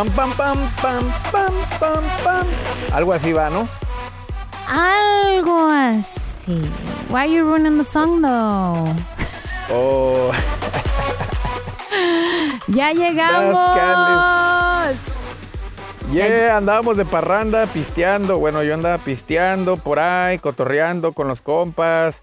Pam, 0.00 0.08
pam, 0.12 0.32
pam, 0.32 0.56
pam, 0.80 1.04
pam, 1.30 1.52
pam, 1.78 2.04
pam. 2.24 2.46
Algo 2.94 3.12
así 3.12 3.34
va, 3.34 3.50
¿no? 3.50 3.68
Algo 4.66 5.68
así. 5.68 6.62
Why 7.10 7.18
are 7.18 7.28
you 7.28 7.44
ruining 7.44 7.76
the 7.76 7.84
song 7.84 8.22
though? 8.22 8.96
Oh, 9.70 10.32
Ya 12.68 12.92
llegamos. 12.92 13.58
yeah, 16.10 16.56
andábamos 16.56 16.96
de 16.96 17.04
parranda, 17.04 17.66
pisteando. 17.66 18.38
Bueno, 18.38 18.62
yo 18.62 18.72
andaba 18.72 18.96
pisteando 18.96 19.76
por 19.76 19.98
ahí, 19.98 20.38
cotorreando 20.38 21.12
con 21.12 21.28
los 21.28 21.42
compas, 21.42 22.22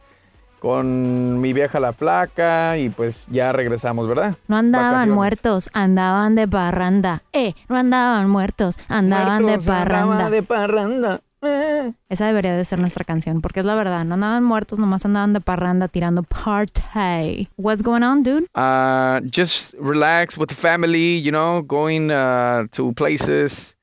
con 0.60 1.40
mi 1.40 1.54
vieja 1.54 1.80
la 1.80 1.94
flaca 1.94 2.78
y 2.78 2.90
pues 2.90 3.28
ya 3.32 3.52
regresamos, 3.52 4.08
¿verdad? 4.08 4.36
No 4.48 4.58
andaban 4.58 4.92
Vacaciones. 4.92 5.16
muertos, 5.16 5.70
andaban 5.74 6.36
de 6.36 6.48
parranda. 6.48 7.22
Eh, 7.34 7.54
no 7.70 7.76
andaban 7.78 8.30
muertos, 8.30 8.76
andaban 8.88 9.44
Muertos, 9.44 9.66
de 9.66 9.72
parranda. 9.72 10.30
de 10.30 10.44
parranda. 10.44 11.22
Eh. 11.44 11.94
Esa 12.10 12.26
debería 12.26 12.56
de 12.58 12.66
ser 12.66 12.80
nuestra 12.80 13.06
canción, 13.06 13.42
porque 13.42 13.60
es 13.60 13.66
la 13.66 13.76
verdad. 13.76 14.04
No 14.06 14.16
andaban 14.16 14.44
muertos, 14.44 14.80
nomás 14.80 15.06
andaban 15.06 15.34
de 15.34 15.40
parranda 15.42 15.88
tirando 15.88 16.24
party. 16.24 17.48
What's 17.58 17.84
going 17.84 18.02
on, 18.02 18.24
dude? 18.24 18.48
Uh, 18.56 19.22
just 19.32 19.74
relax 19.80 20.36
with 20.38 20.48
the 20.50 20.56
family, 20.56 21.22
you 21.22 21.32
know, 21.32 21.62
going 21.62 22.10
uh, 22.12 22.68
to 22.72 22.92
places. 22.94 23.76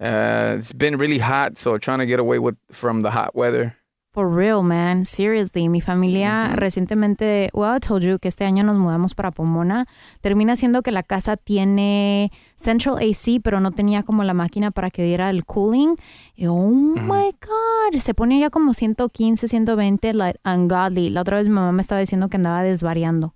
Uh, 0.00 0.56
it's 0.58 0.72
been 0.72 0.96
really 0.96 1.18
hot, 1.18 1.58
so 1.58 1.76
trying 1.76 1.98
to 1.98 2.06
get 2.06 2.20
away 2.20 2.38
with 2.38 2.54
from 2.70 3.00
the 3.02 3.10
hot 3.10 3.34
weather. 3.34 3.74
For 4.14 4.28
real, 4.32 4.62
man. 4.62 5.04
Seriously. 5.06 5.68
Mi 5.68 5.80
familia 5.80 6.50
recientemente, 6.54 7.50
well, 7.52 7.76
I 7.76 7.80
told 7.80 8.04
you 8.04 8.20
que 8.20 8.28
este 8.28 8.44
año 8.44 8.62
nos 8.62 8.76
mudamos 8.78 9.12
para 9.12 9.32
Pomona. 9.32 9.86
Termina 10.20 10.54
siendo 10.54 10.82
que 10.82 10.92
la 10.92 11.02
casa 11.02 11.36
tiene 11.36 12.30
central 12.54 12.98
AC, 12.98 13.40
pero 13.42 13.58
no 13.58 13.72
tenía 13.72 14.04
como 14.04 14.22
la 14.22 14.32
máquina 14.32 14.70
para 14.70 14.90
que 14.90 15.02
diera 15.02 15.30
el 15.30 15.44
cooling. 15.44 15.96
Y 16.36 16.46
oh 16.46 16.68
my 16.70 17.32
God, 17.42 17.98
se 17.98 18.14
pone 18.14 18.38
ya 18.38 18.50
como 18.50 18.72
115, 18.72 19.48
120, 19.48 20.14
like 20.14 20.38
ungodly. 20.44 21.10
La 21.10 21.22
otra 21.22 21.38
vez 21.38 21.48
mi 21.48 21.54
mamá 21.54 21.72
me 21.72 21.82
estaba 21.82 22.00
diciendo 22.00 22.28
que 22.28 22.36
andaba 22.36 22.62
desvariando. 22.62 23.34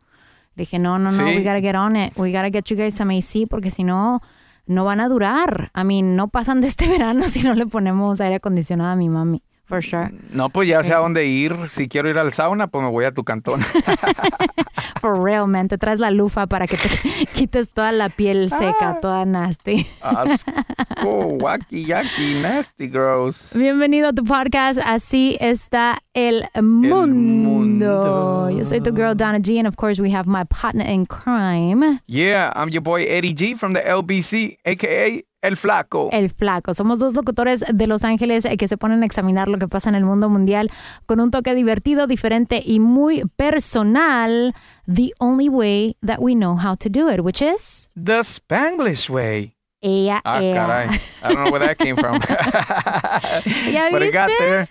Le 0.55 0.63
dije, 0.63 0.79
no, 0.79 1.01
no, 1.01 1.11
no, 1.11 1.19
Sí. 1.19 1.25
we 1.25 1.43
gotta 1.43 1.61
get 1.61 1.75
on 1.75 1.97
it. 1.97 2.13
We 2.17 2.31
gotta 2.31 2.51
get 2.51 2.67
you 2.71 2.77
guys 2.77 2.95
some 2.95 3.13
AC 3.19 3.49
porque 3.51 3.73
si 3.73 3.83
no, 3.83 4.21
no 4.67 4.85
van 4.85 5.01
a 5.01 5.09
durar. 5.09 5.73
I 5.75 5.83
mean, 5.83 6.15
no 6.15 6.29
pasan 6.29 6.61
de 6.61 6.69
este 6.69 6.87
verano 6.89 7.25
si 7.25 7.43
no 7.43 7.55
le 7.55 7.67
ponemos 7.67 8.21
aire 8.21 8.37
acondicionado 8.37 8.91
a 8.93 8.97
mi 8.97 9.09
mami. 9.09 9.43
For 9.69 9.83
sure. 9.83 10.11
No, 10.31 10.49
pues 10.49 10.67
ya 10.67 10.83
sé 10.83 10.95
a 10.95 10.97
dónde 10.97 11.27
ir. 11.27 11.55
Si 11.69 11.89
quiero 11.89 12.09
ir 12.09 12.19
al 12.19 12.33
sauna, 12.33 12.69
pues 12.69 12.83
me 12.83 12.91
voy 12.91 13.05
a 13.05 13.13
tu 13.13 13.23
cantón. 13.23 13.61
For 15.03 15.23
real, 15.23 15.47
man. 15.47 15.69
Te 15.69 15.77
traes 15.77 16.01
la 16.01 16.11
lufa 16.11 16.47
para 16.47 16.67
que 16.67 16.79
te 16.79 16.89
quites 17.35 17.69
toda 17.69 17.93
la 17.93 18.09
piel 18.09 18.49
seca, 18.49 18.99
toda 19.03 19.27
nasty. 19.27 19.87
Asco, 20.01 21.37
wacky, 21.41 21.85
yucky, 21.85 22.41
nasty, 22.41 22.89
gross. 22.89 23.51
Bienvenido 23.55 24.09
a 24.09 24.13
tu 24.15 24.25
podcast. 24.25 24.81
Así 24.87 25.37
está 25.39 25.99
el 26.15 26.45
mundo. 26.63 28.49
Yo 28.51 28.65
soy 28.65 28.81
tu 28.81 28.93
girl 28.95 29.15
Donna 29.15 29.39
G, 29.41 29.59
and 29.59 29.69
of 29.69 29.77
course 29.77 30.01
we 30.01 30.11
have 30.11 30.27
my 30.27 30.45
partner 30.45 30.87
in 30.87 31.05
crime, 31.05 32.01
Yeah, 32.07 32.53
I'm 32.57 32.71
your 32.71 32.83
boy 32.83 33.05
Eddie 33.05 33.35
G 33.35 33.55
from 33.55 33.75
the 33.75 33.81
LBC, 33.81 34.57
aka 34.65 35.23
El 35.41 35.57
Flaco. 35.57 36.09
el 36.13 36.31
Flaco. 36.31 36.75
Somos 36.75 36.99
dos 36.99 37.15
locutores 37.15 37.65
de 37.73 37.87
Los 37.87 38.03
Ángeles 38.03 38.45
eh, 38.45 38.57
que 38.57 38.67
se 38.67 38.77
ponen 38.77 39.03
a 39.03 39.07
examinar 39.07 39.47
lo 39.49 39.59
que 39.59 39.69
pasa 39.69 39.89
en 39.89 39.95
el 39.95 40.05
mundo 40.05 40.29
mundial 40.29 40.69
con 41.07 41.21
un 41.21 41.31
toque 41.31 41.55
divertido, 41.55 42.07
diferente 42.09 42.61
y 42.65 42.81
muy 42.81 43.23
personal. 43.37 44.55
The 44.93 45.13
only 45.21 45.49
way 45.49 45.97
that 46.05 46.19
we 46.19 46.35
know 46.35 46.57
how 46.59 46.75
to 46.77 46.89
do 46.89 47.09
it, 47.09 47.21
which 47.21 47.41
is 47.41 47.89
The 47.95 48.25
Spanglish 48.25 49.09
way. 49.09 49.55
ella, 49.81 50.21
Ah, 50.25 50.41
caray. 50.41 50.89
I 51.23 51.29
don't 51.33 51.45
know 51.45 51.53
where 51.53 51.61
that 51.65 51.77
came 51.79 51.95
from. 51.97 52.19
¿Ya 53.73 53.91
But 53.93 54.03
it 54.03 54.13
got 54.13 54.29
viste? 54.29 54.39
there. 54.45 54.69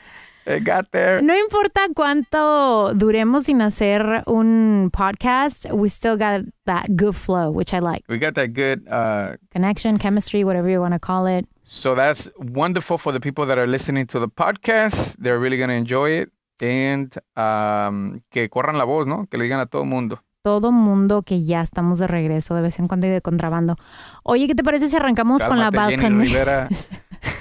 Got 0.63 0.91
there. 0.91 1.21
No 1.21 1.37
importa 1.37 1.81
cuánto 1.93 2.93
duremos 2.93 3.43
sin 3.45 3.61
hacer 3.61 4.23
un 4.27 4.89
podcast, 4.93 5.65
we 5.73 5.89
still 5.89 6.15
got 6.17 6.45
that 6.65 6.85
good 6.95 7.15
flow, 7.15 7.51
which 7.51 7.73
I 7.73 7.79
like. 7.79 8.05
We 8.07 8.17
got 8.17 8.35
that 8.35 8.53
good. 8.53 8.87
Uh, 8.87 9.35
Connection, 9.51 9.97
chemistry, 9.99 10.45
whatever 10.45 10.69
you 10.69 10.79
want 10.79 10.93
to 10.93 10.99
call 10.99 11.27
it. 11.27 11.45
so 11.65 11.95
that's 11.95 12.29
wonderful 12.37 12.97
for 12.97 13.11
the 13.11 13.19
people 13.19 13.45
that 13.45 13.57
are 13.57 13.67
listening 13.67 14.07
to 14.07 14.19
the 14.19 14.29
podcast. 14.29 15.17
They're 15.19 15.37
really 15.37 15.57
going 15.57 15.69
to 15.69 15.75
enjoy 15.75 16.11
it. 16.21 16.29
And 16.61 17.13
um, 17.35 18.21
que 18.31 18.47
corran 18.49 18.77
la 18.77 18.85
voz, 18.85 19.05
¿no? 19.05 19.27
Que 19.29 19.37
le 19.37 19.43
digan 19.43 19.59
a 19.59 19.65
todo 19.65 19.83
mundo. 19.83 20.23
Todo 20.43 20.71
mundo 20.71 21.23
que 21.23 21.43
ya 21.43 21.61
estamos 21.61 21.99
de 21.99 22.07
regreso 22.07 22.55
de 22.55 22.61
vez 22.61 22.79
en 22.79 22.87
cuando 22.87 23.05
y 23.05 23.09
de 23.09 23.21
contrabando. 23.21 23.75
Oye, 24.23 24.47
¿qué 24.47 24.55
te 24.55 24.63
parece 24.63 24.87
si 24.87 24.95
arrancamos 24.95 25.43
con 25.43 25.59
la 25.59 25.69
Cálmate, 25.71 25.97
balcony? 25.97 26.67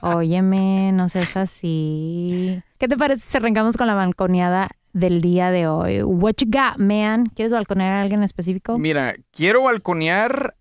Óyeme, 0.00 0.92
no 0.92 1.08
seas 1.08 1.36
así. 1.36 2.62
¿Qué 2.78 2.88
te 2.88 2.96
parece 2.96 3.20
si 3.22 3.36
arrancamos 3.36 3.76
con 3.76 3.86
la 3.86 3.94
balconeada 3.94 4.70
del 4.92 5.20
día 5.20 5.50
de 5.50 5.66
hoy? 5.66 6.02
What 6.02 6.34
you 6.38 6.46
got, 6.50 6.78
man? 6.78 7.26
¿Quieres 7.34 7.52
balconear 7.52 7.92
a 7.92 8.02
alguien 8.02 8.22
específico? 8.22 8.78
Mira, 8.78 9.14
quiero 9.30 9.62
balconear 9.62 10.56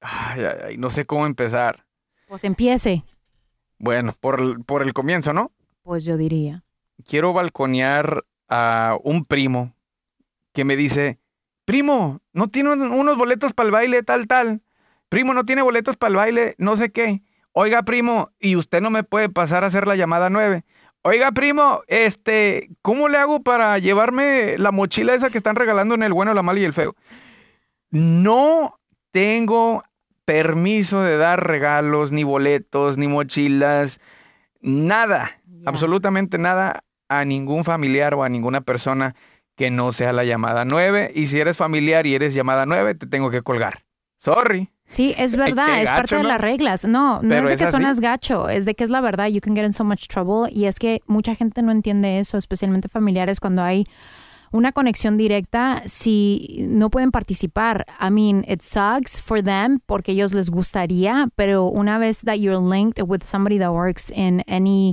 Ay, 0.00 0.42
ay, 0.44 0.58
ay, 0.68 0.76
no 0.78 0.90
sé 0.90 1.04
cómo 1.04 1.26
empezar. 1.26 1.84
Pues 2.26 2.42
empiece. 2.44 3.04
Bueno, 3.78 4.12
por 4.20 4.40
el, 4.40 4.60
por 4.64 4.82
el 4.82 4.92
comienzo, 4.92 5.32
¿no? 5.32 5.52
Pues 5.82 6.04
yo 6.04 6.16
diría. 6.16 6.64
Quiero 7.06 7.32
balconear 7.32 8.24
a 8.48 8.96
un 9.04 9.24
primo 9.24 9.74
que 10.52 10.64
me 10.64 10.76
dice, 10.76 11.18
primo, 11.64 12.20
no 12.32 12.48
tiene 12.48 12.72
un- 12.72 12.92
unos 12.92 13.16
boletos 13.16 13.52
para 13.52 13.66
el 13.68 13.72
baile 13.72 14.02
tal, 14.02 14.26
tal. 14.26 14.62
Primo, 15.08 15.34
no 15.34 15.44
tiene 15.44 15.62
boletos 15.62 15.96
para 15.96 16.10
el 16.10 16.16
baile, 16.16 16.54
no 16.58 16.76
sé 16.76 16.90
qué. 16.90 17.22
Oiga, 17.52 17.82
primo, 17.82 18.30
y 18.38 18.56
usted 18.56 18.80
no 18.80 18.90
me 18.90 19.04
puede 19.04 19.28
pasar 19.28 19.64
a 19.64 19.66
hacer 19.66 19.86
la 19.86 19.96
llamada 19.96 20.30
nueve. 20.30 20.64
Oiga, 21.02 21.32
primo, 21.32 21.82
este, 21.88 22.70
¿cómo 22.80 23.08
le 23.08 23.18
hago 23.18 23.42
para 23.42 23.78
llevarme 23.78 24.56
la 24.56 24.72
mochila 24.72 25.14
esa 25.14 25.30
que 25.30 25.38
están 25.38 25.56
regalando 25.56 25.94
en 25.94 26.02
el 26.02 26.12
bueno, 26.12 26.32
la 26.32 26.42
mala 26.42 26.60
y 26.60 26.64
el 26.64 26.72
feo? 26.72 26.94
No 27.90 28.78
tengo 29.10 29.84
permiso 30.24 31.02
de 31.02 31.16
dar 31.16 31.46
regalos, 31.46 32.12
ni 32.12 32.24
boletos, 32.24 32.96
ni 32.96 33.08
mochilas, 33.08 34.00
nada, 34.60 35.40
absolutamente 35.66 36.38
nada 36.38 36.84
a 37.08 37.24
ningún 37.24 37.64
familiar 37.64 38.14
o 38.14 38.22
a 38.22 38.28
ninguna 38.28 38.62
persona 38.62 39.14
que 39.56 39.70
no 39.70 39.92
sea 39.92 40.12
la 40.12 40.24
llamada 40.24 40.64
9. 40.64 41.12
Y 41.14 41.26
si 41.26 41.40
eres 41.40 41.56
familiar 41.56 42.06
y 42.06 42.14
eres 42.14 42.32
llamada 42.32 42.64
9, 42.64 42.94
te 42.94 43.06
tengo 43.06 43.30
que 43.30 43.42
colgar. 43.42 43.84
Sorry. 44.22 44.70
Sí, 44.84 45.14
es 45.16 45.36
verdad, 45.36 45.82
es 45.82 45.88
parte 45.88 46.02
gacho, 46.02 46.16
de 46.18 46.22
¿no? 46.22 46.28
las 46.28 46.40
reglas. 46.40 46.84
No, 46.84 47.22
no 47.22 47.28
Pero 47.28 47.48
es 47.48 47.58
de 47.58 47.64
que 47.64 47.70
suenas 47.70 47.98
gacho, 47.98 48.48
es 48.48 48.64
de 48.64 48.74
que 48.74 48.84
es 48.84 48.90
la 48.90 49.00
verdad. 49.00 49.26
You 49.26 49.40
can 49.40 49.56
get 49.56 49.64
in 49.64 49.72
so 49.72 49.84
much 49.84 50.06
trouble. 50.06 50.52
Y 50.52 50.66
es 50.66 50.78
que 50.78 51.00
mucha 51.06 51.34
gente 51.34 51.62
no 51.62 51.72
entiende 51.72 52.18
eso, 52.18 52.36
especialmente 52.36 52.88
familiares, 52.88 53.40
cuando 53.40 53.62
hay 53.62 53.84
una 54.52 54.70
conexión 54.70 55.16
directa, 55.16 55.82
si 55.86 56.66
no 56.68 56.90
pueden 56.90 57.10
participar. 57.10 57.86
I 58.00 58.10
mean, 58.10 58.44
it 58.46 58.60
sucks 58.60 59.20
for 59.20 59.42
them 59.42 59.80
porque 59.86 60.12
ellos 60.12 60.34
les 60.34 60.50
gustaría, 60.50 61.28
pero 61.34 61.64
una 61.64 61.98
vez 61.98 62.20
that 62.20 62.36
you're 62.36 62.60
linked 62.60 63.02
with 63.02 63.22
somebody 63.24 63.58
that 63.58 63.70
works 63.70 64.10
in 64.10 64.44
any 64.46 64.92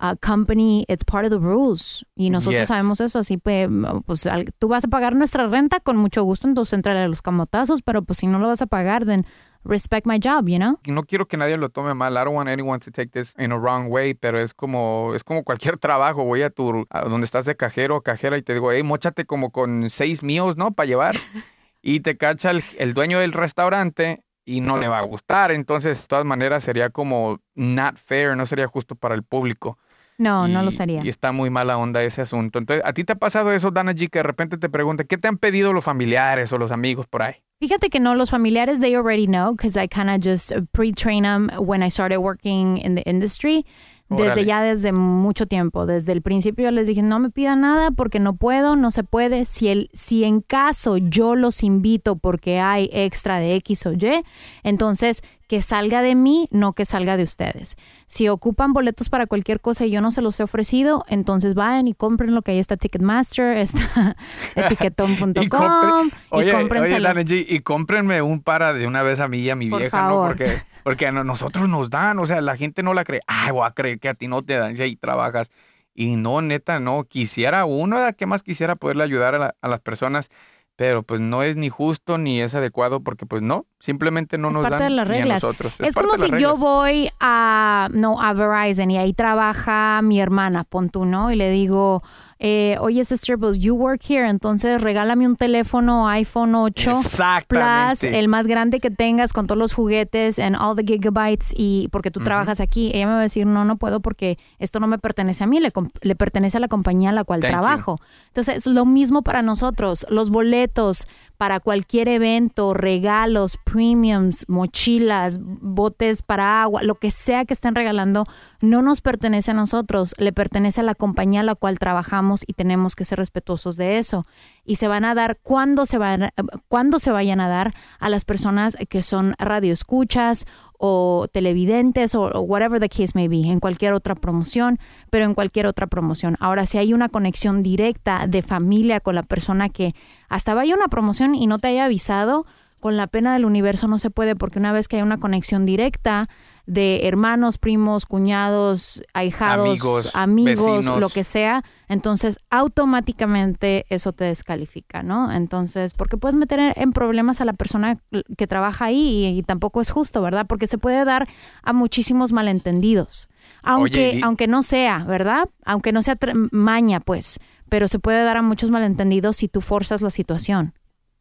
uh, 0.00 0.14
company, 0.20 0.84
it's 0.88 1.04
part 1.04 1.24
of 1.24 1.30
the 1.30 1.38
rules. 1.38 2.04
Y 2.14 2.30
nosotros 2.30 2.60
Yes. 2.62 2.68
sabemos 2.68 3.00
eso, 3.00 3.18
así 3.18 3.36
pues, 3.36 3.68
pues 4.06 4.26
al- 4.26 4.52
tú 4.58 4.68
vas 4.68 4.84
a 4.84 4.88
pagar 4.88 5.14
nuestra 5.16 5.46
renta 5.48 5.80
con 5.80 5.96
mucho 5.96 6.22
gusto, 6.22 6.46
entonces 6.48 6.72
entrale 6.74 7.00
a 7.00 7.08
los 7.08 7.22
camotazos, 7.22 7.82
pero 7.82 8.02
pues 8.02 8.18
si 8.18 8.26
no 8.26 8.38
lo 8.38 8.46
vas 8.46 8.62
a 8.62 8.66
pagar, 8.66 9.04
then 9.04 9.26
respect 9.64 10.06
my 10.06 10.18
job, 10.22 10.48
you 10.48 10.56
know? 10.56 10.78
no 10.86 11.02
quiero 11.02 11.26
que 11.26 11.36
nadie 11.36 11.56
lo 11.56 11.68
tome 11.68 11.92
mal. 11.92 12.12
I 12.14 12.24
don't 12.24 12.34
want 12.36 12.48
anyone 12.48 12.78
to 12.78 12.90
take 12.92 13.10
this 13.10 13.34
in 13.38 13.50
a 13.52 13.56
wrong 13.58 13.88
way, 13.90 14.14
pero 14.14 14.38
es 14.40 14.54
como 14.54 15.12
es 15.14 15.24
como 15.24 15.42
cualquier 15.42 15.76
trabajo. 15.78 16.24
Voy 16.24 16.42
a 16.42 16.50
tu 16.50 16.86
a 16.90 17.02
donde 17.08 17.24
estás 17.24 17.44
de 17.44 17.56
cajero 17.56 17.96
o 17.96 18.00
cajera 18.02 18.38
y 18.38 18.42
te 18.42 18.54
digo, 18.54 18.70
hey, 18.72 18.82
mochate 18.84 19.26
como 19.26 19.50
con 19.50 19.90
seis 19.90 20.22
míos, 20.22 20.56
¿no? 20.56 20.70
Para 20.72 20.86
llevar. 20.86 21.16
Y 21.80 22.00
te 22.00 22.16
cacha 22.16 22.50
el, 22.50 22.64
el 22.78 22.92
dueño 22.92 23.20
del 23.20 23.32
restaurante 23.32 24.24
y 24.44 24.60
no 24.60 24.76
le 24.78 24.88
va 24.88 24.98
a 24.98 25.04
gustar. 25.04 25.52
Entonces, 25.52 26.00
de 26.02 26.06
todas 26.08 26.24
maneras, 26.24 26.64
sería 26.64 26.90
como 26.90 27.38
not 27.54 27.96
fair, 27.98 28.36
no 28.36 28.46
sería 28.46 28.66
justo 28.66 28.96
para 28.96 29.14
el 29.14 29.22
público. 29.22 29.78
No, 30.18 30.48
no 30.48 30.62
lo 30.64 30.72
sería. 30.72 31.02
Y 31.04 31.08
está 31.08 31.30
muy 31.30 31.48
mala 31.48 31.78
onda 31.78 32.02
ese 32.02 32.22
asunto. 32.22 32.58
Entonces, 32.58 32.84
¿a 32.84 32.92
ti 32.92 33.04
te 33.04 33.12
ha 33.12 33.16
pasado 33.16 33.52
eso, 33.52 33.70
Dana 33.70 33.92
G, 33.92 34.10
que 34.10 34.18
de 34.18 34.24
repente 34.24 34.58
te 34.58 34.68
preguntan, 34.68 35.06
¿qué 35.06 35.16
te 35.16 35.28
han 35.28 35.38
pedido 35.38 35.72
los 35.72 35.84
familiares 35.84 36.52
o 36.52 36.58
los 36.58 36.72
amigos 36.72 37.06
por 37.06 37.22
ahí? 37.22 37.34
Fíjate 37.60 37.88
que 37.88 38.00
no, 38.00 38.14
los 38.16 38.30
familiares, 38.30 38.80
they 38.80 38.96
already 38.96 39.26
know 39.26 39.52
because 39.52 39.76
I 39.76 39.86
kind 39.86 40.10
of 40.10 40.20
just 40.20 40.52
pre-train 40.72 41.22
them 41.22 41.50
when 41.58 41.82
I 41.82 41.88
started 41.88 42.18
working 42.18 42.78
in 42.78 42.94
the 42.94 43.02
industry. 43.08 43.64
Desde 44.10 44.44
ya 44.46 44.62
desde 44.62 44.92
mucho 44.92 45.46
tiempo, 45.46 45.84
desde 45.84 46.12
el 46.12 46.22
principio 46.22 46.64
yo 46.64 46.70
les 46.70 46.86
dije, 46.88 47.02
no 47.02 47.18
me 47.18 47.28
pidan 47.28 47.60
nada 47.60 47.90
porque 47.90 48.20
no 48.20 48.36
puedo, 48.36 48.74
no 48.74 48.90
se 48.90 49.04
puede. 49.04 49.44
Si, 49.44 49.68
el, 49.68 49.90
si 49.92 50.24
en 50.24 50.40
caso 50.40 50.96
yo 50.96 51.36
los 51.36 51.62
invito 51.62 52.16
porque 52.16 52.58
hay 52.58 52.88
extra 52.92 53.38
de 53.38 53.54
X 53.56 53.84
o 53.86 53.92
Y, 53.92 54.24
entonces 54.62 55.22
que 55.46 55.62
salga 55.62 56.02
de 56.02 56.14
mí, 56.14 56.46
no 56.50 56.72
que 56.74 56.84
salga 56.84 57.16
de 57.16 57.22
ustedes. 57.22 57.76
Si 58.06 58.28
ocupan 58.28 58.72
boletos 58.74 59.08
para 59.08 59.26
cualquier 59.26 59.60
cosa 59.60 59.86
y 59.86 59.90
yo 59.90 60.00
no 60.02 60.10
se 60.10 60.20
los 60.22 60.38
he 60.40 60.42
ofrecido, 60.42 61.04
entonces 61.08 61.54
vayan 61.54 61.86
y 61.88 61.94
compren 61.94 62.34
lo 62.34 62.42
que 62.42 62.52
ahí 62.52 62.58
está 62.58 62.76
Ticketmaster, 62.76 63.56
está 63.58 64.14
etiquetón.com 64.54 65.32
Y 65.42 65.48
compre- 65.48 66.06
y 66.08 66.12
Oye, 66.30 66.52
cómprense 66.52 66.86
oye, 66.88 67.00
los- 67.00 67.02
Dana 67.02 67.22
G, 67.22 67.46
y 67.48 67.60
cómprenme 67.60 68.22
un 68.22 68.42
para 68.42 68.72
de 68.72 68.86
una 68.86 69.02
vez 69.02 69.20
a 69.20 69.28
mí 69.28 69.38
y 69.38 69.50
a 69.50 69.56
mi 69.56 69.68
Por 69.70 69.80
vieja, 69.80 69.96
favor. 69.96 70.22
¿no? 70.22 70.36
Porque, 70.36 70.62
porque 70.88 71.06
a 71.06 71.12
nosotros 71.12 71.68
nos 71.68 71.90
dan, 71.90 72.18
o 72.18 72.24
sea, 72.24 72.40
la 72.40 72.56
gente 72.56 72.82
no 72.82 72.94
la 72.94 73.04
cree. 73.04 73.20
Ay, 73.26 73.50
voy 73.52 73.66
a 73.66 73.72
creer 73.72 74.00
que 74.00 74.08
a 74.08 74.14
ti 74.14 74.26
no 74.26 74.42
te 74.42 74.54
dan 74.56 74.74
si 74.74 74.80
ahí 74.80 74.96
trabajas. 74.96 75.50
Y 75.94 76.16
no, 76.16 76.40
neta, 76.40 76.80
no. 76.80 77.04
Quisiera 77.04 77.66
uno. 77.66 77.98
¿qué 78.16 78.24
más 78.24 78.42
quisiera 78.42 78.74
poderle 78.74 79.04
ayudar 79.04 79.34
a, 79.34 79.38
la- 79.38 79.56
a 79.60 79.68
las 79.68 79.80
personas? 79.80 80.30
Pero 80.76 81.02
pues 81.02 81.20
no 81.20 81.42
es 81.42 81.56
ni 81.56 81.68
justo 81.68 82.16
ni 82.16 82.40
es 82.40 82.54
adecuado 82.54 83.00
porque 83.02 83.26
pues 83.26 83.42
no, 83.42 83.66
simplemente 83.80 84.38
no 84.38 84.48
Es 84.48 84.54
nos 84.54 84.62
parte 84.62 84.84
dan 84.84 84.92
de 84.92 84.96
las 84.96 85.08
ni 85.08 85.16
a 85.16 85.18
reglas. 85.18 85.42
nosotros. 85.42 85.74
Es, 85.80 85.94
como 85.94 86.16
si 86.16 86.28
yo 86.30 86.36
reglas. 86.36 86.58
voy 86.58 87.10
a, 87.20 87.88
no, 87.92 88.18
a 88.22 88.32
Verizon 88.32 88.90
y 88.90 88.96
ahí 88.96 89.12
trabaja 89.12 90.00
mi 90.02 90.20
hermana, 90.20 90.64
pon 90.64 90.88
tú, 90.88 91.04
¿no? 91.04 91.30
Y 91.30 91.36
le 91.36 91.50
digo, 91.50 92.02
eh, 92.40 92.76
oye, 92.80 93.04
sister, 93.04 93.36
pues 93.36 93.58
you 93.58 93.74
work 93.74 94.00
here, 94.08 94.28
entonces 94.28 94.80
regálame 94.80 95.26
un 95.26 95.34
teléfono 95.36 96.06
iPhone 96.08 96.54
8 96.54 97.00
Plus, 97.48 98.04
el 98.04 98.28
más 98.28 98.46
grande 98.46 98.78
que 98.78 98.90
tengas 98.90 99.32
con 99.32 99.46
todos 99.46 99.58
los 99.58 99.72
juguetes 99.72 100.38
and 100.38 100.56
all 100.56 100.76
the 100.76 100.84
gigabytes 100.84 101.52
y 101.56 101.88
porque 101.90 102.10
tú 102.10 102.20
trabajas 102.20 102.60
aquí. 102.60 102.90
Ella 102.94 103.06
me 103.06 103.12
va 103.14 103.18
a 103.18 103.22
decir, 103.22 103.46
no, 103.46 103.64
no 103.64 103.76
puedo 103.76 104.00
porque 104.00 104.38
esto 104.58 104.78
no 104.78 104.86
me 104.86 104.98
pertenece 104.98 105.42
a 105.42 105.46
mí, 105.46 105.58
le, 105.58 105.72
le 106.02 106.14
pertenece 106.14 106.58
a 106.58 106.60
la 106.60 106.68
compañía 106.68 107.10
a 107.10 107.12
la 107.12 107.24
cual 107.24 107.40
Thank 107.40 107.50
you. 107.50 107.60
trabajo. 107.60 108.00
Entonces, 108.28 108.58
es 108.58 108.66
lo 108.66 108.84
mismo 108.86 109.22
para 109.22 109.42
nosotros. 109.42 110.06
Los 110.08 110.30
boletos 110.30 111.08
para 111.38 111.60
cualquier 111.60 112.08
evento, 112.08 112.74
regalos, 112.74 113.58
premiums, 113.64 114.44
mochilas, 114.48 115.38
botes 115.40 116.22
para 116.22 116.62
agua, 116.62 116.82
lo 116.82 116.96
que 116.96 117.10
sea 117.12 117.44
que 117.44 117.54
estén 117.54 117.76
regalando, 117.76 118.26
no 118.60 118.82
nos 118.82 119.00
pertenece 119.00 119.52
a 119.52 119.54
nosotros, 119.54 120.14
le 120.18 120.32
pertenece 120.32 120.80
a 120.80 120.84
la 120.84 120.96
compañía 120.96 121.40
a 121.40 121.44
la 121.44 121.54
cual 121.54 121.78
trabajamos 121.78 122.27
y 122.46 122.52
tenemos 122.52 122.96
que 122.96 123.04
ser 123.04 123.18
respetuosos 123.18 123.76
de 123.76 123.98
eso. 123.98 124.24
Y 124.64 124.76
se 124.76 124.88
van 124.88 125.04
a 125.04 125.14
dar 125.14 125.38
cuando 125.42 125.86
se, 125.86 125.98
van, 125.98 126.30
cuando 126.68 126.98
se 126.98 127.10
vayan 127.10 127.40
a 127.40 127.48
dar 127.48 127.74
a 127.98 128.08
las 128.08 128.24
personas 128.24 128.76
que 128.88 129.02
son 129.02 129.34
radioescuchas 129.38 130.46
o 130.78 131.26
televidentes 131.32 132.14
o, 132.14 132.22
o 132.24 132.40
whatever 132.40 132.80
the 132.80 132.88
case 132.88 133.12
may 133.14 133.28
be, 133.28 133.48
en 133.50 133.60
cualquier 133.60 133.92
otra 133.92 134.14
promoción, 134.14 134.78
pero 135.10 135.24
en 135.24 135.34
cualquier 135.34 135.66
otra 135.66 135.86
promoción. 135.86 136.36
Ahora, 136.40 136.66
si 136.66 136.78
hay 136.78 136.92
una 136.92 137.08
conexión 137.08 137.62
directa 137.62 138.26
de 138.26 138.42
familia 138.42 139.00
con 139.00 139.14
la 139.14 139.22
persona 139.22 139.68
que 139.68 139.94
hasta 140.28 140.54
vaya 140.54 140.74
una 140.74 140.88
promoción 140.88 141.34
y 141.34 141.46
no 141.46 141.58
te 141.58 141.68
haya 141.68 141.86
avisado, 141.86 142.46
con 142.80 142.96
la 142.96 143.06
pena 143.06 143.32
del 143.32 143.44
universo 143.44 143.88
no 143.88 143.98
se 143.98 144.10
puede 144.10 144.36
porque 144.36 144.58
una 144.58 144.72
vez 144.72 144.88
que 144.88 144.96
hay 144.96 145.02
una 145.02 145.18
conexión 145.18 145.66
directa 145.66 146.28
de 146.70 147.08
hermanos, 147.08 147.56
primos, 147.56 148.04
cuñados, 148.04 149.02
ahijados, 149.14 149.66
Amigos, 149.70 150.10
amigos, 150.12 150.76
vecinos. 150.78 151.00
lo 151.00 151.08
que 151.08 151.24
sea, 151.24 151.64
entonces 151.88 152.38
automáticamente 152.50 153.86
eso 153.88 154.12
te 154.12 154.24
descalifica, 154.24 155.02
¿no? 155.02 155.32
Entonces, 155.32 155.94
porque 155.94 156.16
puedes 156.16 156.36
meter 156.36 156.74
en- 156.76 156.92
problemas 156.92 157.40
a 157.40 157.44
la 157.44 157.52
persona 157.54 157.98
que 158.36 158.46
trabaja 158.46 158.86
ahí 158.86 159.24
y, 159.26 159.38
y 159.38 159.42
tampoco 159.42 159.80
es 159.80 159.90
justo, 159.90 160.20
¿verdad? 160.20 160.46
Porque 160.46 160.66
se 160.66 160.78
puede 160.78 161.04
dar 161.04 161.26
a 161.62 161.72
muchísimos 161.72 162.32
malentendidos. 162.32 163.28
Aunque, 163.62 164.08
Oye, 164.10 164.18
y- 164.18 164.22
aunque 164.22 164.46
no 164.46 164.62
sea, 164.62 165.04
¿verdad? 165.04 165.48
Aunque 165.64 165.92
no 165.92 166.02
sea 166.02 166.16
maña, 166.50 167.00
pues, 167.00 167.38
pero 167.68 167.88
se 167.88 167.98
puede 167.98 168.22
dar 168.24 168.36
a 168.36 168.42
muchos 168.42 168.70
malentendidos 168.70 169.36
si 169.38 169.48
tú 169.48 169.60
forzas 169.60 170.02
la 170.02 170.10
situación. 170.10 170.74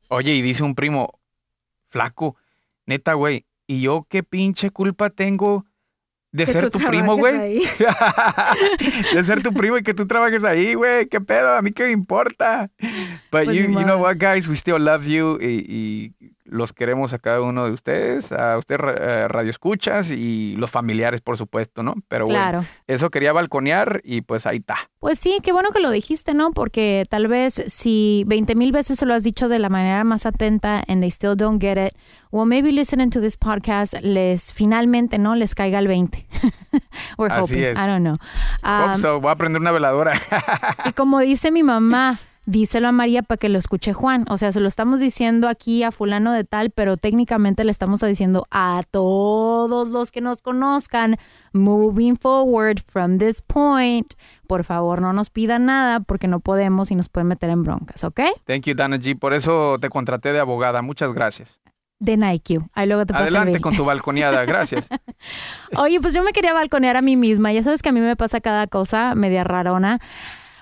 Oye, 0.09 0.33
y 0.35 0.41
dice 0.41 0.63
un 0.63 0.75
primo, 0.75 1.19
flaco, 1.89 2.35
neta, 2.85 3.13
güey, 3.13 3.45
¿y 3.67 3.81
yo 3.81 4.07
qué 4.09 4.23
pinche 4.23 4.71
culpa 4.71 5.09
tengo 5.09 5.65
de 6.31 6.45
Que 6.45 6.51
ser 6.51 6.69
tu 6.69 6.79
primo, 6.79 7.15
güey? 7.15 7.59
de 9.13 9.23
ser 9.23 9.41
tu 9.41 9.53
primo 9.53 9.77
y 9.77 9.83
que 9.83 9.93
tú 9.93 10.05
trabajes 10.05 10.43
ahí, 10.43 10.73
güey, 10.73 11.07
¿qué 11.07 11.21
pedo? 11.21 11.55
¿A 11.55 11.61
mí 11.61 11.71
qué 11.71 11.85
me 11.85 11.91
importa? 11.91 12.69
But 13.31 13.45
Pues 13.45 13.47
you, 13.47 13.63
you 13.63 13.83
know 13.83 13.97
what, 13.97 14.17
guys, 14.17 14.47
we 14.47 14.55
still 14.55 14.77
love 14.83 15.05
you 15.05 15.39
y, 15.41 15.65
y 16.19 16.33
los 16.49 16.73
queremos 16.73 17.13
a 17.13 17.19
cada 17.19 17.41
uno 17.41 17.65
de 17.65 17.71
ustedes, 17.71 18.31
a 18.31 18.57
ustedes 18.57 18.81
ra- 18.81 18.95
eh, 18.97 19.27
radio 19.27 19.49
escuchas 19.49 20.11
y 20.11 20.55
los 20.57 20.71
familiares, 20.71 21.21
por 21.21 21.37
supuesto, 21.37 21.83
¿no? 21.83 21.95
Pero 22.07 22.25
bueno, 22.25 22.65
eso 22.87 23.09
quería 23.09 23.33
balconear 23.33 24.01
y 24.03 24.21
pues 24.21 24.45
ahí 24.45 24.57
está. 24.57 24.75
Pues 24.99 25.19
sí, 25.19 25.37
qué 25.43 25.51
bueno 25.51 25.69
que 25.71 25.79
lo 25.79 25.91
dijiste, 25.91 26.33
¿no? 26.33 26.51
Porque 26.51 27.05
tal 27.09 27.27
vez 27.27 27.61
si 27.67 28.23
20 28.27 28.55
mil 28.55 28.71
veces 28.71 28.97
se 28.99 29.05
lo 29.05 29.13
has 29.13 29.23
dicho 29.23 29.47
de 29.49 29.59
la 29.59 29.69
manera 29.69 30.03
más 30.03 30.25
atenta 30.25 30.83
and 30.87 31.01
they 31.01 31.09
still 31.11 31.35
don't 31.35 31.61
get 31.61 31.77
it, 31.77 31.93
well, 32.31 32.45
maybe 32.45 32.71
listening 32.71 33.09
to 33.09 33.21
this 33.21 33.37
podcast 33.37 33.93
les 34.01 34.53
finalmente, 34.53 35.17
¿no? 35.17 35.35
Les 35.35 35.53
caiga 35.55 35.79
el 35.79 35.87
20. 35.87 36.27
We're 37.17 37.33
Así 37.33 37.41
hoping. 37.55 37.63
es. 37.63 37.77
I 37.77 37.85
don't 37.87 38.01
know. 38.01 38.15
Oh, 38.63 38.91
Um, 38.93 38.97
so, 38.97 39.19
voy 39.21 39.31
a 39.31 39.35
prender 39.35 39.61
una 39.61 39.71
veladora. 39.71 40.13
y 40.85 40.91
como 40.93 41.19
dice 41.19 41.51
mi 41.51 41.63
mamá, 41.63 42.17
díselo 42.47 42.87
a 42.87 42.91
María 42.91 43.21
para 43.21 43.37
que 43.37 43.49
lo 43.49 43.59
escuche 43.59 43.93
Juan. 43.93 44.25
O 44.29 44.37
sea, 44.37 44.51
se 44.51 44.59
lo 44.59 44.67
estamos 44.67 44.99
diciendo 44.99 45.47
aquí 45.49 45.83
a 45.83 45.91
fulano 45.91 46.31
de 46.31 46.45
tal, 46.45 46.71
pero 46.71 46.97
técnicamente 46.97 47.63
le 47.63 47.71
estamos 47.71 47.99
diciendo 47.99 48.47
a 48.49 48.81
todos 48.89 49.89
los 49.89 50.11
que 50.11 50.21
nos 50.21 50.41
conozcan, 50.41 51.17
moving 51.53 52.15
forward 52.15 52.79
from 52.79 53.19
this 53.19 53.41
point, 53.41 54.13
por 54.47 54.63
favor 54.63 55.01
no 55.01 55.11
nos 55.11 55.29
pidan 55.29 55.65
nada 55.65 55.99
porque 55.99 56.27
no 56.27 56.39
podemos 56.39 56.89
y 56.89 56.95
nos 56.95 57.09
pueden 57.09 57.27
meter 57.27 57.49
en 57.49 57.63
broncas, 57.63 58.03
¿ok? 58.05 58.21
Thank 58.45 58.63
you, 58.63 58.75
Dana 58.75 58.97
G. 58.97 59.19
Por 59.19 59.33
eso 59.33 59.77
te 59.79 59.89
contraté 59.89 60.31
de 60.31 60.39
abogada. 60.39 60.81
Muchas 60.81 61.13
gracias. 61.13 61.59
de 61.99 62.15
Nike. 62.15 62.59
Ahí 62.73 62.87
luego 62.87 63.05
te 63.05 63.15
Adelante 63.15 63.59
con 63.59 63.75
tu 63.75 63.83
balconeada, 63.83 64.45
gracias. 64.45 64.87
Oye, 65.75 65.99
pues 65.99 66.13
yo 66.13 66.23
me 66.23 66.31
quería 66.31 66.53
balconear 66.53 66.95
a 66.95 67.01
mí 67.01 67.17
misma. 67.17 67.51
Ya 67.51 67.63
sabes 67.63 67.81
que 67.81 67.89
a 67.89 67.91
mí 67.91 67.99
me 67.99 68.15
pasa 68.15 68.39
cada 68.39 68.67
cosa 68.67 69.15
media 69.15 69.43
rarona. 69.43 69.99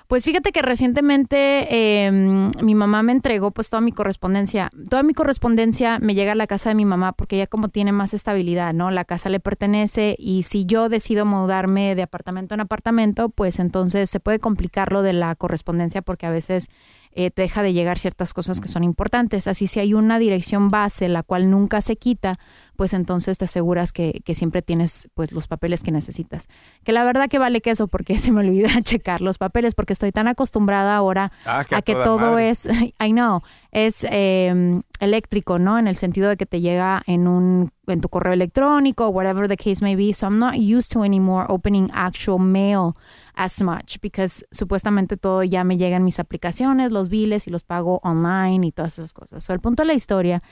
Pues 0.08 0.24
fíjate 0.24 0.52
que 0.52 0.62
recientemente 0.62 1.66
eh, 1.68 2.12
mi 2.12 2.74
mamá 2.76 3.02
me 3.02 3.10
entregó 3.10 3.50
pues 3.50 3.70
toda 3.70 3.80
mi 3.80 3.90
correspondencia. 3.90 4.70
Toda 4.88 5.02
mi 5.02 5.14
correspondencia 5.14 5.98
me 5.98 6.14
llega 6.14 6.32
a 6.32 6.36
la 6.36 6.46
casa 6.46 6.68
de 6.68 6.76
mi 6.76 6.84
mamá 6.84 7.12
porque 7.12 7.36
ella 7.36 7.48
como 7.48 7.68
tiene 7.70 7.90
más 7.90 8.14
estabilidad, 8.14 8.72
¿no? 8.72 8.92
La 8.92 9.04
casa 9.04 9.30
le 9.30 9.40
pertenece 9.40 10.14
y 10.16 10.42
si 10.42 10.64
yo 10.64 10.88
decido 10.88 11.26
mudarme 11.26 11.96
de 11.96 12.02
apartamento 12.02 12.54
en 12.54 12.60
apartamento, 12.60 13.30
pues 13.30 13.58
entonces 13.58 14.08
se 14.08 14.20
puede 14.20 14.38
complicar 14.38 14.92
lo 14.92 15.02
de 15.02 15.12
la 15.12 15.34
correspondencia 15.34 16.02
porque 16.02 16.26
a 16.26 16.30
veces 16.30 16.68
eh, 17.18 17.30
te 17.30 17.42
deja 17.42 17.62
de 17.62 17.72
llegar 17.72 17.98
ciertas 17.98 18.32
cosas 18.34 18.60
que 18.60 18.68
son 18.68 18.84
importantes. 18.84 19.48
Así 19.48 19.66
si 19.66 19.80
hay 19.80 19.94
una 19.94 20.18
dirección 20.18 20.70
base, 20.70 21.08
la 21.08 21.22
cual 21.22 21.50
nunca 21.50 21.80
se 21.80 21.96
quita, 21.96 22.38
pues 22.76 22.92
entonces 22.92 23.38
te 23.38 23.46
aseguras 23.46 23.90
que, 23.90 24.20
que 24.24 24.34
siempre 24.34 24.60
tienes 24.60 25.08
pues 25.14 25.32
los 25.32 25.46
papeles 25.48 25.82
que 25.82 25.90
necesitas. 25.92 26.46
Que 26.84 26.92
la 26.92 27.04
verdad 27.04 27.28
que 27.28 27.38
vale 27.38 27.62
que 27.62 27.70
eso 27.70 27.88
porque 27.88 28.18
se 28.18 28.30
me 28.32 28.40
olvida 28.40 28.68
checar 28.82 29.22
los 29.22 29.38
papeles 29.38 29.74
porque 29.74 29.94
estoy 29.94 30.12
tan 30.12 30.28
acostumbrada 30.28 30.94
ahora 30.94 31.32
Ah, 31.46 31.64
que 31.66 31.74
a 31.74 31.82
que 31.82 31.94
todo 31.94 32.18
madre. 32.32 32.50
es, 32.50 32.66
I 33.00 33.10
know, 33.12 33.40
es 33.72 34.06
eh, 34.10 34.82
eléctrico, 35.00 35.58
¿no? 35.58 35.78
En 35.78 35.88
el 35.88 35.96
sentido 35.96 36.28
de 36.28 36.36
que 36.36 36.46
te 36.46 36.60
llega 36.60 37.02
en 37.06 37.26
un 37.26 37.70
en 37.88 38.00
tu 38.00 38.08
correo 38.08 38.32
electrónico, 38.32 39.08
whatever 39.08 39.46
the 39.48 39.56
case 39.56 39.80
may 39.80 39.94
be. 39.94 40.12
So 40.12 40.26
I'm 40.26 40.38
not 40.38 40.54
used 40.56 40.92
to 40.92 41.04
anymore 41.04 41.46
opening 41.48 41.88
actual 41.94 42.40
mail 42.40 42.94
as 43.36 43.62
much 43.62 44.00
because 44.00 44.44
supuestamente 44.50 45.16
todo 45.16 45.42
ya 45.44 45.62
me 45.62 45.76
llega 45.76 45.96
en 45.96 46.04
mis 46.04 46.18
aplicaciones, 46.18 46.90
los 46.90 47.08
biles 47.08 47.46
y 47.46 47.50
los 47.50 47.62
pago 47.62 48.00
online 48.02 48.66
y 48.66 48.72
todas 48.72 48.98
esas 48.98 49.12
cosas. 49.12 49.44
So 49.44 49.52
el 49.52 49.60
punto 49.60 49.82
de 49.82 49.88
la 49.88 49.94
historia 49.94 50.42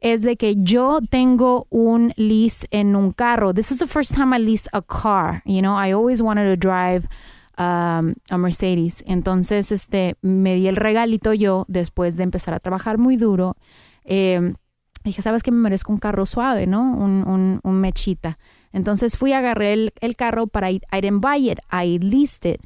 es 0.00 0.22
de 0.22 0.36
que 0.36 0.56
yo 0.56 1.00
tengo 1.08 1.66
un 1.70 2.12
lease 2.16 2.66
en 2.70 2.96
un 2.96 3.12
carro. 3.12 3.54
This 3.54 3.70
is 3.70 3.78
the 3.78 3.86
first 3.86 4.14
time 4.14 4.36
I 4.36 4.38
lease 4.38 4.68
a 4.72 4.82
car. 4.82 5.42
You 5.46 5.62
know, 5.62 5.74
I 5.76 5.92
always 5.92 6.20
wanted 6.20 6.48
to 6.50 6.56
drive 6.56 7.08
um, 7.58 8.14
a 8.30 8.38
Mercedes. 8.38 9.02
Entonces, 9.06 9.72
este, 9.72 10.16
me 10.20 10.54
di 10.54 10.68
el 10.68 10.76
regalito 10.76 11.32
yo 11.32 11.64
después 11.68 12.16
de 12.16 12.24
empezar 12.24 12.54
a 12.54 12.60
trabajar 12.60 12.98
muy 12.98 13.16
duro. 13.16 13.56
Eh, 14.04 14.52
dije, 15.04 15.22
¿sabes 15.22 15.42
que 15.42 15.50
Me 15.50 15.58
merezco 15.58 15.92
un 15.92 15.98
carro 15.98 16.26
suave, 16.26 16.66
¿no? 16.66 16.82
Un, 16.82 17.26
un, 17.26 17.60
un 17.62 17.80
mechita. 17.80 18.38
Entonces 18.76 19.16
fui, 19.16 19.32
agarré 19.32 19.72
el, 19.72 19.92
el 20.02 20.16
carro 20.16 20.46
para 20.46 20.70
I, 20.70 20.82
I 20.92 21.00
didn't 21.00 21.22
buy 21.22 21.50
it, 21.50 21.58
I 21.72 21.98
leased 22.02 22.44
it. 22.44 22.60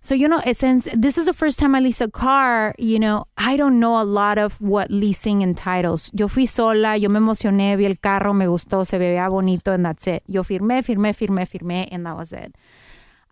So, 0.00 0.14
you 0.14 0.28
know, 0.28 0.40
since 0.52 0.88
this 0.96 1.18
is 1.18 1.26
the 1.26 1.34
first 1.34 1.58
time 1.58 1.74
I 1.74 1.80
lease 1.80 2.00
a 2.00 2.08
car, 2.08 2.72
you 2.78 3.00
know, 3.00 3.26
I 3.36 3.56
don't 3.56 3.80
know 3.80 4.00
a 4.00 4.04
lot 4.04 4.38
of 4.38 4.58
what 4.60 4.90
leasing 4.90 5.42
entitles. 5.42 6.10
Yo 6.14 6.28
fui 6.28 6.46
sola, 6.46 6.96
yo 6.96 7.10
me 7.10 7.18
emocioné, 7.18 7.76
vi 7.76 7.84
el 7.84 7.98
carro, 7.98 8.32
me 8.32 8.46
gustó, 8.46 8.84
se 8.84 8.96
veía 8.96 9.28
bonito, 9.28 9.72
and 9.72 9.84
that's 9.84 10.06
it. 10.06 10.22
Yo 10.28 10.44
firmé, 10.44 10.84
firmé, 10.84 11.12
firmé, 11.12 11.44
firmé, 11.44 11.88
and 11.90 12.06
that 12.06 12.16
was 12.16 12.32
it. 12.32 12.56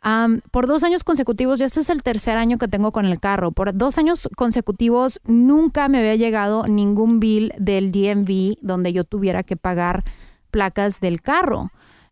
Um, 0.05 0.41
por 0.51 0.67
dos 0.67 0.83
años 0.83 1.05
consecutivos, 1.05 1.61
ya 1.61 1.67
este 1.67 1.81
es 1.81 1.89
el 1.89 2.03
tercer 2.03 2.37
año 2.37 2.59
que 2.59 2.67
tengo 2.67 2.91
con 2.91 3.07
el 3.07 3.21
carro, 3.21 3.53
por 3.53 3.75
dos 3.75 3.97
años 3.97 4.29
consecutivos 4.37 5.21
nunca 5.25 5.89
me 5.89 5.99
había 5.99 6.17
llegado 6.17 6.67
ningún 6.67 7.21
bill 7.21 7.53
del 7.59 7.93
DMV 7.93 8.59
donde 8.61 8.93
yo 8.93 9.05
tuviera 9.05 9.45
que 9.45 9.57
pagar 9.57 10.05
placas 10.51 11.01
del 11.01 11.23
carro. 11.23 11.71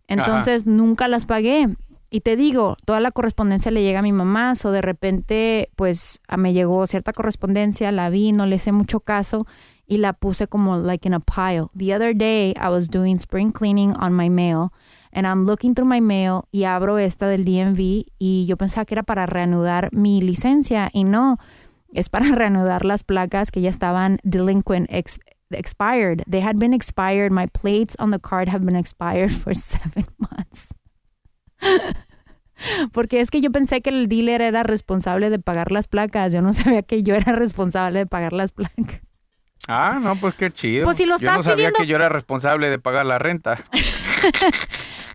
Entonces 0.08 0.66
nunca 0.66 1.08
las 1.08 1.24
pagué. 1.24 1.68
Y 2.08 2.20
te 2.20 2.36
digo, 2.36 2.76
toda 2.84 3.00
la 3.00 3.10
correspondencia 3.10 3.70
le 3.72 3.82
llega 3.82 3.98
a 3.98 4.02
mi 4.02 4.12
mamá, 4.12 4.54
o 4.64 4.70
de 4.70 4.80
repente, 4.80 5.70
pues 5.76 6.20
a- 6.28 6.36
me 6.36 6.52
llegó 6.52 6.86
cierta 6.86 7.12
correspondencia, 7.12 7.90
la 7.92 8.08
vi, 8.10 8.30
no 8.32 8.46
le 8.46 8.56
hice 8.56 8.70
mucho 8.72 9.00
caso 9.00 9.46
y 9.88 9.98
la 9.98 10.12
puse 10.12 10.46
como 10.46 10.78
like 10.78 11.06
in 11.08 11.14
a 11.14 11.20
pile. 11.20 11.66
The 11.76 11.94
other 11.94 12.14
day 12.16 12.54
I 12.60 12.68
was 12.68 12.88
doing 12.88 13.16
spring 13.18 13.50
cleaning 13.50 13.92
on 13.98 14.12
my 14.14 14.30
mail 14.30 14.72
and 15.12 15.26
I'm 15.26 15.46
looking 15.46 15.74
through 15.74 15.88
my 15.88 16.00
mail 16.00 16.42
y 16.52 16.64
abro 16.64 16.98
esta 16.98 17.26
del 17.28 17.44
DMV 17.44 18.04
y 18.18 18.46
yo 18.46 18.56
pensaba 18.56 18.84
que 18.84 18.94
era 18.94 19.02
para 19.02 19.26
reanudar 19.26 19.88
mi 19.92 20.20
licencia 20.20 20.90
y 20.92 21.04
no, 21.04 21.38
es 21.92 22.08
para 22.08 22.26
reanudar 22.36 22.84
las 22.84 23.02
placas 23.02 23.50
que 23.50 23.60
ya 23.62 23.70
estaban 23.70 24.18
delinquent 24.22 24.88
expired. 25.50 26.22
They 26.28 26.40
had 26.42 26.56
been 26.58 26.72
expired. 26.74 27.30
My 27.32 27.46
plates 27.46 27.94
on 27.98 28.10
the 28.10 28.18
card 28.18 28.48
have 28.48 28.64
been 28.64 28.76
expired 28.76 29.30
for 29.32 29.54
seven 29.54 30.06
months. 30.18 30.68
Porque 32.92 33.20
es 33.20 33.30
que 33.30 33.40
yo 33.40 33.50
pensé 33.52 33.82
que 33.82 33.90
el 33.90 34.08
dealer 34.08 34.40
era 34.40 34.62
responsable 34.62 35.28
de 35.30 35.38
pagar 35.38 35.70
las 35.72 35.88
placas. 35.88 36.32
Yo 36.32 36.40
no 36.42 36.52
sabía 36.52 36.82
que 36.82 37.02
yo 37.02 37.14
era 37.14 37.32
responsable 37.32 37.98
de 38.00 38.06
pagar 38.06 38.32
las 38.32 38.52
placas. 38.52 39.02
Ah, 39.68 39.98
no, 40.00 40.16
pues 40.16 40.34
qué 40.36 40.50
chido. 40.50 40.84
Pues 40.84 40.96
si 40.96 41.04
lo 41.06 41.16
yo 41.18 41.26
no 41.26 41.32
estás 41.32 41.44
sabía 41.46 41.68
pidiendo- 41.70 41.78
que 41.78 41.86
yo 41.86 41.96
era 41.96 42.08
responsable 42.08 42.70
de 42.70 42.78
pagar 42.78 43.06
la 43.06 43.18
renta. 43.18 43.58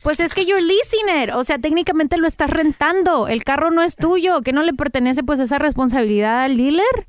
Pues 0.03 0.19
es 0.19 0.33
que 0.33 0.47
you're 0.47 0.63
leasing 0.63 1.23
it. 1.23 1.29
O 1.35 1.43
sea, 1.43 1.59
técnicamente 1.59 2.17
lo 2.17 2.25
estás 2.27 2.49
rentando. 2.49 3.27
El 3.27 3.43
carro 3.43 3.69
no 3.69 3.83
es 3.83 3.95
tuyo. 3.95 4.41
Que 4.41 4.51
no 4.51 4.63
le 4.63 4.73
pertenece 4.73 5.21
pues 5.23 5.39
esa 5.39 5.59
responsabilidad 5.59 6.43
al 6.43 6.57
dealer. 6.57 7.07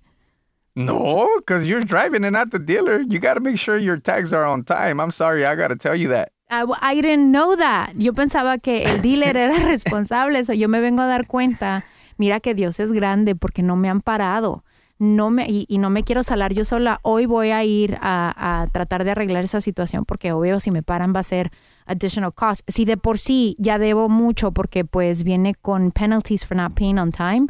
No, 0.75 1.29
because 1.39 1.67
you're 1.67 1.83
driving 1.83 2.25
and 2.25 2.33
not 2.33 2.51
the 2.51 2.59
dealer. 2.59 3.01
You 3.01 3.19
got 3.19 3.35
to 3.35 3.41
make 3.41 3.59
sure 3.59 3.77
your 3.77 3.99
tags 3.99 4.33
are 4.33 4.45
on 4.45 4.65
time. 4.65 5.01
I'm 5.01 5.11
sorry, 5.11 5.45
I 5.45 5.55
got 5.55 5.69
to 5.69 5.77
tell 5.77 5.95
you 5.95 6.09
that. 6.09 6.33
I, 6.51 6.65
I 6.81 6.95
didn't 6.95 7.31
know 7.31 7.57
that. 7.57 7.95
Yo 7.97 8.13
pensaba 8.13 8.59
que 8.59 8.85
el 8.85 9.03
dealer 9.03 9.37
era 9.37 9.59
responsable. 9.67 10.39
Eso 10.39 10.53
yo 10.55 10.69
me 10.69 10.81
vengo 10.81 11.03
a 11.03 11.07
dar 11.07 11.27
cuenta. 11.27 11.85
Mira 12.17 12.41
que 12.41 12.55
Dios 12.55 12.81
es 12.81 12.93
grande 12.93 13.35
porque 13.35 13.63
no 13.63 13.77
me 13.77 13.89
han 13.89 14.01
parado. 14.01 14.65
No 14.99 15.31
me, 15.31 15.47
y, 15.49 15.67
y 15.69 15.79
no 15.79 15.91
me 15.91 16.05
quiero 16.05 16.23
salar 16.23 16.55
yo 16.55 16.65
sola. 16.65 17.01
Hoy 17.03 17.27
voy 17.27 17.51
a 17.51 17.65
ir 17.65 17.99
a, 18.01 18.63
a 18.63 18.67
tratar 18.69 19.05
de 19.05 19.11
arreglar 19.11 19.45
esa 19.45 19.61
situación 19.61 20.05
porque 20.05 20.33
obvio 20.33 20.61
si 20.61 20.71
me 20.71 20.83
paran 20.83 21.13
va 21.15 21.21
a 21.21 21.25
ser 21.25 21.51
additional 21.87 22.33
cost. 22.33 22.63
Si 22.69 22.85
de 22.85 22.97
por 22.97 23.19
sí 23.19 23.57
ya 23.59 23.79
debo 23.79 24.09
mucho 24.09 24.53
porque 24.53 24.85
pues 24.85 25.25
viene 25.25 25.55
con 25.55 25.91
penalties 25.91 26.47
for 26.47 26.57
not 26.57 26.75
paying 26.75 26.99
on 26.99 27.11
time. 27.11 27.49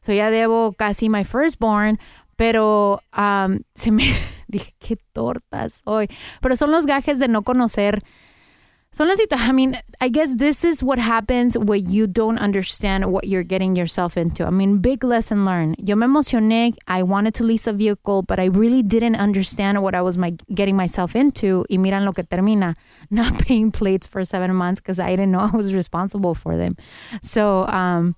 So 0.00 0.12
ya 0.12 0.30
debo 0.30 0.72
casi 0.72 1.08
my 1.08 1.22
firstborn, 1.22 1.98
pero 2.38 3.02
um, 3.16 3.58
se 3.74 3.90
me 3.90 4.04
dije 4.48 4.72
qué 4.78 4.96
torta 5.12 5.68
soy. 5.68 6.06
Pero 6.40 6.54
son 6.54 6.70
los 6.70 6.86
gajes 6.86 7.18
de 7.18 7.26
no 7.26 7.42
conocer. 7.42 8.00
Son 8.92 9.08
las. 9.08 9.18
I 9.30 9.52
mean, 9.52 9.74
I 10.00 10.08
guess 10.08 10.36
this 10.36 10.64
is 10.64 10.82
what 10.82 11.00
happens 11.00 11.58
when 11.58 11.90
you 11.90 12.06
don't 12.06 12.38
understand 12.38 13.06
what 13.12 13.26
you're 13.26 13.42
getting 13.42 13.74
yourself 13.74 14.16
into. 14.16 14.46
I 14.46 14.50
mean, 14.50 14.78
big 14.78 15.02
lesson 15.02 15.44
learned. 15.44 15.76
Yo 15.78 15.96
me 15.96 16.06
emocioné. 16.06 16.74
I 16.86 17.02
wanted 17.02 17.34
to 17.34 17.44
lease 17.44 17.66
a 17.66 17.72
vehicle, 17.72 18.22
but 18.22 18.38
I 18.38 18.44
really 18.44 18.82
didn't 18.82 19.16
understand 19.16 19.82
what 19.82 19.96
I 19.96 20.00
was 20.00 20.16
my, 20.16 20.30
getting 20.54 20.76
myself 20.76 21.16
into. 21.16 21.66
Y 21.68 21.76
miran 21.76 22.04
lo 22.04 22.12
que 22.12 22.22
termina. 22.22 22.76
Not 23.10 23.36
paying 23.40 23.72
plates 23.72 24.06
for 24.06 24.24
seven 24.24 24.54
months 24.54 24.80
because 24.80 25.00
I 25.00 25.10
didn't 25.10 25.32
know 25.32 25.40
I 25.40 25.56
was 25.56 25.74
responsible 25.74 26.34
for 26.34 26.56
them. 26.56 26.76
So, 27.20 27.66
um, 27.66 28.14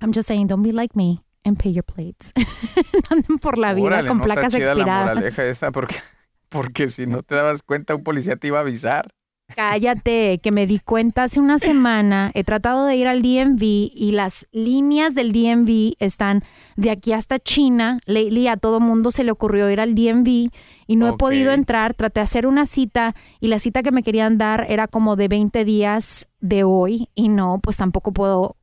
I'm 0.00 0.10
just 0.10 0.26
saying, 0.26 0.48
don't 0.48 0.62
be 0.62 0.72
like 0.72 0.96
me 0.96 1.22
and 1.44 1.58
pay 1.58 1.72
your 1.72 1.84
plates. 1.84 2.32
Anden 3.10 3.38
por 3.38 3.58
la 3.58 3.74
vida 3.74 3.86
Órale, 3.86 4.08
con 4.08 4.18
no 4.18 4.24
está 4.24 4.34
placas 4.34 4.52
chida 4.52 4.66
la 4.66 4.72
expiradas. 4.72 5.14
moraleja 5.14 5.44
esa 5.46 5.70
porque, 5.70 5.96
porque 6.48 6.88
si 6.88 7.06
no 7.06 7.22
te 7.22 7.34
dabas 7.34 7.62
cuenta, 7.62 7.94
un 7.94 8.02
policía 8.04 8.36
te 8.36 8.48
iba 8.48 8.58
a 8.58 8.62
avisar. 8.62 9.08
Cállate, 9.56 10.38
que 10.40 10.52
me 10.52 10.68
di 10.68 10.78
cuenta 10.78 11.24
hace 11.24 11.40
una 11.40 11.58
semana. 11.58 12.30
He 12.34 12.44
tratado 12.44 12.86
de 12.86 12.94
ir 12.94 13.08
al 13.08 13.20
DMV 13.20 13.60
y 13.62 14.12
las 14.12 14.46
líneas 14.52 15.16
del 15.16 15.32
DMV 15.32 15.94
están 15.98 16.44
de 16.76 16.90
aquí 16.90 17.12
hasta 17.12 17.40
China. 17.40 17.98
Lately 18.06 18.46
a 18.46 18.56
todo 18.56 18.78
mundo 18.78 19.10
se 19.10 19.24
le 19.24 19.32
ocurrió 19.32 19.68
ir 19.68 19.80
al 19.80 19.96
DMV 19.96 20.50
y 20.86 20.96
no 20.96 21.08
he 21.08 21.10
Ok. 21.10 21.18
podido 21.18 21.50
entrar. 21.52 21.94
Traté 21.94 22.20
de 22.20 22.24
hacer 22.24 22.46
una 22.46 22.64
cita 22.64 23.16
y 23.40 23.48
la 23.48 23.58
cita 23.58 23.82
que 23.82 23.90
me 23.90 24.04
querían 24.04 24.38
dar 24.38 24.66
era 24.68 24.86
como 24.86 25.16
de 25.16 25.26
20 25.26 25.64
días 25.64 26.28
de 26.38 26.62
hoy 26.62 27.08
y 27.16 27.28
no, 27.28 27.58
pues 27.60 27.76
tampoco 27.76 28.12
puedo 28.12 28.56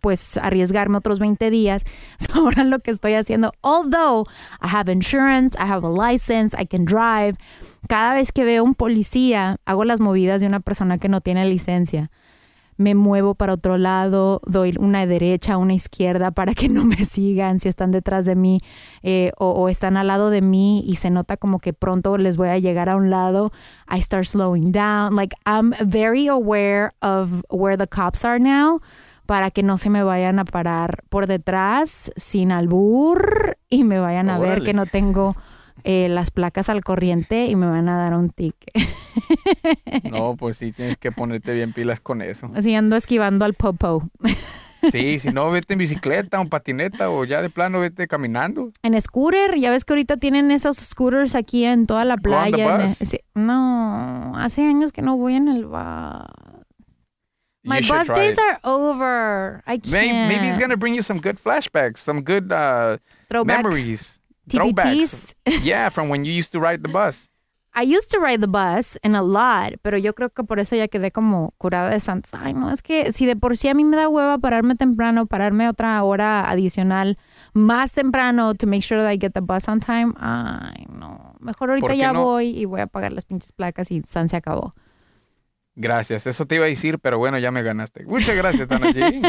pues 0.00 0.36
arriesgarme 0.36 0.98
otros 0.98 1.18
20 1.18 1.50
días. 1.50 1.84
So, 2.18 2.40
ahora 2.40 2.64
lo 2.64 2.78
que 2.78 2.90
estoy 2.90 3.14
haciendo, 3.14 3.52
although 3.62 4.26
I 4.62 4.68
have 4.68 4.90
insurance, 4.90 5.56
I 5.58 5.68
have 5.68 5.86
a 5.86 5.90
license, 5.90 6.56
I 6.58 6.66
can 6.66 6.84
drive, 6.84 7.36
cada 7.88 8.14
vez 8.14 8.32
que 8.32 8.44
veo 8.44 8.64
un 8.64 8.74
policía, 8.74 9.58
hago 9.64 9.84
las 9.84 10.00
movidas 10.00 10.40
de 10.40 10.46
una 10.46 10.60
persona 10.60 10.98
que 10.98 11.08
no 11.08 11.20
tiene 11.20 11.44
licencia. 11.44 12.10
Me 12.78 12.94
muevo 12.94 13.34
para 13.34 13.54
otro 13.54 13.78
lado, 13.78 14.40
doy 14.46 14.74
una 14.78 15.06
derecha, 15.06 15.56
una 15.56 15.74
izquierda 15.74 16.30
para 16.30 16.54
que 16.54 16.68
no 16.70 16.84
me 16.84 16.96
sigan 16.96 17.60
si 17.60 17.68
están 17.68 17.90
detrás 17.90 18.24
de 18.24 18.34
mí 18.34 18.60
eh, 19.02 19.32
o 19.38 19.68
están 19.68 19.96
al 19.96 20.08
lado 20.08 20.30
de 20.30 20.42
mí 20.42 20.84
y 20.86 20.96
se 20.96 21.10
nota 21.10 21.36
como 21.36 21.58
que 21.58 21.72
pronto 21.72 22.16
les 22.18 22.36
voy 22.36 22.48
a 22.48 22.58
llegar 22.58 22.88
a 22.88 22.96
un 22.96 23.10
lado. 23.10 23.52
I 23.90 24.00
start 24.00 24.26
slowing 24.26 24.72
down. 24.72 25.16
Like 25.16 25.36
I'm 25.46 25.74
very 25.80 26.28
aware 26.28 26.92
of 27.02 27.42
where 27.50 27.76
the 27.76 27.86
cops 27.86 28.24
are 28.24 28.38
now 28.38 28.80
para 29.26 29.50
que 29.50 29.62
no 29.62 29.76
se 29.78 29.90
me 29.90 30.02
vayan 30.02 30.38
a 30.38 30.44
parar 30.44 31.02
por 31.08 31.26
detrás 31.26 32.10
sin 32.16 32.52
albur 32.52 33.56
y 33.68 33.84
me 33.84 33.98
vayan 33.98 34.30
a 34.30 34.38
ver 34.38 34.62
que 34.62 34.72
no 34.72 34.86
tengo 34.86 35.36
eh, 35.84 36.08
las 36.08 36.30
placas 36.30 36.68
al 36.68 36.82
corriente 36.82 37.46
y 37.46 37.56
me 37.56 37.66
van 37.66 37.88
a 37.88 37.96
dar 37.96 38.14
un 38.14 38.30
ticket. 38.30 38.72
No, 40.10 40.36
pues 40.36 40.58
sí, 40.58 40.72
tienes 40.72 40.96
que 40.96 41.10
ponerte 41.12 41.54
bien 41.54 41.72
pilas 41.72 42.00
con 42.00 42.22
eso. 42.22 42.50
Así 42.54 42.74
ando 42.74 42.96
esquivando 42.96 43.44
al 43.44 43.54
popo. 43.54 44.08
Sí, 44.92 45.18
si 45.18 45.30
no, 45.30 45.50
vete 45.50 45.72
en 45.72 45.78
bicicleta 45.78 46.40
o 46.40 46.48
patineta 46.48 47.10
o 47.10 47.24
ya 47.24 47.42
de 47.42 47.50
plano 47.50 47.80
vete 47.80 48.06
caminando. 48.06 48.70
En 48.82 49.00
scooter, 49.00 49.56
ya 49.56 49.70
ves 49.70 49.84
que 49.84 49.94
ahorita 49.94 50.16
tienen 50.18 50.50
esos 50.50 50.76
scooters 50.76 51.34
aquí 51.34 51.64
en 51.64 51.86
toda 51.86 52.04
la 52.04 52.16
playa. 52.16 52.76
en- 52.82 52.88
bus. 52.88 52.96
sí, 52.98 53.20
no, 53.34 54.32
hace 54.36 54.62
años 54.66 54.92
que 54.92 55.02
no 55.02 55.16
voy 55.16 55.34
en 55.34 55.48
el 55.48 55.64
bus. 55.66 55.80
My 57.66 57.80
bus 57.80 58.08
days 58.10 58.34
it. 58.34 58.38
are 58.38 58.58
over. 58.64 59.62
I 59.66 59.78
can't. 59.78 59.92
Maybe, 59.92 60.12
maybe 60.12 60.46
he's 60.46 60.58
gonna 60.58 60.76
bring 60.76 60.94
you 60.94 61.02
some 61.02 61.20
good 61.20 61.36
flashbacks, 61.42 61.98
some 61.98 62.22
good 62.22 62.52
uh, 62.52 62.98
Throwback 63.28 63.62
memories, 63.64 64.20
TPTs. 64.48 65.34
throwbacks. 65.44 65.64
yeah, 65.64 65.88
from 65.90 66.08
when 66.08 66.24
you 66.24 66.32
used 66.32 66.52
to 66.52 66.60
ride 66.60 66.82
the 66.82 66.88
bus. 66.88 67.28
I 67.78 67.82
used 67.82 68.10
to 68.12 68.18
ride 68.18 68.40
the 68.40 68.48
bus 68.48 68.96
and 69.04 69.14
a 69.14 69.20
lot, 69.20 69.74
pero 69.82 69.98
yo 69.98 70.14
creo 70.14 70.32
que 70.32 70.42
por 70.44 70.58
eso 70.58 70.74
ya 70.74 70.88
quedé 70.88 71.12
como 71.12 71.52
curada 71.58 71.90
de 71.90 72.00
santos. 72.00 72.32
Ay, 72.32 72.54
no, 72.54 72.70
es 72.70 72.80
que 72.80 73.12
si 73.12 73.26
de 73.26 73.36
por 73.36 73.58
sí 73.58 73.68
a 73.68 73.74
mí 73.74 73.84
me 73.84 73.98
da 73.98 74.08
hueva 74.08 74.38
pararme 74.38 74.76
temprano, 74.76 75.26
pararme 75.26 75.68
otra 75.68 76.02
hora 76.02 76.48
adicional 76.50 77.18
más 77.52 77.92
temprano 77.92 78.54
to 78.54 78.66
make 78.66 78.80
sure 78.80 79.02
that 79.02 79.10
I 79.12 79.18
get 79.18 79.34
the 79.34 79.42
bus 79.42 79.68
on 79.68 79.80
time, 79.80 80.14
ay, 80.18 80.86
no. 80.88 81.34
Mejor 81.38 81.68
ahorita 81.68 81.82
¿Por 81.86 81.90
qué 81.90 81.98
ya 81.98 82.14
no? 82.14 82.24
voy 82.24 82.46
y 82.58 82.64
voy 82.64 82.80
a 82.80 82.86
pagar 82.86 83.12
las 83.12 83.26
pinches 83.26 83.52
placas 83.52 83.90
y 83.90 84.00
san 84.06 84.30
se 84.30 84.36
acabó. 84.36 84.72
Gracias, 85.78 86.26
eso 86.26 86.46
te 86.46 86.54
iba 86.54 86.64
a 86.64 86.68
decir, 86.68 86.98
pero 86.98 87.18
bueno, 87.18 87.38
ya 87.38 87.50
me 87.50 87.62
ganaste. 87.62 88.06
Muchas 88.06 88.34
gracias, 88.34 88.66
Tana 88.66 88.92
G. 88.92 89.20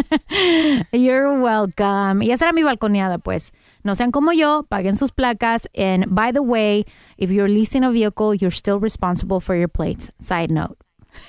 You're 0.93 1.41
welcome. 1.41 2.25
Y 2.25 2.31
esa 2.31 2.45
era 2.45 2.53
mi 2.53 2.63
balconeada, 2.63 3.17
pues. 3.17 3.51
No 3.83 3.95
sean 3.95 4.11
como 4.11 4.31
yo, 4.31 4.65
paguen 4.69 4.95
sus 4.95 5.11
placas. 5.11 5.67
And 5.77 6.05
by 6.07 6.31
the 6.31 6.39
way, 6.39 6.85
if 7.17 7.31
you're 7.31 7.49
leasing 7.49 7.83
a 7.83 7.89
vehicle, 7.91 8.33
you're 8.33 8.55
still 8.55 8.79
responsible 8.79 9.41
for 9.41 9.57
your 9.57 9.67
plates. 9.67 10.09
Side 10.19 10.49
note. 10.53 10.77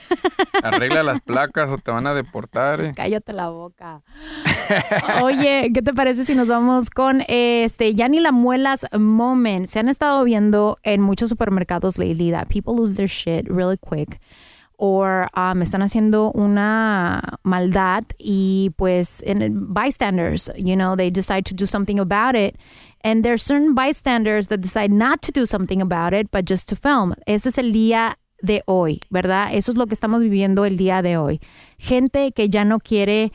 Arregla 0.62 1.02
las 1.02 1.20
placas 1.20 1.68
o 1.70 1.78
te 1.78 1.90
van 1.90 2.06
a 2.06 2.14
deportar. 2.14 2.80
eh. 2.80 2.92
Cállate 2.94 3.32
la 3.32 3.48
boca. 3.48 4.02
Oye, 5.22 5.70
¿qué 5.74 5.82
te 5.82 5.94
parece 5.94 6.24
si 6.24 6.34
nos 6.34 6.46
vamos 6.46 6.90
con 6.90 7.22
este 7.26 7.94
ya 7.94 8.08
ni 8.08 8.20
la 8.20 8.30
muelas 8.32 8.86
moment? 8.96 9.66
Se 9.66 9.78
han 9.78 9.88
estado 9.88 10.22
viendo 10.24 10.78
en 10.82 11.00
muchos 11.00 11.28
supermercados 11.30 11.98
lately 11.98 12.30
that 12.30 12.48
people 12.48 12.74
lose 12.74 12.94
their 12.96 13.08
shit 13.08 13.48
really 13.48 13.78
quick. 13.78 14.20
Or 14.80 15.28
um, 15.34 15.60
están 15.60 15.82
haciendo 15.82 16.30
una 16.30 17.40
maldad 17.42 18.04
y 18.16 18.70
pues 18.76 19.24
bystanders, 19.50 20.52
you 20.56 20.76
know, 20.76 20.94
they 20.94 21.10
decide 21.10 21.42
to 21.46 21.54
do 21.54 21.66
something 21.66 21.98
about 21.98 22.36
it. 22.36 22.56
And 23.02 23.24
there 23.24 23.32
are 23.32 23.38
certain 23.38 23.74
bystanders 23.74 24.46
that 24.48 24.60
decide 24.60 24.92
not 24.92 25.20
to 25.22 25.32
do 25.32 25.46
something 25.46 25.82
about 25.82 26.14
it, 26.14 26.30
but 26.30 26.48
just 26.48 26.68
to 26.68 26.76
film. 26.76 27.14
Ese 27.26 27.48
es 27.48 27.58
el 27.58 27.72
día 27.72 28.18
de 28.40 28.62
hoy, 28.66 29.00
¿verdad? 29.10 29.52
Eso 29.52 29.72
es 29.72 29.76
lo 29.76 29.86
que 29.86 29.94
estamos 29.94 30.20
viviendo 30.20 30.64
el 30.64 30.76
día 30.76 31.02
de 31.02 31.16
hoy. 31.16 31.40
Gente 31.78 32.32
que 32.32 32.48
ya 32.48 32.64
no 32.64 32.78
quiere, 32.78 33.32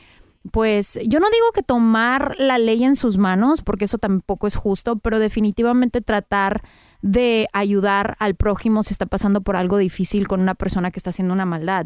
pues 0.50 0.98
yo 1.06 1.20
no 1.20 1.28
digo 1.30 1.52
que 1.52 1.62
tomar 1.62 2.36
la 2.38 2.58
ley 2.58 2.84
en 2.84 2.96
sus 2.96 3.18
manos, 3.18 3.62
porque 3.62 3.84
eso 3.84 3.98
tampoco 3.98 4.46
es 4.46 4.56
justo, 4.56 4.96
pero 4.96 5.18
definitivamente 5.18 6.00
tratar 6.00 6.62
de 7.04 7.48
ayudar 7.52 8.16
al 8.18 8.34
prójimo 8.34 8.82
si 8.82 8.94
está 8.94 9.04
pasando 9.04 9.42
por 9.42 9.56
algo 9.56 9.76
difícil 9.76 10.26
con 10.26 10.40
una 10.40 10.54
persona 10.54 10.90
que 10.90 10.98
está 10.98 11.10
haciendo 11.10 11.34
una 11.34 11.44
maldad. 11.44 11.84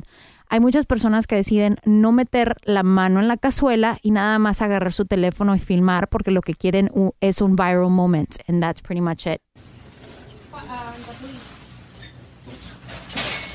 Hay 0.48 0.60
muchas 0.60 0.86
personas 0.86 1.26
que 1.26 1.34
deciden 1.34 1.76
no 1.84 2.12
meter 2.12 2.54
la 2.62 2.84
mano 2.84 3.18
en 3.18 3.26
la 3.26 3.36
cazuela 3.36 3.98
y 4.00 4.12
nada 4.12 4.38
más 4.38 4.62
agarrar 4.62 4.92
su 4.92 5.06
teléfono 5.06 5.56
y 5.56 5.58
filmar 5.58 6.08
porque 6.08 6.30
lo 6.30 6.40
que 6.40 6.54
quieren 6.54 6.92
es 7.20 7.40
un 7.40 7.56
viral 7.56 7.90
moment 7.90 8.36
and 8.46 8.62
that's 8.62 8.80
pretty 8.80 9.00
much 9.00 9.26
it. 9.26 9.42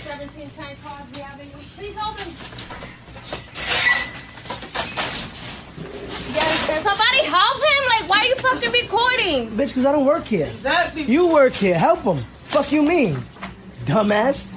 17 0.03 0.51
St. 0.51 0.77
Crosby 0.83 1.21
Avenue. 1.21 1.63
Please 1.77 1.95
open. 1.95 2.27
Yes, 6.33 6.67
can 6.67 6.83
somebody 6.83 7.23
help 7.23 7.57
him? 7.57 7.72
Like, 8.03 8.09
why 8.09 8.19
are 8.19 8.25
you 8.25 8.35
fucking 8.35 8.71
recording? 8.71 9.49
Bitch, 9.51 9.69
because 9.69 9.85
I 9.85 9.91
don't 9.93 10.05
work 10.05 10.25
here. 10.25 10.47
Exactly. 10.47 11.03
You 11.03 11.31
work 11.31 11.53
here. 11.53 11.77
Help 11.77 12.01
him. 12.01 12.17
Fuck 12.45 12.71
you 12.71 12.83
mean? 12.83 13.17
Dumbass. 13.85 14.53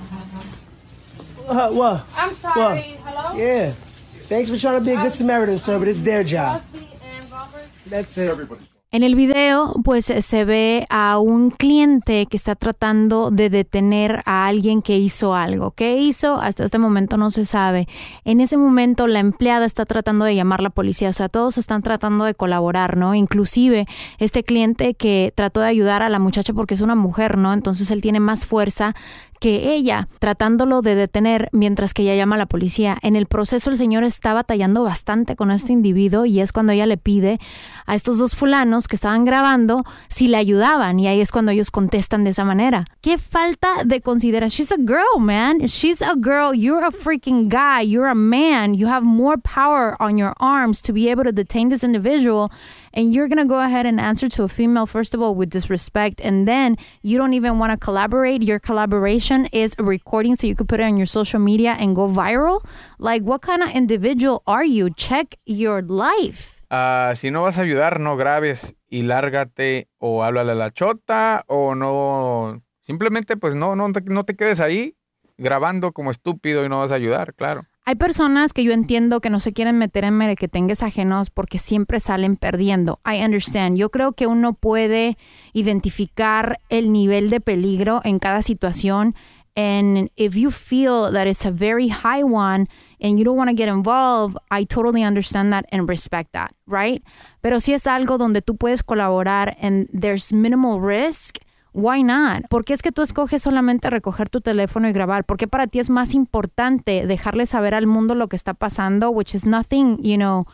Uh, 1.46 1.70
what? 1.70 2.04
I'm 2.16 2.34
sorry. 2.34 2.98
Hello? 3.04 3.38
Yeah. 3.38 3.70
Thanks 3.70 4.50
for 4.50 4.58
trying 4.58 4.80
to 4.80 4.84
be 4.84 4.92
a 4.92 5.00
good 5.00 5.12
Samaritan, 5.12 5.58
sir, 5.58 5.78
but 5.78 5.86
it's 5.86 6.00
their 6.00 6.24
job. 6.24 6.60
Crosby 6.72 6.88
and 7.04 7.30
Robert. 7.30 7.68
That's 7.86 8.18
it. 8.18 8.48
En 8.96 9.02
el 9.02 9.14
video, 9.14 9.74
pues 9.84 10.06
se 10.06 10.44
ve 10.46 10.86
a 10.88 11.18
un 11.18 11.50
cliente 11.50 12.24
que 12.24 12.36
está 12.38 12.54
tratando 12.54 13.30
de 13.30 13.50
detener 13.50 14.22
a 14.24 14.46
alguien 14.46 14.80
que 14.80 14.96
hizo 14.96 15.34
algo. 15.34 15.72
¿Qué 15.72 15.98
hizo? 15.98 16.40
Hasta 16.40 16.64
este 16.64 16.78
momento 16.78 17.18
no 17.18 17.30
se 17.30 17.44
sabe. 17.44 17.88
En 18.24 18.40
ese 18.40 18.56
momento, 18.56 19.06
la 19.06 19.18
empleada 19.18 19.66
está 19.66 19.84
tratando 19.84 20.24
de 20.24 20.34
llamar 20.34 20.60
a 20.60 20.62
la 20.62 20.70
policía. 20.70 21.10
O 21.10 21.12
sea, 21.12 21.28
todos 21.28 21.58
están 21.58 21.82
tratando 21.82 22.24
de 22.24 22.34
colaborar, 22.34 22.96
¿no? 22.96 23.14
Inclusive 23.14 23.84
este 24.16 24.42
cliente 24.42 24.94
que 24.94 25.30
trató 25.36 25.60
de 25.60 25.66
ayudar 25.66 26.00
a 26.00 26.08
la 26.08 26.18
muchacha 26.18 26.54
porque 26.54 26.72
es 26.72 26.80
una 26.80 26.94
mujer, 26.94 27.36
¿no? 27.36 27.52
Entonces 27.52 27.90
él 27.90 28.00
tiene 28.00 28.20
más 28.20 28.46
fuerza 28.46 28.94
que 29.40 29.74
ella, 29.74 30.08
tratándolo 30.18 30.82
de 30.82 30.94
detener 30.94 31.48
mientras 31.52 31.94
que 31.94 32.02
ella 32.02 32.16
llama 32.16 32.36
a 32.36 32.38
la 32.38 32.46
policía. 32.46 32.98
En 33.02 33.16
el 33.16 33.26
proceso 33.26 33.70
el 33.70 33.78
señor 33.78 34.04
está 34.04 34.34
batallando 34.34 34.82
bastante 34.82 35.36
con 35.36 35.50
este 35.50 35.72
individuo 35.72 36.24
y 36.24 36.40
es 36.40 36.52
cuando 36.52 36.72
ella 36.72 36.86
le 36.86 36.96
pide 36.96 37.38
a 37.86 37.94
estos 37.94 38.18
dos 38.18 38.34
fulanos 38.34 38.88
que 38.88 38.96
estaban 38.96 39.24
grabando 39.24 39.84
si 40.08 40.28
le 40.28 40.36
ayudaban 40.36 40.98
y 41.00 41.08
ahí 41.08 41.20
es 41.20 41.30
cuando 41.30 41.52
ellos 41.52 41.70
contestan 41.70 42.24
de 42.24 42.30
esa 42.30 42.44
manera. 42.44 42.84
Qué 43.00 43.18
falta 43.18 43.68
de 43.84 44.00
consideración. 44.00 44.56
She's 44.56 44.72
a 44.72 44.76
girl, 44.76 45.20
man. 45.20 45.58
She's 45.66 46.02
a 46.02 46.14
girl. 46.14 46.54
You're 46.54 46.84
a 46.84 46.90
freaking 46.90 47.48
guy. 47.48 47.82
You're 47.82 48.10
a 48.10 48.14
man. 48.14 48.74
You 48.74 48.88
have 48.88 49.04
more 49.04 49.36
power 49.38 49.96
on 50.00 50.16
your 50.16 50.32
arms 50.38 50.80
to 50.82 50.92
be 50.92 51.10
able 51.10 51.24
to 51.24 51.32
detain 51.32 51.68
this 51.68 51.82
individual 51.84 52.50
and 52.96 53.12
you're 53.12 53.28
going 53.28 53.38
to 53.38 53.44
go 53.44 53.60
ahead 53.60 53.86
and 53.86 54.00
answer 54.00 54.28
to 54.28 54.42
a 54.42 54.48
female 54.48 54.86
first 54.86 55.14
of 55.14 55.20
all 55.20 55.34
with 55.34 55.50
disrespect 55.50 56.20
and 56.24 56.48
then 56.48 56.76
you 57.02 57.18
don't 57.18 57.34
even 57.34 57.58
want 57.58 57.70
to 57.70 57.76
collaborate. 57.76 58.42
Your 58.42 58.58
collaboration 58.58 59.46
is 59.52 59.76
a 59.78 59.84
recording 59.84 60.34
so 60.34 60.46
you 60.46 60.56
could 60.56 60.68
put 60.68 60.80
it 60.80 60.84
on 60.84 60.96
your 60.96 61.06
social 61.06 61.38
media 61.38 61.76
and 61.78 61.94
go 61.94 62.08
viral. 62.08 62.64
Like 62.98 63.22
what 63.22 63.42
kind 63.42 63.62
of 63.62 63.68
individual 63.70 64.42
are 64.46 64.64
you? 64.64 64.90
Check 64.90 65.36
your 65.44 65.82
life. 65.82 66.56
Ah, 66.70 67.12
si 67.14 67.30
no 67.30 67.42
vas 67.42 67.58
a 67.58 67.62
ayudar, 67.62 68.00
no 68.00 68.16
grabes 68.16 68.74
y 68.88 69.02
lárgate 69.02 69.88
o 69.98 70.24
háblale 70.24 70.52
a 70.52 70.54
la 70.56 70.70
chota 70.72 71.44
o 71.46 71.76
no. 71.76 72.62
Simplemente, 72.80 73.36
pues 73.36 73.54
no, 73.54 73.76
no, 73.76 73.88
no 73.88 74.24
te 74.24 74.34
quedes 74.34 74.58
ahí 74.58 74.96
grabando 75.38 75.92
como 75.92 76.10
estúpido 76.10 76.64
y 76.64 76.68
no 76.68 76.80
vas 76.80 76.92
a 76.92 76.96
ayudar, 76.96 77.34
claro. 77.34 77.66
Hay 77.88 77.94
personas 77.94 78.52
que 78.52 78.64
yo 78.64 78.72
entiendo 78.72 79.20
que 79.20 79.30
no 79.30 79.38
se 79.38 79.52
quieren 79.52 79.78
meter 79.78 80.02
en 80.02 80.14
merequetengues 80.14 80.82
ajenos 80.82 81.30
porque 81.30 81.58
siempre 81.60 82.00
salen 82.00 82.34
perdiendo. 82.34 82.98
I 83.06 83.22
understand. 83.22 83.76
Yo 83.76 83.90
creo 83.90 84.10
que 84.10 84.26
uno 84.26 84.54
puede 84.54 85.16
identificar 85.52 86.58
el 86.68 86.90
nivel 86.90 87.30
de 87.30 87.40
peligro 87.40 88.00
en 88.02 88.18
cada 88.18 88.42
situación. 88.42 89.14
And 89.54 90.10
if 90.16 90.34
you 90.34 90.50
feel 90.50 91.12
that 91.12 91.28
it's 91.28 91.46
a 91.46 91.52
very 91.52 91.88
high 91.88 92.24
one 92.24 92.66
and 93.00 93.18
you 93.20 93.24
don't 93.24 93.38
want 93.38 93.50
to 93.50 93.56
get 93.56 93.68
involved, 93.68 94.36
I 94.50 94.64
totally 94.64 95.04
understand 95.04 95.52
that 95.52 95.66
and 95.70 95.88
respect 95.88 96.32
that, 96.32 96.56
right? 96.66 97.04
Pero 97.40 97.60
si 97.60 97.72
es 97.72 97.86
algo 97.86 98.18
donde 98.18 98.42
tú 98.42 98.56
puedes 98.56 98.82
colaborar 98.82 99.56
and 99.62 99.86
there's 99.92 100.32
minimal 100.32 100.80
risk, 100.80 101.38
Why 101.76 102.02
not? 102.02 102.48
¿Por 102.48 102.64
qué 102.64 102.72
es 102.72 102.80
que 102.80 102.90
tú 102.90 103.02
escoges 103.02 103.42
solamente 103.42 103.90
recoger 103.90 104.30
tu 104.30 104.40
teléfono 104.40 104.88
y 104.88 104.92
grabar? 104.92 105.24
¿Por 105.24 105.36
qué 105.36 105.46
para 105.46 105.66
ti 105.66 105.78
es 105.78 105.90
más 105.90 106.14
importante 106.14 107.06
dejarle 107.06 107.44
saber 107.44 107.74
al 107.74 107.86
mundo 107.86 108.14
lo 108.14 108.28
que 108.28 108.36
está 108.36 108.54
pasando, 108.54 109.10
which 109.10 109.34
is 109.34 109.44
nothing, 109.44 109.98
you 109.98 110.16
know, 110.16 110.46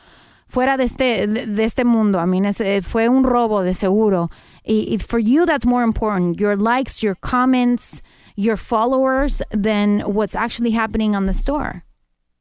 fuera 0.49 0.77
de 0.77 0.83
este, 0.83 1.29
de, 1.29 1.47
de 1.47 1.65
este 1.65 1.85
mundo? 1.85 2.21
I 2.21 2.27
mean, 2.27 2.45
eh, 2.45 2.83
fue 2.83 3.09
un 3.09 3.23
robo 3.23 3.63
de 3.63 3.73
seguro. 3.73 4.31
Y, 4.65 4.93
y 4.93 4.99
for 4.99 5.21
you, 5.21 5.47
that's 5.47 5.65
more 5.65 5.85
important. 5.85 6.41
Your 6.41 6.57
likes, 6.57 7.05
your 7.05 7.15
comments, 7.21 8.03
your 8.35 8.57
followers, 8.57 9.45
than 9.51 10.01
what's 10.01 10.35
actually 10.35 10.73
happening 10.73 11.15
on 11.15 11.27
the 11.27 11.35
store. 11.35 11.85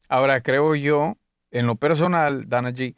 Ahora, 0.09 0.41
creo 0.41 0.73
yo, 0.73 1.17
en 1.51 1.67
lo 1.67 1.75
personal, 1.75 2.49
Dana 2.49 2.71
G, 2.71 2.95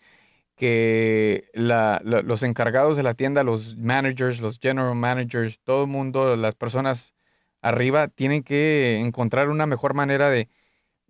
que 0.55 1.49
la- 1.53 2.01
la- 2.03 2.21
los 2.21 2.43
encargados 2.43 2.97
de 2.97 3.03
la 3.03 3.13
tienda, 3.13 3.43
los 3.43 3.75
managers, 3.77 4.39
los 4.39 4.59
general 4.59 4.95
managers, 4.95 5.59
todo 5.63 5.83
el 5.83 5.89
mundo, 5.89 6.35
las 6.35 6.55
personas 6.55 7.13
arriba, 7.61 8.07
tienen 8.07 8.43
que 8.43 8.99
encontrar 8.99 9.49
una 9.49 9.65
mejor 9.65 9.93
manera 9.93 10.29
de, 10.29 10.49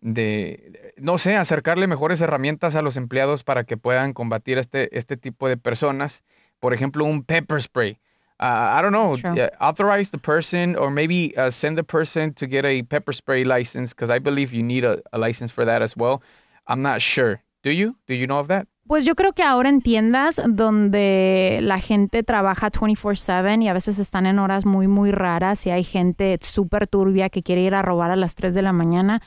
de, 0.01 0.93
no 0.97 1.17
sé, 1.17 1.35
acercarle 1.35 1.87
mejores 1.87 2.21
herramientas 2.21 2.75
a 2.75 2.81
los 2.81 2.97
empleados 2.97 3.43
para 3.43 3.63
que 3.63 3.77
puedan 3.77 4.13
combatir 4.13 4.57
este, 4.57 4.97
este 4.97 5.17
tipo 5.17 5.47
de 5.47 5.57
personas. 5.57 6.23
Por 6.59 6.73
ejemplo, 6.73 7.05
un 7.05 7.23
pepper 7.23 7.61
spray. 7.61 7.99
Uh, 8.39 8.77
I 8.77 8.81
don't 8.81 8.91
know, 8.91 9.15
authorize 9.59 10.09
the 10.11 10.17
person 10.17 10.75
or 10.75 10.89
maybe 10.89 11.33
uh, 11.37 11.49
send 11.51 11.77
the 11.77 11.83
person 11.83 12.33
to 12.33 12.47
get 12.47 12.65
a 12.65 12.83
pepper 12.83 13.13
spray 13.13 13.45
license 13.45 13.93
because 13.93 14.09
I 14.13 14.19
believe 14.19 14.53
you 14.53 14.63
need 14.63 14.83
a, 14.83 15.01
a 15.13 15.17
license 15.17 15.51
for 15.51 15.65
that 15.65 15.81
as 15.81 15.95
well. 15.95 16.21
I'm 16.67 16.81
not 16.81 17.01
sure. 17.01 17.41
Do 17.63 17.71
you? 17.71 17.97
Do 18.07 18.13
you 18.13 18.25
know 18.25 18.39
of 18.39 18.47
that? 18.47 18.67
Pues 18.85 19.05
yo 19.05 19.15
creo 19.15 19.31
que 19.31 19.43
ahora 19.43 19.69
en 19.69 19.81
tiendas 19.81 20.41
donde 20.45 21.59
la 21.61 21.79
gente 21.79 22.21
trabaja 22.21 22.69
24/7 22.69 23.63
y 23.63 23.67
a 23.69 23.73
veces 23.73 23.97
están 23.97 24.25
en 24.25 24.39
horas 24.39 24.65
muy, 24.65 24.87
muy 24.87 25.11
raras 25.11 25.65
y 25.65 25.71
hay 25.71 25.85
gente 25.85 26.37
súper 26.41 26.87
turbia 26.87 27.29
que 27.29 27.43
quiere 27.43 27.61
ir 27.61 27.75
a 27.75 27.81
robar 27.81 28.11
a 28.11 28.17
las 28.17 28.35
3 28.35 28.53
de 28.53 28.61
la 28.61 28.73
mañana, 28.73 29.21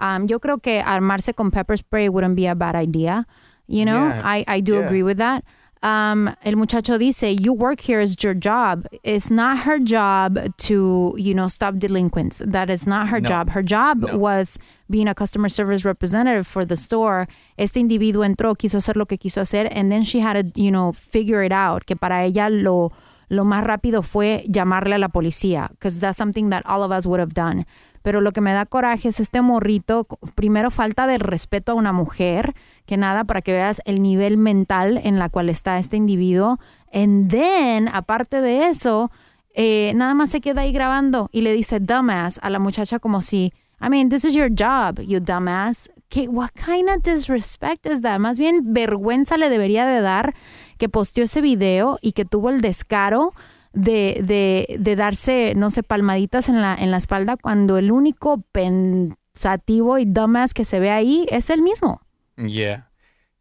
um, 0.00 0.26
yo 0.26 0.38
creo 0.38 0.58
que 0.58 0.80
armarse 0.80 1.34
con 1.34 1.50
pepper 1.50 1.78
spray 1.78 2.08
wouldn't 2.08 2.36
be 2.36 2.48
a 2.48 2.54
bad 2.54 2.80
idea. 2.80 3.26
You 3.66 3.84
know, 3.84 4.08
Yeah, 4.08 4.22
I, 4.24 4.44
I 4.48 4.62
do 4.62 4.74
yeah. 4.74 4.84
agree 4.86 5.02
with 5.02 5.18
that. 5.18 5.44
Um, 5.82 6.28
el 6.44 6.56
muchacho 6.56 6.98
dice, 6.98 7.32
you 7.32 7.54
work 7.54 7.80
here 7.80 8.00
is 8.02 8.14
your 8.22 8.34
job. 8.34 8.86
It's 9.02 9.30
not 9.30 9.60
her 9.60 9.78
job 9.78 10.38
to, 10.68 11.14
you 11.16 11.32
know, 11.34 11.48
stop 11.48 11.78
delinquents. 11.78 12.42
That 12.46 12.68
is 12.68 12.86
not 12.86 13.08
her 13.08 13.18
No. 13.20 13.26
job. 13.28 13.50
Her 13.50 13.62
job 13.62 14.04
was 14.12 14.58
being 14.90 15.08
a 15.08 15.14
customer 15.14 15.48
service 15.48 15.84
representative 15.86 16.46
for 16.46 16.66
the 16.66 16.76
store. 16.76 17.28
Este 17.56 17.78
individuo 17.80 18.24
entró, 18.24 18.54
quiso 18.58 18.76
hacer 18.76 18.96
lo 18.96 19.06
que 19.06 19.16
quiso 19.16 19.40
hacer, 19.40 19.70
and 19.74 19.90
then 19.90 20.02
she 20.04 20.20
had 20.20 20.34
to, 20.34 20.60
you 20.60 20.70
know, 20.70 20.92
figure 20.92 21.42
it 21.42 21.52
out. 21.52 21.86
Que 21.86 21.96
para 21.96 22.24
ella 22.26 22.50
lo, 22.50 22.92
lo 23.30 23.44
más 23.44 23.64
rápido 23.64 24.02
fue 24.02 24.44
llamarle 24.48 24.96
a 24.96 24.98
la 24.98 25.08
policía, 25.08 25.68
because 25.70 25.98
that's 26.00 26.18
something 26.18 26.50
that 26.50 26.62
all 26.66 26.82
of 26.82 26.90
us 26.92 27.06
would 27.06 27.20
have 27.20 27.32
done. 27.32 27.64
Pero 28.02 28.20
lo 28.20 28.32
que 28.32 28.40
me 28.40 28.52
da 28.52 28.66
coraje 28.66 29.08
es 29.08 29.20
este 29.20 29.42
morrito, 29.42 30.06
primero 30.34 30.70
falta 30.70 31.06
de 31.06 31.18
respeto 31.18 31.72
a 31.72 31.74
una 31.74 31.92
mujer, 31.92 32.54
que 32.86 32.96
nada, 32.96 33.24
para 33.24 33.42
que 33.42 33.52
veas 33.52 33.82
el 33.84 34.00
nivel 34.02 34.36
mental 34.36 35.00
en 35.02 35.18
la 35.18 35.28
cual 35.28 35.48
está 35.48 35.78
este 35.78 35.96
individuo. 35.96 36.58
And 36.92 37.30
then, 37.30 37.88
aparte 37.88 38.40
de 38.40 38.68
eso, 38.68 39.10
eh, 39.54 39.92
nada 39.94 40.14
más 40.14 40.30
se 40.30 40.40
queda 40.40 40.62
ahí 40.62 40.72
grabando 40.72 41.28
y 41.32 41.42
le 41.42 41.52
dice 41.52 41.80
dumbass 41.80 42.38
a 42.42 42.50
la 42.50 42.58
muchacha 42.58 42.98
como 42.98 43.20
si, 43.20 43.52
I 43.80 43.88
mean, 43.88 44.08
this 44.08 44.24
is 44.24 44.34
your 44.34 44.50
job, 44.50 45.00
you 45.00 45.20
dumbass. 45.20 45.90
¿Qué, 46.08 46.28
what 46.28 46.50
kind 46.54 46.88
of 46.88 47.02
disrespect 47.02 47.86
is 47.86 48.02
that? 48.02 48.18
Más 48.18 48.38
bien 48.38 48.72
vergüenza 48.72 49.36
le 49.36 49.48
debería 49.48 49.86
de 49.86 50.00
dar 50.00 50.34
que 50.76 50.88
posteó 50.88 51.24
ese 51.24 51.40
video 51.40 51.98
y 52.02 52.12
que 52.12 52.24
tuvo 52.24 52.50
el 52.50 52.60
descaro 52.60 53.32
de, 53.72 54.20
de, 54.24 54.76
de 54.78 54.96
darse, 54.96 55.52
no 55.56 55.70
sé, 55.70 55.82
palmaditas 55.82 56.48
en 56.48 56.60
la, 56.60 56.74
en 56.74 56.90
la 56.90 56.96
espalda 56.98 57.36
cuando 57.36 57.78
el 57.78 57.92
único 57.92 58.42
pensativo 58.52 59.98
y 59.98 60.04
dumbass 60.04 60.54
que 60.54 60.64
se 60.64 60.80
ve 60.80 60.90
ahí 60.90 61.26
es 61.30 61.50
el 61.50 61.62
mismo. 61.62 62.00
Yeah. 62.36 62.86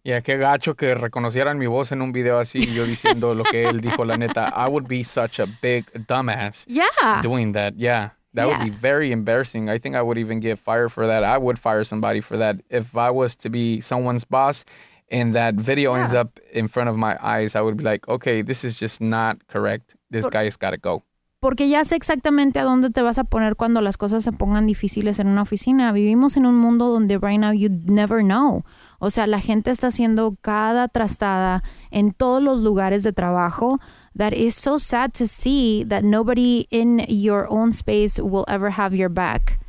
Yeah, 0.04 0.22
qué 0.22 0.38
gacho 0.38 0.76
que 0.76 0.96
reconocieran 0.96 1.58
mi 1.58 1.68
voz 1.68 1.92
en 1.92 2.02
un 2.02 2.12
video 2.14 2.40
así 2.40 2.74
yo 2.74 2.86
diciendo 2.86 3.36
lo 3.36 3.44
que 3.44 3.66
él 3.68 3.82
dijo, 3.82 4.06
la 4.06 4.18
neta. 4.18 4.54
I 4.56 4.70
would 4.70 4.88
be 4.88 5.04
such 5.04 5.40
a 5.40 5.46
big 5.62 5.86
dumbass 6.08 6.66
Yeah. 6.68 7.22
doing 7.22 7.54
that. 7.54 7.74
Yeah. 7.76 8.12
That 8.36 8.48
would 8.48 8.64
be 8.64 8.70
very 8.70 9.12
embarrassing. 9.12 9.70
I 9.70 9.80
think 9.80 9.96
I 9.96 10.02
would 10.04 10.18
even 10.20 10.40
get 10.40 10.60
fired 10.60 10.92
for 10.92 11.08
that. 11.08 11.24
I 11.24 11.38
would 11.38 11.58
fire 11.58 11.84
somebody 11.84 12.22
for 12.22 12.38
that. 12.38 12.58
If 12.70 12.96
I 12.96 13.10
was 13.10 13.36
to 13.38 13.50
be 13.50 13.82
someone's 13.82 14.24
boss 14.24 14.64
and 15.12 15.34
that 15.34 15.56
video 15.56 15.96
ends 15.96 16.14
up 16.14 16.40
in 16.54 16.68
front 16.68 16.90
of 16.90 16.98
my 16.98 17.18
eyes, 17.22 17.56
I 17.56 17.62
would 17.62 17.78
be 17.78 17.84
like, 17.84 18.08
okay, 18.08 18.42
this 18.42 18.64
is 18.64 18.80
just 18.80 19.02
not 19.02 19.38
correct. 19.48 19.96
This 20.10 20.24
Por- 20.24 20.32
guy's 20.32 20.56
got 20.56 20.72
to 20.72 20.78
go. 20.78 21.04
Porque 21.42 21.70
ya 21.70 21.86
sé 21.86 21.96
exactamente 21.96 22.60
a 22.60 22.64
dónde 22.64 22.90
te 22.90 23.02
vas 23.02 23.18
a 23.18 23.24
poner 23.24 23.56
cuando 23.56 23.80
las 23.80 23.96
cosas 23.96 24.26
se 24.26 24.34
pongan 24.34 24.66
difíciles 24.68 25.20
en 25.20 25.28
una 25.28 25.44
oficina. 25.44 25.94
Vivimos 25.94 26.36
en 26.36 26.46
un 26.46 26.58
mundo 26.58 26.90
donde 26.90 27.18
right 27.18 27.40
now 27.40 27.54
you 27.54 27.70
never 27.70 28.22
know. 28.22 28.66
O 29.00 29.10
sea, 29.10 29.26
la 29.26 29.40
gente 29.40 29.72
está 29.72 29.88
haciendo 29.88 30.34
cada 30.42 30.90
trastada 30.90 31.64
en 31.92 32.12
todos 32.12 32.44
los 32.44 32.60
lugares 32.60 33.04
de 33.04 33.14
trabajo. 33.14 33.80
That 34.18 34.34
is 34.34 34.54
so 34.54 34.80
sad 34.80 35.14
to 35.14 35.28
see 35.28 35.86
that 35.88 36.04
nobody 36.04 36.68
in 36.72 37.06
your 37.08 37.48
own 37.50 37.72
space 37.72 38.20
will 38.22 38.44
ever 38.50 38.72
have 38.72 38.94
your 38.94 39.10
back. 39.10 39.60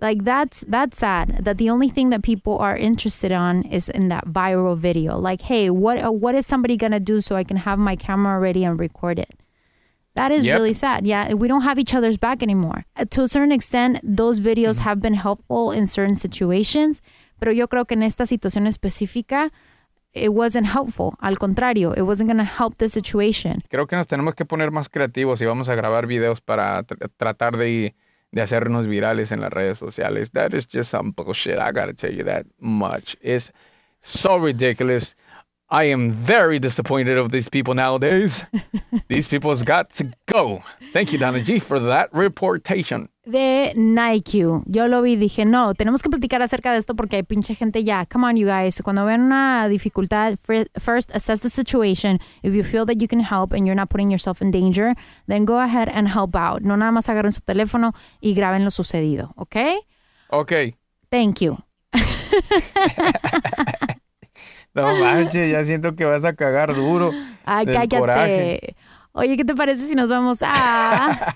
Like 0.00 0.22
that's 0.22 0.64
that's 0.68 0.96
sad. 0.96 1.38
That 1.44 1.58
the 1.58 1.70
only 1.70 1.88
thing 1.88 2.10
that 2.10 2.22
people 2.22 2.58
are 2.58 2.76
interested 2.76 3.32
on 3.32 3.64
is 3.64 3.88
in 3.88 4.08
that 4.08 4.26
viral 4.26 4.76
video. 4.78 5.18
Like, 5.18 5.40
hey, 5.42 5.70
what 5.70 5.98
what 6.14 6.34
is 6.36 6.46
somebody 6.46 6.76
gonna 6.76 7.00
do 7.00 7.20
so 7.20 7.34
I 7.34 7.42
can 7.44 7.56
have 7.58 7.78
my 7.78 7.96
camera 7.96 8.38
ready 8.38 8.64
and 8.64 8.78
record 8.78 9.18
it? 9.18 9.34
That 10.14 10.30
is 10.32 10.44
Yep. 10.44 10.54
really 10.54 10.72
sad. 10.72 11.04
Yeah, 11.06 11.34
we 11.34 11.48
don't 11.48 11.62
have 11.62 11.78
each 11.80 11.94
other's 11.94 12.16
back 12.16 12.42
anymore. 12.42 12.84
Uh, 12.96 13.04
To 13.10 13.22
a 13.22 13.28
certain 13.28 13.52
extent, 13.52 13.98
those 14.02 14.40
videos 14.40 14.80
have 14.80 15.00
been 15.00 15.14
helpful 15.14 15.72
in 15.72 15.86
certain 15.86 16.16
situations, 16.16 17.00
pero 17.40 17.52
yo 17.52 17.66
creo 17.68 17.84
que 17.86 17.94
en 17.96 18.02
esta 18.02 18.24
situación 18.26 18.66
específica, 18.66 19.50
it 20.14 20.30
wasn't 20.32 20.66
helpful. 20.66 21.14
Al 21.20 21.36
contrario, 21.38 21.92
it 21.96 22.02
wasn't 22.02 22.28
going 22.28 22.38
to 22.38 22.44
help 22.44 22.78
the 22.78 22.88
situation. 22.88 23.62
Creo 23.68 23.86
que 23.86 23.96
nos 23.96 24.06
tenemos 24.08 24.34
que 24.34 24.44
poner 24.44 24.70
más 24.72 24.88
creativos 24.88 25.40
y 25.40 25.44
vamos 25.46 25.68
a 25.68 25.74
grabar 25.76 26.06
videos 26.06 26.40
para 26.40 26.82
tr- 26.84 27.10
tratar 27.16 27.56
de, 27.56 27.94
de 28.32 28.42
hacernos 28.42 28.86
virales 28.86 29.32
en 29.32 29.40
las 29.40 29.52
redes 29.52 29.78
sociales. 29.78 30.30
That 30.30 30.54
is 30.54 30.66
just 30.66 30.90
some 30.90 31.12
bullshit. 31.12 31.58
I 31.58 31.72
gotta 31.72 31.94
tell 31.94 32.12
you 32.12 32.24
that 32.24 32.46
much. 32.60 33.16
It's 33.20 33.52
so 34.00 34.36
ridiculous. 34.36 35.14
I 35.70 35.84
am 35.84 36.12
very 36.12 36.58
disappointed 36.58 37.18
of 37.18 37.30
these 37.30 37.48
people 37.48 37.74
nowadays. 37.74 38.42
these 39.08 39.28
people's 39.28 39.62
got 39.62 39.92
to 39.94 40.10
go. 40.26 40.62
Thank 40.92 41.12
you, 41.12 41.18
Donna 41.18 41.42
G, 41.42 41.58
for 41.58 41.78
that 41.78 42.08
reportation. 42.14 43.10
De 43.30 43.72
Nike. 43.76 44.46
Yo 44.64 44.88
lo 44.88 45.02
vi 45.02 45.12
y 45.12 45.16
dije, 45.16 45.44
no, 45.44 45.74
tenemos 45.74 46.02
que 46.02 46.08
platicar 46.08 46.40
acerca 46.40 46.72
de 46.72 46.78
esto 46.78 46.94
porque 46.96 47.16
hay 47.16 47.22
pinche 47.24 47.54
gente 47.54 47.84
ya. 47.84 48.06
Come 48.06 48.26
on, 48.26 48.36
you 48.36 48.46
guys. 48.48 48.80
Cuando 48.82 49.04
vean 49.04 49.20
una 49.20 49.68
dificultad, 49.68 50.38
fir- 50.46 50.70
first 50.80 51.14
assess 51.14 51.40
the 51.42 51.50
situation. 51.50 52.18
If 52.42 52.54
you 52.54 52.64
feel 52.64 52.86
that 52.86 52.96
you 52.96 53.06
can 53.06 53.20
help 53.20 53.52
and 53.52 53.66
you're 53.66 53.74
not 53.74 53.90
putting 53.90 54.10
yourself 54.10 54.40
in 54.40 54.50
danger, 54.50 54.94
then 55.26 55.44
go 55.44 55.58
ahead 55.60 55.90
and 55.92 56.08
help 56.08 56.34
out. 56.34 56.62
No 56.62 56.76
nada 56.78 56.90
más 56.90 57.10
agarren 57.10 57.32
su 57.32 57.42
teléfono 57.42 57.92
y 58.22 58.32
graben 58.32 58.64
lo 58.64 58.70
sucedido, 58.70 59.34
¿ok? 59.36 59.56
Ok. 60.30 60.52
Thank 61.10 61.40
you. 61.40 61.58
No 64.74 64.94
manches, 64.96 65.50
ya 65.50 65.64
siento 65.64 65.96
que 65.96 66.04
vas 66.04 66.22
a 66.24 66.34
cagar 66.34 66.72
duro. 66.74 67.10
Ay, 67.44 67.66
cállate. 67.66 67.98
coraje. 67.98 68.76
Oye, 69.12 69.36
¿qué 69.36 69.44
te 69.44 69.54
parece 69.54 69.86
si 69.86 69.94
nos 69.96 70.08
vamos 70.08 70.38
a... 70.42 71.34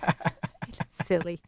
Silly. 1.05 1.41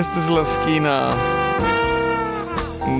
Esta 0.00 0.18
es 0.18 0.30
la 0.30 0.40
esquina 0.40 1.14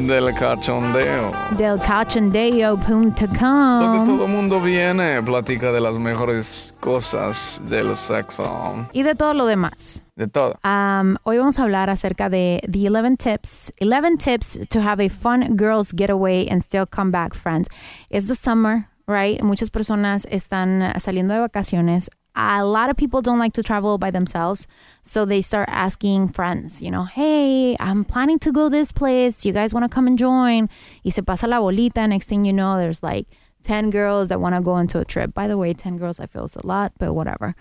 del 0.06 0.34
cachondeo. 0.34 1.32
Del 1.56 1.78
Donde 1.78 1.82
cachondeo.com. 1.82 4.04
todo 4.04 4.26
el 4.26 4.30
mundo 4.30 4.60
viene, 4.60 5.22
platica 5.22 5.72
de 5.72 5.80
las 5.80 5.98
mejores 5.98 6.74
cosas 6.78 7.62
del 7.64 7.96
sexo. 7.96 8.86
Y 8.92 9.02
de 9.02 9.14
todo 9.14 9.32
lo 9.32 9.46
demás. 9.46 10.04
De 10.14 10.28
todo. 10.28 10.58
Um, 10.62 11.16
hoy 11.22 11.38
vamos 11.38 11.58
a 11.58 11.62
hablar 11.62 11.88
acerca 11.88 12.28
de 12.28 12.60
the 12.70 12.90
11 12.90 13.16
tips, 13.16 13.72
11 13.80 14.18
tips 14.18 14.68
to 14.68 14.82
have 14.82 15.02
a 15.02 15.08
fun 15.08 15.56
girls 15.56 15.94
getaway 15.96 16.48
and 16.50 16.60
still 16.60 16.84
come 16.86 17.10
back, 17.10 17.34
friends. 17.34 17.66
It's 18.10 18.26
the 18.26 18.34
summer, 18.34 18.90
right? 19.06 19.42
Muchas 19.42 19.70
personas 19.70 20.26
están 20.30 20.92
saliendo 21.00 21.32
de 21.32 21.40
vacaciones. 21.40 22.10
A 22.36 22.64
lot 22.64 22.90
of 22.90 22.96
people 22.96 23.20
don't 23.22 23.38
like 23.38 23.52
to 23.54 23.62
travel 23.62 23.98
by 23.98 24.10
themselves, 24.10 24.66
so 25.02 25.24
they 25.24 25.40
start 25.42 25.68
asking 25.70 26.28
friends, 26.28 26.80
you 26.80 26.90
know, 26.90 27.04
hey, 27.04 27.76
I'm 27.80 28.04
planning 28.04 28.38
to 28.40 28.52
go 28.52 28.68
this 28.68 28.92
place. 28.92 29.38
Do 29.38 29.48
you 29.48 29.52
guys 29.52 29.74
want 29.74 29.84
to 29.84 29.88
come 29.94 30.06
and 30.06 30.16
join? 30.16 30.68
Y 31.04 31.10
se 31.10 31.22
pasa 31.22 31.46
la 31.48 31.58
bolita. 31.60 32.08
Next 32.08 32.28
thing 32.28 32.44
you 32.44 32.52
know, 32.52 32.76
there's 32.78 33.02
like 33.02 33.26
10 33.64 33.90
girls 33.90 34.28
that 34.28 34.40
want 34.40 34.54
to 34.54 34.60
go 34.60 34.78
into 34.78 35.00
a 35.00 35.04
trip. 35.04 35.34
By 35.34 35.48
the 35.48 35.58
way, 35.58 35.74
10 35.74 35.98
girls, 35.98 36.20
I 36.20 36.26
feel 36.26 36.44
is 36.44 36.56
a 36.56 36.64
lot, 36.66 36.92
but 36.98 37.14
whatever. 37.14 37.54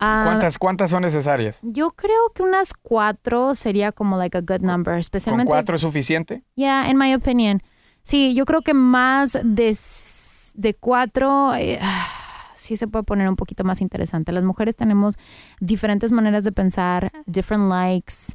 Um, 0.00 0.24
¿Cuántas, 0.26 0.58
¿Cuántas 0.58 0.90
son 0.90 1.02
necesarias? 1.02 1.60
yo 1.62 1.90
creo 1.92 2.30
que 2.34 2.42
unas 2.42 2.72
cuatro 2.72 3.54
sería 3.54 3.92
como 3.92 4.16
like 4.16 4.34
a 4.36 4.40
good 4.40 4.60
number, 4.62 4.94
¿Con 4.94 4.98
especialmente. 5.00 5.46
cuatro 5.48 5.76
es 5.76 5.82
suficiente? 5.82 6.42
Yeah, 6.56 6.88
in 6.90 6.98
my 6.98 7.14
opinion. 7.14 7.62
Sí, 8.02 8.34
yo 8.34 8.44
creo 8.44 8.62
que 8.62 8.74
más 8.74 9.38
de, 9.44 9.76
de 10.54 10.74
cuatro 10.74 11.54
eh, 11.54 11.78
sí 12.54 12.76
se 12.76 12.86
puede 12.86 13.04
poner 13.04 13.28
un 13.28 13.36
poquito 13.36 13.64
más 13.64 13.80
interesante. 13.80 14.32
Las 14.32 14.44
mujeres 14.44 14.76
tenemos 14.76 15.16
diferentes 15.60 16.12
maneras 16.12 16.44
de 16.44 16.52
pensar, 16.52 17.10
different 17.26 17.68
likes, 17.68 18.34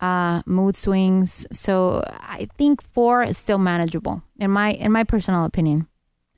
uh, 0.00 0.42
mood 0.46 0.74
swings. 0.74 1.46
So 1.50 2.02
I 2.20 2.48
think 2.56 2.82
four 2.82 3.22
is 3.22 3.38
still 3.38 3.58
manageable 3.58 4.22
in 4.38 4.50
my 4.50 4.72
in 4.72 4.92
my 4.92 5.04
personal 5.04 5.44
opinion. 5.44 5.86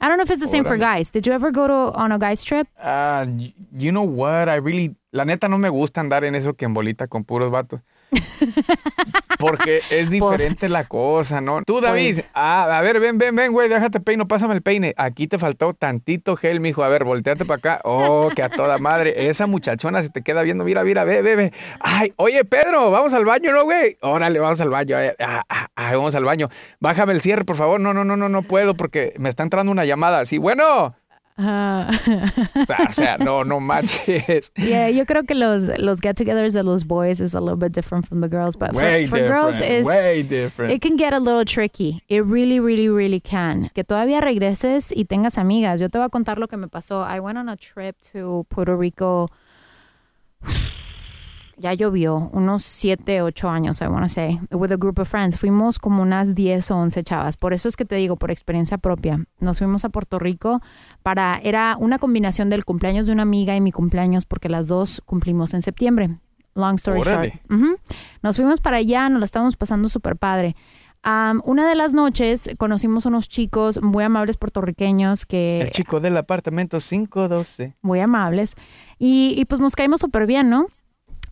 I 0.01 0.09
don't 0.09 0.17
know 0.17 0.25
if 0.25 0.31
it's 0.33 0.41
the 0.41 0.49
same 0.49 0.65
for 0.65 0.77
guys. 0.77 1.13
Did 1.13 1.29
you 1.29 1.33
ever 1.33 1.53
go 1.53 1.69
to 1.69 1.93
on 1.97 2.11
a 2.11 2.19
guys 2.19 2.43
trip? 2.43 2.67
Y- 2.77 3.55
you 3.73 3.93
know 3.93 4.03
what? 4.03 4.49
I 4.49 4.57
really, 4.57 4.97
la 5.13 5.25
neta 5.25 5.49
no 5.49 5.59
me 5.59 5.69
gusta 5.69 6.01
andar 6.01 6.25
en 6.25 6.35
eso 6.35 6.55
que 6.55 6.65
en 6.65 6.75
bolita 6.75 7.07
con 7.07 7.23
puros 7.23 7.53
vatos. 7.53 7.81
Porque 9.39 9.81
es 9.91 10.11
diferente 10.11 10.69
la 10.69 10.85
cosa, 10.85 11.41
¿no? 11.41 11.63
Tú, 11.65 11.81
David, 11.81 12.15
Pues- 12.17 12.31
ah, 12.35 12.79
a 12.79 12.81
ver, 12.81 13.01
ven, 13.01 13.19
ven, 13.19 13.35
ven, 13.35 13.53
güey, 13.53 13.69
déjate 13.69 14.01
peino, 14.01 14.29
pásame 14.29 14.55
el 14.55 14.63
peine. 14.63 14.95
Aquí 14.97 15.27
te 15.27 15.39
faltó 15.39 15.75
tantito 15.75 16.37
gel, 16.37 16.61
mijo. 16.61 16.83
A 16.85 16.89
ver, 16.89 17.05
volteate 17.05 17.45
para 17.45 17.59
acá. 17.59 17.81
Oh, 17.85 18.31
que 18.35 18.43
a 18.43 18.49
toda 18.49 18.79
madre. 18.79 19.29
Esa 19.29 19.47
muchachona 19.47 20.03
se 20.03 20.11
te 20.11 20.23
queda 20.23 20.43
viendo. 20.43 20.65
Mira, 20.65 20.85
mira, 20.85 21.05
ve, 21.05 21.23
ve, 21.23 21.37
ve. 21.37 21.53
Ay, 21.81 22.13
oye, 22.17 22.45
Pedro, 22.45 22.91
vamos 22.91 23.13
al 23.15 23.25
baño, 23.25 23.53
¿no, 23.53 23.65
güey? 23.65 23.97
Órale, 24.01 24.39
vamos 24.39 24.61
al 24.61 24.71
baño. 24.71 24.97
Ay, 24.97 25.97
vamos 25.97 26.15
al 26.15 26.25
baño. 26.25 26.49
Bájame 26.81 27.13
el 27.13 27.23
cierre, 27.23 27.45
por 27.45 27.57
favor. 27.57 27.81
No, 27.81 27.93
no, 27.95 28.05
no, 28.05 28.17
no, 28.17 28.29
no 28.29 28.43
puedo 28.43 28.75
porque 28.77 29.15
me 29.19 29.29
está 29.29 29.43
entrando 29.43 29.73
una 29.73 29.85
llamada. 29.85 30.25
Sí, 30.27 30.39
bueno. 30.39 30.95
Ah. 31.39 31.91
o 32.89 32.93
sea, 32.93 33.17
no, 33.19 33.43
no 33.43 33.59
manches. 33.59 34.53
Yeah, 34.57 34.91
yo 34.91 35.07
creo 35.07 35.25
que 35.25 35.35
los, 35.35 35.69
los 35.79 36.01
get-togethers 36.01 36.53
de 36.53 36.63
los 36.63 36.85
boys 36.85 37.21
is 37.21 37.35
a 37.35 37.41
little 37.41 37.57
bit 37.57 37.73
different 37.73 38.07
from 38.07 38.21
the 38.21 38.29
girls, 38.29 38.57
but 38.57 38.73
Way 38.73 39.07
for, 39.07 39.19
for 39.19 39.27
girls 39.27 39.61
is 39.61 39.87
way 39.87 40.23
different. 40.23 40.73
it 40.73 40.83
can 40.83 40.97
get 40.97 41.13
a 41.15 41.19
little 41.19 41.45
tricky. 41.45 42.03
It 42.09 42.25
really, 42.25 42.61
really, 42.61 42.89
really 42.89 43.21
can. 43.21 43.71
Que 43.75 43.83
todavía 43.85 44.21
regreses 44.21 44.93
y 44.95 45.05
tengas 45.07 45.39
amigas. 45.39 45.81
Yo 45.81 45.89
te 45.89 45.99
voy 45.99 46.07
a 46.07 46.11
contar 46.11 46.39
lo 46.39 46.49
que 46.49 46.57
me 46.57 46.69
pasó. 46.69 47.03
I 47.05 47.21
went 47.21 47.39
on 47.39 47.49
a 47.49 47.57
trip 47.57 47.97
to 48.13 48.47
Puerto 48.49 48.77
Rico. 48.77 49.29
Ya 51.63 51.75
llovió, 51.75 52.29
unos 52.33 52.65
7, 52.65 53.23
8 53.23 53.49
años, 53.49 53.81
I 53.83 53.87
want 53.87 54.03
to 54.03 54.09
say, 54.09 54.41
with 54.51 54.73
a 54.73 54.77
group 54.77 54.99
of 54.99 55.09
friends. 55.09 55.39
Fuimos 55.39 55.79
como 55.79 56.03
unas 56.03 56.35
10 56.35 56.73
o 56.73 56.77
11 56.77 57.05
chavas. 57.05 57.37
Por 57.37 57.53
eso 57.53 57.69
es 57.69 57.77
que 57.77 57.85
te 57.85 57.95
digo, 57.95 58.17
por 58.17 58.33
experiencia 58.33 58.79
propia. 58.79 59.25
Nos 59.39 59.59
fuimos 59.59 59.85
a 59.85 59.89
Puerto 59.91 60.19
Rico 60.19 60.61
para, 61.05 61.41
era 61.45 61.77
una 61.79 62.01
combinación 62.01 62.51
del 62.51 62.65
cumpleaños 62.65 63.07
de 63.07 63.13
una 63.13 63.23
amiga 63.23 63.55
y 63.55 63.61
mi 63.61 63.71
cumpleaños, 63.71 64.25
porque 64.25 64.49
las 64.49 64.67
dos 64.67 65.01
cumplimos 65.07 65.55
en 65.55 65.63
septiembre. 65.63 66.19
Long 66.57 66.75
story 66.75 67.01
Órale. 67.01 67.41
short. 67.49 67.81
Nos 68.25 68.35
fuimos 68.35 68.61
para 68.61 68.79
allá, 68.79 69.09
nos 69.09 69.21
la 69.21 69.25
estábamos 69.25 69.55
pasando 69.55 69.89
súper 69.89 70.17
padre. 70.17 70.57
Am, 71.05 71.43
una 71.45 71.69
de 71.69 71.77
las 71.77 71.95
noches 71.95 72.51
conocimos 72.59 73.07
unos 73.07 73.29
chicos 73.29 73.81
muy 73.81 74.03
amables 74.03 74.37
puertorriqueños 74.37 75.27
que 75.27 75.61
El 75.61 75.71
chico 75.71 76.01
del 76.01 76.17
apartamento 76.17 76.79
512. 76.81 77.77
muy 77.83 78.01
amables. 78.01 78.57
Y, 78.99 79.37
y 79.39 79.45
pues 79.45 79.61
nos 79.61 79.77
caímos 79.77 80.01
súper 80.01 80.27
bien, 80.27 80.51
¿no? 80.51 80.67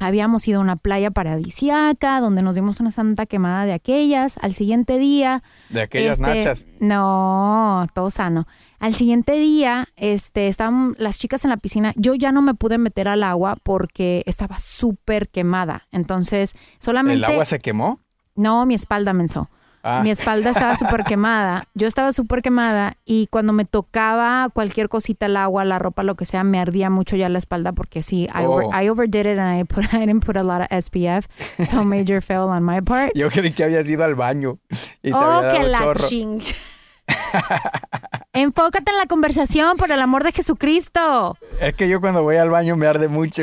Habíamos 0.01 0.49
ido 0.49 0.61
a 0.61 0.63
una 0.63 0.77
playa 0.77 1.11
paradisiaca 1.11 2.21
donde 2.21 2.43
nos 2.43 2.55
dimos 2.55 2.81
una 2.81 2.91
santa 2.91 3.27
quemada 3.27 3.67
de 3.67 3.75
aquellas. 3.75 4.39
Al 4.41 4.55
siguiente 4.55 4.99
día. 4.99 5.43
De 5.69 5.83
aquellas 5.83 6.19
este, 6.19 6.35
nachas. 6.35 6.67
No, 6.81 7.87
todo 7.95 8.11
sano. 8.11 8.47
Al 8.79 8.95
siguiente 8.95 9.33
día, 9.33 9.89
este, 9.97 10.49
estaban 10.49 10.97
las 10.99 11.19
chicas 11.19 11.45
en 11.45 11.51
la 11.51 11.59
piscina. 11.59 11.93
Yo 11.97 12.15
ya 12.15 12.33
no 12.33 12.41
me 12.41 12.55
pude 12.55 12.79
meter 12.79 13.09
al 13.09 13.23
agua 13.23 13.57
porque 13.63 14.23
estaba 14.25 14.59
súper 14.59 15.29
quemada. 15.29 15.87
Entonces, 15.93 16.55
solamente. 16.79 17.27
¿El 17.27 17.33
agua 17.33 17.45
se 17.45 17.59
quemó? 17.61 18.01
No, 18.35 18.65
mi 18.65 18.75
espalda 18.75 19.13
menso. 19.13 19.51
Ah. 19.83 20.01
Mi 20.03 20.11
espalda 20.11 20.51
estaba 20.51 20.77
súper 20.77 21.05
quemada. 21.05 21.67
Yo 21.75 21.89
estaba 21.89 22.13
súper 22.13 22.43
quemada 22.43 22.97
y 23.07 23.29
cuando 23.29 23.53
me 23.55 23.65
tocaba 23.65 24.49
cualquier 24.53 24.89
cosita, 24.91 25.27
el 25.27 25.37
agua, 25.39 25.65
la 25.65 25.79
ropa, 25.79 26.03
lo 26.03 26.17
que 26.17 26.27
sea, 26.27 26.45
me 26.45 26.61
ardía 26.61 26.91
mucho 26.91 27.17
ya 27.17 27.29
la 27.31 27.39
espalda 27.39 27.73
porque 27.73 28.03
sí, 28.03 28.25
I, 28.35 28.45
over- 28.45 28.67
Oh. 28.67 28.83
I 28.83 28.89
overdid 28.91 29.27
it 29.27 29.39
and 29.39 29.61
I, 29.61 29.65
put, 29.65 29.85
I 29.95 30.01
didn't 30.01 30.25
put 30.25 30.37
a 30.37 30.43
lot 30.43 30.61
of 30.61 30.69
SPF. 30.71 31.27
So 31.65 31.83
major 31.85 32.21
fail 32.23 32.43
on 32.51 32.63
my 32.63 32.81
part. 32.83 33.13
Yo 33.15 33.31
creí 33.31 33.53
que 33.55 33.65
habías 33.65 33.89
ido 33.89 34.05
al 34.05 34.15
baño. 34.15 34.59
Y 35.03 35.11
te 35.11 35.15
Oh, 35.15 35.19
había 35.19 35.53
que 35.61 35.67
la 35.69 35.95
ching. 35.95 36.43
Enfócate 38.33 38.91
en 38.93 38.97
la 38.99 39.07
conversación, 39.07 39.77
por 39.77 39.91
el 39.91 40.01
amor 40.01 40.23
de 40.25 40.33
Jesucristo. 40.33 41.37
Es 41.61 41.75
que 41.75 41.89
yo 41.89 42.01
cuando 42.01 42.23
voy 42.23 42.37
al 42.37 42.51
baño 42.51 42.77
me 42.77 42.87
arde 42.87 43.09
mucho. 43.09 43.43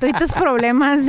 Tú 0.00 0.06
y 0.06 0.12
tus 0.12 0.32
problemas. 0.32 1.00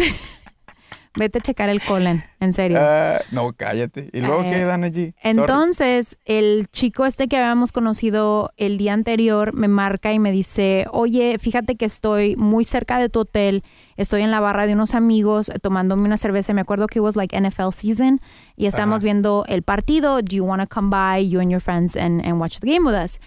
Vete 1.17 1.39
a 1.39 1.41
checar 1.41 1.69
el 1.69 1.81
colen, 1.81 2.23
en 2.39 2.53
serio. 2.53 2.77
Ah, 2.79 3.21
no, 3.31 3.53
cállate. 3.53 4.09
¿Y 4.13 4.21
luego 4.21 4.43
Eh, 4.43 4.51
qué 4.51 4.63
dan 4.63 4.83
allí? 4.83 5.13
Sorry. 5.23 5.39
Entonces, 5.39 6.17
el 6.25 6.67
chico 6.71 7.05
este 7.05 7.27
que 7.27 7.37
habíamos 7.37 7.71
conocido 7.71 8.51
el 8.57 8.77
día 8.77 8.93
anterior 8.93 9.53
me 9.53 9.67
marca 9.67 10.13
y 10.13 10.19
me 10.19 10.31
dice, 10.31 10.85
oye, 10.91 11.37
fíjate 11.39 11.75
que 11.75 11.85
estoy 11.85 12.35
muy 12.35 12.63
cerca 12.65 12.99
de 12.99 13.09
tu 13.09 13.21
hotel, 13.21 13.63
estoy 13.95 14.21
en 14.21 14.31
la 14.31 14.39
barra 14.39 14.67
de 14.67 14.73
unos 14.73 14.93
amigos 14.93 15.49
eh, 15.49 15.59
tomándome 15.59 16.05
una 16.05 16.17
cerveza, 16.17 16.53
me 16.53 16.61
acuerdo 16.61 16.87
que 16.87 16.99
it 16.99 17.03
was 17.03 17.15
like 17.15 17.35
NFL 17.39 17.71
season, 17.73 18.21
y 18.55 18.67
estamos 18.67 19.01
viendo 19.03 19.43
el 19.47 19.63
partido, 19.63 20.21
do 20.21 20.35
you 20.35 20.45
want 20.45 20.61
to 20.61 20.67
come 20.67 20.89
by, 20.89 21.27
you 21.27 21.39
and 21.39 21.49
your 21.49 21.61
friends, 21.61 21.95
and, 21.95 22.23
and 22.25 22.39
watch 22.39 22.59
the 22.59 22.67
game 22.67 22.85
with 22.85 22.95
us? 22.95 23.19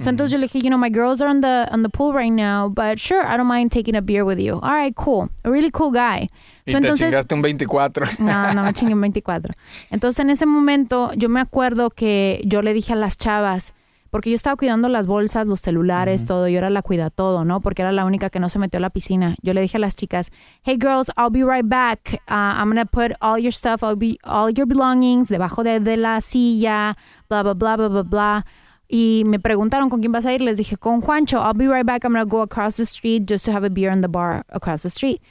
So 0.00 0.08
entonces 0.08 0.32
yo 0.32 0.38
le 0.38 0.46
dije, 0.46 0.60
you 0.60 0.70
know, 0.70 0.78
my 0.78 0.88
girls 0.90 1.20
are 1.20 1.28
on 1.28 1.42
the 1.42 1.66
on 1.70 1.82
the 1.82 1.90
pool 1.90 2.12
right 2.14 2.32
now, 2.32 2.70
but 2.70 2.98
sure, 2.98 3.22
I 3.22 3.36
don't 3.36 3.46
mind 3.46 3.70
taking 3.70 3.94
a 3.94 4.00
beer 4.00 4.24
with 4.24 4.38
you. 4.38 4.54
All 4.54 4.72
right, 4.72 4.94
cool. 4.96 5.28
A 5.44 5.50
really 5.50 5.70
cool 5.70 5.90
guy. 5.92 6.30
Y 6.64 6.72
So 6.72 6.80
te 6.80 6.86
entonces 6.86 7.10
chingaste 7.10 7.34
un 7.34 7.42
24. 7.42 8.06
no, 8.18 8.54
no 8.54 8.62
me 8.62 8.72
chingué 8.72 8.92
en 8.92 9.00
24. 9.02 9.54
Entonces, 9.90 10.20
en 10.20 10.30
ese 10.30 10.46
momento, 10.46 11.12
yo 11.14 11.28
me 11.28 11.40
acuerdo 11.40 11.90
que 11.90 12.40
yo 12.46 12.62
le 12.62 12.72
dije 12.72 12.94
a 12.94 12.96
las 12.96 13.18
chavas, 13.18 13.74
porque 14.10 14.30
yo 14.30 14.36
estaba 14.36 14.56
cuidando 14.56 14.88
las 14.88 15.06
bolsas, 15.06 15.46
los 15.46 15.60
celulares, 15.60 16.26
todo, 16.26 16.48
yo 16.48 16.58
era 16.58 16.70
la 16.70 16.82
cuida 16.82 17.10
todo, 17.10 17.44
¿no? 17.44 17.60
Porque 17.60 17.82
era 17.82 17.92
la 17.92 18.04
única 18.04 18.28
que 18.28 18.40
no 18.40 18.48
se 18.48 18.58
metió 18.58 18.78
a 18.78 18.80
la 18.80 18.90
piscina. 18.90 19.36
Yo 19.42 19.54
le 19.54 19.60
dije 19.60 19.76
a 19.76 19.80
las 19.80 19.94
chicas, 19.94 20.32
hey 20.64 20.78
girls, 20.80 21.10
I'll 21.16 21.30
be 21.30 21.44
right 21.44 21.64
back. 21.64 22.14
Uh, 22.28 22.58
I'm 22.58 22.68
gonna 22.68 22.86
put 22.86 23.12
all 23.20 23.38
your 23.38 23.52
stuff, 23.52 23.82
I'll 23.82 23.96
be, 23.96 24.18
all 24.24 24.50
your 24.50 24.66
belongings 24.66 25.28
debajo 25.28 25.62
de, 25.62 25.78
de 25.78 25.96
la 25.96 26.20
silla, 26.20 26.96
bla, 27.28 27.42
bla, 27.42 27.54
bla, 27.54 27.76
bla, 27.76 27.88
bla, 27.88 28.02
bla. 28.02 28.46
Y 28.92 29.22
me 29.24 29.38
preguntaron 29.38 29.88
con 29.88 30.00
quién 30.00 30.10
vas 30.10 30.26
a 30.26 30.32
ir. 30.32 30.40
Les 30.40 30.56
dije, 30.56 30.76
con 30.76 31.00
Juancho. 31.00 31.38
I'll 31.38 31.54
be 31.54 31.68
right 31.68 31.86
back. 31.86 32.04
I'm 32.04 32.12
gonna 32.12 32.24
go 32.24 32.42
across 32.42 32.76
the 32.76 32.84
street 32.84 33.28
just 33.28 33.44
to 33.44 33.52
have 33.52 33.64
a 33.64 33.70
beer 33.70 33.92
in 33.92 34.00
the 34.00 34.08
bar 34.08 34.44
across 34.48 34.82
the 34.82 34.90
street. 34.90 35.22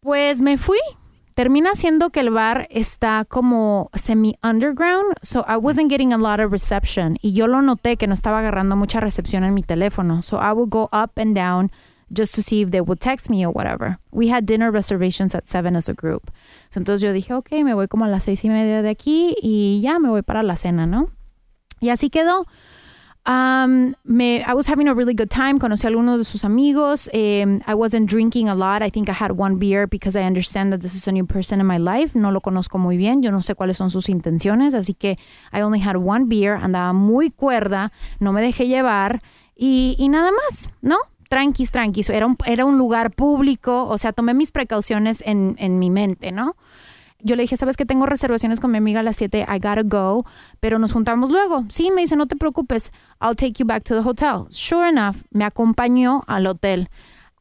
Pues 0.00 0.40
me 0.40 0.56
fui. 0.56 0.78
Termina 1.34 1.76
siendo 1.76 2.10
que 2.10 2.18
el 2.18 2.30
bar 2.30 2.66
está 2.68 3.24
como 3.24 3.90
semi-underground, 3.94 5.14
so 5.22 5.44
I 5.46 5.56
wasn't 5.56 5.88
getting 5.88 6.12
a 6.12 6.18
lot 6.18 6.40
of 6.40 6.50
reception. 6.50 7.16
Y 7.22 7.30
yo 7.32 7.46
lo 7.46 7.62
noté 7.62 7.96
que 7.96 8.08
no 8.08 8.14
estaba 8.14 8.40
agarrando 8.40 8.74
mucha 8.74 8.98
recepción 8.98 9.44
en 9.44 9.54
mi 9.54 9.62
teléfono. 9.62 10.22
So 10.24 10.38
I 10.38 10.52
would 10.52 10.70
go 10.70 10.88
up 10.92 11.16
and 11.16 11.36
down 11.36 11.70
just 12.12 12.34
to 12.34 12.42
see 12.42 12.62
if 12.62 12.70
they 12.70 12.80
would 12.80 12.98
text 12.98 13.30
me 13.30 13.46
or 13.46 13.52
whatever. 13.52 13.98
We 14.10 14.32
had 14.32 14.46
dinner 14.46 14.72
reservations 14.72 15.34
at 15.34 15.46
seven 15.46 15.76
as 15.76 15.88
a 15.88 15.94
group. 15.94 16.28
So 16.70 16.80
entonces 16.80 17.02
yo 17.02 17.12
dije, 17.12 17.32
ok, 17.34 17.52
me 17.62 17.72
voy 17.74 17.86
como 17.86 18.06
a 18.06 18.08
las 18.08 18.24
seis 18.24 18.44
y 18.44 18.48
media 18.48 18.82
de 18.82 18.88
aquí 18.88 19.36
y 19.40 19.80
ya 19.80 20.00
me 20.00 20.08
voy 20.08 20.22
para 20.22 20.42
la 20.42 20.56
cena, 20.56 20.86
¿no? 20.86 21.10
Y 21.80 21.90
así 21.90 22.10
quedó. 22.10 22.46
Um, 23.28 23.94
I 24.08 24.54
was 24.54 24.66
having 24.66 24.88
a 24.88 24.94
really 24.94 25.12
good 25.12 25.28
time. 25.28 25.58
Conocí 25.58 25.84
a 25.84 25.88
algunos 25.88 26.18
de 26.18 26.24
sus 26.24 26.44
amigos. 26.44 27.10
Um, 27.12 27.60
I 27.66 27.74
wasn't 27.74 28.08
drinking 28.08 28.48
a 28.48 28.54
lot. 28.54 28.80
I 28.80 28.88
think 28.88 29.10
I 29.10 29.12
had 29.12 29.32
one 29.32 29.58
beer 29.58 29.86
because 29.86 30.16
I 30.16 30.22
understand 30.22 30.72
that 30.72 30.80
this 30.80 30.94
is 30.94 31.06
a 31.06 31.12
new 31.12 31.26
person 31.26 31.60
in 31.60 31.66
my 31.66 31.76
life. 31.76 32.18
No 32.18 32.30
lo 32.30 32.40
conozco 32.40 32.78
muy 32.78 32.96
bien. 32.96 33.22
Yo 33.22 33.30
no 33.30 33.42
sé 33.42 33.54
cuáles 33.54 33.76
son 33.76 33.90
sus 33.90 34.08
intenciones. 34.08 34.72
Así 34.72 34.94
que 34.94 35.18
I 35.52 35.60
only 35.60 35.80
had 35.80 35.96
one 35.96 36.24
beer. 36.26 36.56
Andaba 36.56 36.94
muy 36.94 37.30
cuerda. 37.30 37.92
No 38.18 38.32
me 38.32 38.40
dejé 38.40 38.66
llevar. 38.66 39.20
Y, 39.54 39.94
y 39.98 40.08
nada 40.08 40.30
más, 40.32 40.70
¿no? 40.80 40.96
Tranquis, 41.28 41.70
tranquis. 41.70 42.08
Era 42.08 42.24
un, 42.24 42.34
era 42.46 42.64
un 42.64 42.78
lugar 42.78 43.10
público. 43.10 43.84
O 43.88 43.98
sea, 43.98 44.14
tomé 44.14 44.32
mis 44.32 44.52
precauciones 44.52 45.22
en, 45.26 45.54
en 45.58 45.78
mi 45.78 45.90
mente, 45.90 46.32
¿no? 46.32 46.56
Yo 47.20 47.36
le 47.36 47.42
dije, 47.42 47.56
¿sabes 47.56 47.76
que 47.76 47.84
tengo 47.84 48.06
reservaciones 48.06 48.60
con 48.60 48.70
mi 48.70 48.78
amiga 48.78 49.00
a 49.00 49.02
las 49.02 49.16
7? 49.16 49.46
I 49.48 49.58
gotta 49.58 49.82
go, 49.82 50.24
pero 50.60 50.78
nos 50.78 50.92
juntamos 50.92 51.30
luego. 51.30 51.64
Sí, 51.68 51.90
me 51.90 52.02
dice, 52.02 52.16
no 52.16 52.26
te 52.26 52.36
preocupes, 52.36 52.92
I'll 53.20 53.34
take 53.34 53.54
you 53.58 53.66
back 53.66 53.82
to 53.84 53.94
the 53.94 54.08
hotel. 54.08 54.46
Sure 54.50 54.88
enough, 54.88 55.16
me 55.30 55.44
acompañó 55.44 56.22
al 56.28 56.46
hotel. 56.46 56.88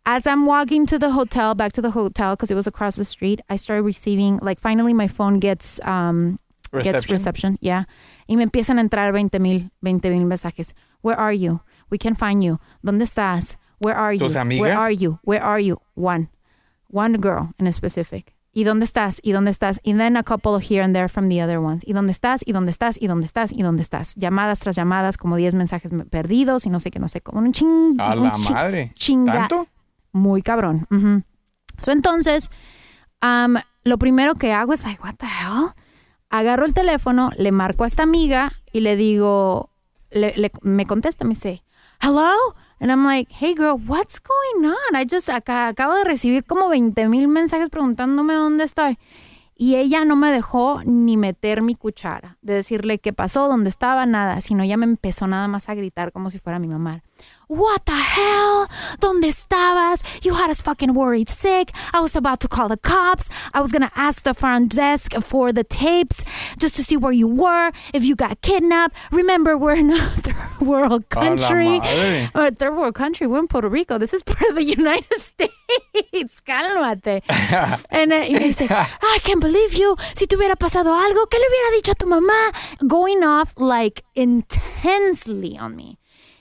As 0.05 0.25
I'm 0.25 0.45
walking 0.47 0.85
to 0.87 0.97
the 0.97 1.11
hotel, 1.11 1.53
back 1.53 1.73
to 1.73 1.81
the 1.81 1.91
hotel, 1.91 2.31
because 2.35 2.49
it 2.49 2.55
was 2.55 2.65
across 2.65 2.95
the 2.95 3.03
street, 3.03 3.41
I 3.49 3.57
started 3.57 3.83
receiving, 3.83 4.39
like, 4.41 4.59
finally 4.61 4.93
my 4.93 5.07
phone 5.07 5.37
gets, 5.39 5.79
um, 5.85 6.39
gets 6.71 6.85
Reception? 6.87 7.13
reception, 7.13 7.57
yeah. 7.59 7.83
Y 8.27 8.35
me 8.37 8.43
empiezan 8.43 8.77
a 8.77 8.81
entrar 8.81 9.11
20 9.11 9.37
mil, 9.39 9.69
20 9.81 10.09
mil 10.09 10.25
mensajes. 10.25 10.73
Where 11.01 11.17
are 11.19 11.33
you? 11.33 11.59
We 11.89 11.97
can 11.97 12.15
find 12.15 12.41
you. 12.43 12.59
¿Dónde 12.83 13.03
estás? 13.03 13.57
Where 13.79 13.95
are 13.95 14.13
you? 14.13 14.27
Where 14.59 14.77
are 14.77 14.91
you? 14.91 15.19
Where 15.23 15.43
are 15.43 15.59
you? 15.59 15.81
One. 15.95 16.29
One 16.89 17.17
girl 17.17 17.53
in 17.59 17.71
specific. 17.73 18.33
¿Y 18.53 18.63
dónde 18.63 18.85
estás? 18.85 19.19
¿Y 19.21 19.33
dónde 19.33 19.51
estás? 19.51 19.79
Y 19.83 19.93
then 19.93 20.17
a 20.17 20.23
couple 20.23 20.57
here 20.59 20.83
and 20.83 20.95
there 20.95 21.07
from 21.09 21.29
the 21.29 21.43
other 21.43 21.59
ones. 21.59 21.83
¿Y 21.85 21.93
dónde 21.93 22.11
estás? 22.11 22.41
¿Y 22.45 22.53
dónde 22.53 22.71
estás? 22.71 22.97
¿Y 22.99 23.05
dónde 23.07 23.25
estás? 23.25 23.51
¿Y 23.53 23.61
dónde 23.61 23.81
estás? 23.83 24.15
Llamadas 24.15 24.59
tras 24.61 24.75
llamadas, 24.75 25.17
como 25.17 25.35
10 25.35 25.53
mensajes 25.55 25.91
me- 25.93 26.05
perdidos 26.05 26.65
y 26.65 26.69
no 26.69 26.79
sé 26.79 26.89
qué, 26.89 26.97
no 26.99 27.07
sé 27.07 27.21
cómo. 27.21 27.39
Un 27.39 27.51
ching. 27.51 27.99
A 27.99 28.13
un 28.15 28.23
la 28.23 28.31
chi- 28.33 28.53
madre. 28.53 28.91
Chinga. 28.95 29.33
¿Tanto? 29.33 29.67
Muy 30.11 30.41
cabrón. 30.41 30.87
So, 31.81 31.91
entonces, 31.91 32.49
um, 33.21 33.55
lo 33.83 33.97
primero 33.99 34.33
que 34.33 34.51
hago 34.53 34.73
es, 34.73 34.83
like, 34.83 35.01
what 35.03 35.15
the 35.17 35.27
hell? 35.27 35.67
Agarro 36.29 36.65
el 36.65 36.73
teléfono, 36.73 37.29
le 37.37 37.51
marco 37.51 37.83
a 37.83 37.87
esta 37.87 38.03
amiga 38.03 38.51
y 38.73 38.79
le 38.79 38.95
digo, 38.95 39.69
le- 40.09 40.33
le- 40.35 40.51
me 40.63 40.85
contesta, 40.87 41.23
me 41.25 41.29
dice, 41.35 41.63
hello? 42.01 42.31
And 42.79 42.91
I'm 42.91 43.03
like, 43.03 43.31
hey 43.33 43.55
girl, 43.55 43.79
what's 43.87 44.19
going 44.19 44.65
on? 44.65 44.95
I 44.95 45.05
just 45.05 45.29
acabo 45.29 45.95
de 45.95 46.03
recibir 46.03 46.45
como 46.45 46.69
20 46.69 47.07
mil 47.09 47.27
mensajes 47.27 47.69
preguntándome 47.69 48.33
dónde 48.33 48.63
estoy. 48.63 48.97
Y 49.55 49.75
ella 49.77 50.05
no 50.05 50.15
me 50.15 50.31
dejó 50.31 50.83
ni 50.85 51.17
meter 51.17 51.63
mi 51.63 51.73
cuchara, 51.73 52.37
de 52.43 52.53
decirle 52.53 52.99
qué 52.99 53.11
pasó, 53.11 53.47
dónde 53.47 53.69
estaba, 53.69 54.05
nada, 54.05 54.39
sino 54.41 54.61
ella 54.61 54.77
me 54.77 54.85
empezó 54.85 55.25
nada 55.25 55.47
más 55.47 55.67
a 55.67 55.73
gritar 55.73 56.11
como 56.11 56.29
si 56.29 56.37
fuera 56.37 56.59
mi 56.59 56.67
mamá. 56.67 57.01
What 57.47 57.85
the 57.85 57.95
hell? 57.95 58.67
¿Dónde 58.99 59.27
estabas? 59.29 60.03
You 60.25 60.33
had 60.33 60.49
us 60.49 60.61
fucking 60.61 60.93
worried 60.93 61.29
sick. 61.29 61.71
I 61.93 62.01
was 62.01 62.13
about 62.13 62.41
to 62.41 62.49
call 62.49 62.67
the 62.67 62.75
cops. 62.75 63.29
I 63.53 63.61
was 63.61 63.71
gonna 63.71 63.91
ask 63.95 64.23
the 64.23 64.33
front 64.33 64.75
desk 64.75 65.13
for 65.21 65.53
the 65.53 65.63
tapes 65.63 66.25
just 66.59 66.75
to 66.75 66.83
see 66.83 66.97
where 66.97 67.13
you 67.13 67.25
were, 67.27 67.71
if 67.93 68.03
you 68.03 68.17
got 68.17 68.41
kidnapped. 68.41 68.95
Remember, 69.11 69.57
we're 69.57 69.75
in 69.75 69.91
a 69.95 69.97
third 69.97 70.67
world 70.67 71.07
country. 71.09 71.79
Uh, 72.35 72.51
third 72.51 72.75
world 72.75 72.95
country. 72.95 73.27
We're 73.27 73.39
in 73.39 73.47
Puerto 73.47 73.69
Rico. 73.69 73.97
This 73.97 74.13
is 74.13 74.23
part 74.27 74.49
of 74.49 74.55
the 74.55 74.65
United 74.65 75.13
States. 75.13 75.53
Cálmate. 76.45 77.21
And, 77.89 78.11
uh, 78.11 78.25
y 78.27 78.33
me 78.33 78.39
dice, 78.39 78.67
I 78.69 79.19
can't 79.23 79.39
believe 79.39 79.73
you. 79.75 79.95
Si 80.15 80.27
te 80.27 80.35
hubiera 80.35 80.57
pasado 80.57 80.93
algo, 80.93 81.25
¿qué 81.29 81.37
le 81.39 81.47
hubiera 81.47 81.71
dicho 81.77 81.91
a 81.91 81.95
tu 81.95 82.07
mamá? 82.07 82.51
Going 82.85 83.23
off 83.23 83.53
like 83.57 84.03
intensely 84.15 85.57
on 85.57 85.77
me. 85.77 85.97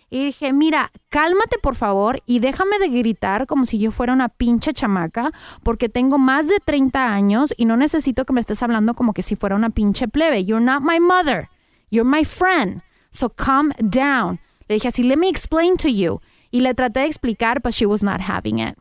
Y 0.08 0.26
dije, 0.26 0.52
mira, 0.52 0.92
cálmate 1.08 1.58
por 1.58 1.74
favor 1.74 2.22
y 2.26 2.38
déjame 2.38 2.78
de 2.78 2.88
gritar 2.88 3.46
como 3.46 3.66
si 3.66 3.78
yo 3.78 3.90
fuera 3.90 4.12
una 4.12 4.28
pinche 4.28 4.72
chamaca, 4.72 5.32
porque 5.64 5.88
tengo 5.88 6.16
más 6.18 6.46
de 6.48 6.58
30 6.64 7.12
años 7.12 7.52
y 7.56 7.64
no 7.64 7.76
necesito 7.76 8.24
que 8.24 8.32
me 8.32 8.40
estés 8.40 8.62
hablando 8.62 8.94
como 8.94 9.12
que 9.12 9.22
si 9.22 9.34
fuera 9.34 9.56
una 9.56 9.70
pinche 9.70 10.06
plebe. 10.06 10.44
You're 10.44 10.64
not 10.64 10.82
my 10.82 11.00
mother. 11.00 11.48
You're 11.90 12.08
my 12.08 12.24
friend. 12.24 12.82
So 13.10 13.30
calm 13.30 13.72
down. 13.78 14.38
Le 14.68 14.74
dije 14.74 14.88
así, 14.88 15.02
let 15.02 15.16
me 15.16 15.28
explain 15.28 15.76
to 15.76 15.88
you. 15.88 16.20
Y 16.50 16.60
le 16.60 16.74
traté 16.74 17.00
de 17.00 17.06
explicar, 17.06 17.60
but 17.60 17.72
she 17.72 17.86
was 17.86 18.02
not 18.02 18.20
having 18.20 18.58
it. 18.58 18.76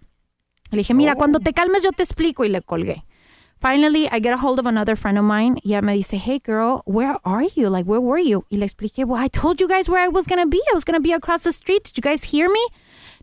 Le 0.71 0.79
dije, 0.79 0.93
mira, 0.93 1.15
cuando 1.15 1.39
te 1.39 1.53
calmes 1.53 1.83
yo 1.83 1.91
te 1.91 2.03
explico 2.03 2.45
y 2.45 2.49
le 2.49 2.61
colgué. 2.61 3.03
Finally, 3.65 4.07
I 4.11 4.19
get 4.19 4.31
a 4.31 4.37
hold 4.37 4.59
of 4.59 4.67
another 4.67 4.95
friend 4.95 5.17
of 5.17 5.23
mine. 5.23 5.57
Y 5.65 5.73
ella 5.73 5.81
me 5.81 5.95
dice, 5.95 6.19
hey 6.19 6.37
girl, 6.37 6.83
where 6.85 7.17
are 7.25 7.41
you? 7.55 7.67
Like, 7.67 7.87
where 7.87 7.99
were 7.99 8.19
you? 8.19 8.45
Y 8.51 8.59
le 8.59 8.65
expliqué, 8.67 9.07
well, 9.07 9.19
I 9.19 9.27
told 9.27 9.59
you 9.59 9.67
guys 9.67 9.89
where 9.89 10.03
I 10.03 10.07
was 10.07 10.27
going 10.27 10.39
to 10.39 10.45
be. 10.45 10.61
I 10.69 10.73
was 10.75 10.83
going 10.83 10.93
to 10.93 10.99
be 10.99 11.11
across 11.11 11.45
the 11.45 11.51
street. 11.51 11.83
Did 11.85 11.97
you 11.97 12.01
guys 12.01 12.25
hear 12.25 12.47
me? 12.47 12.63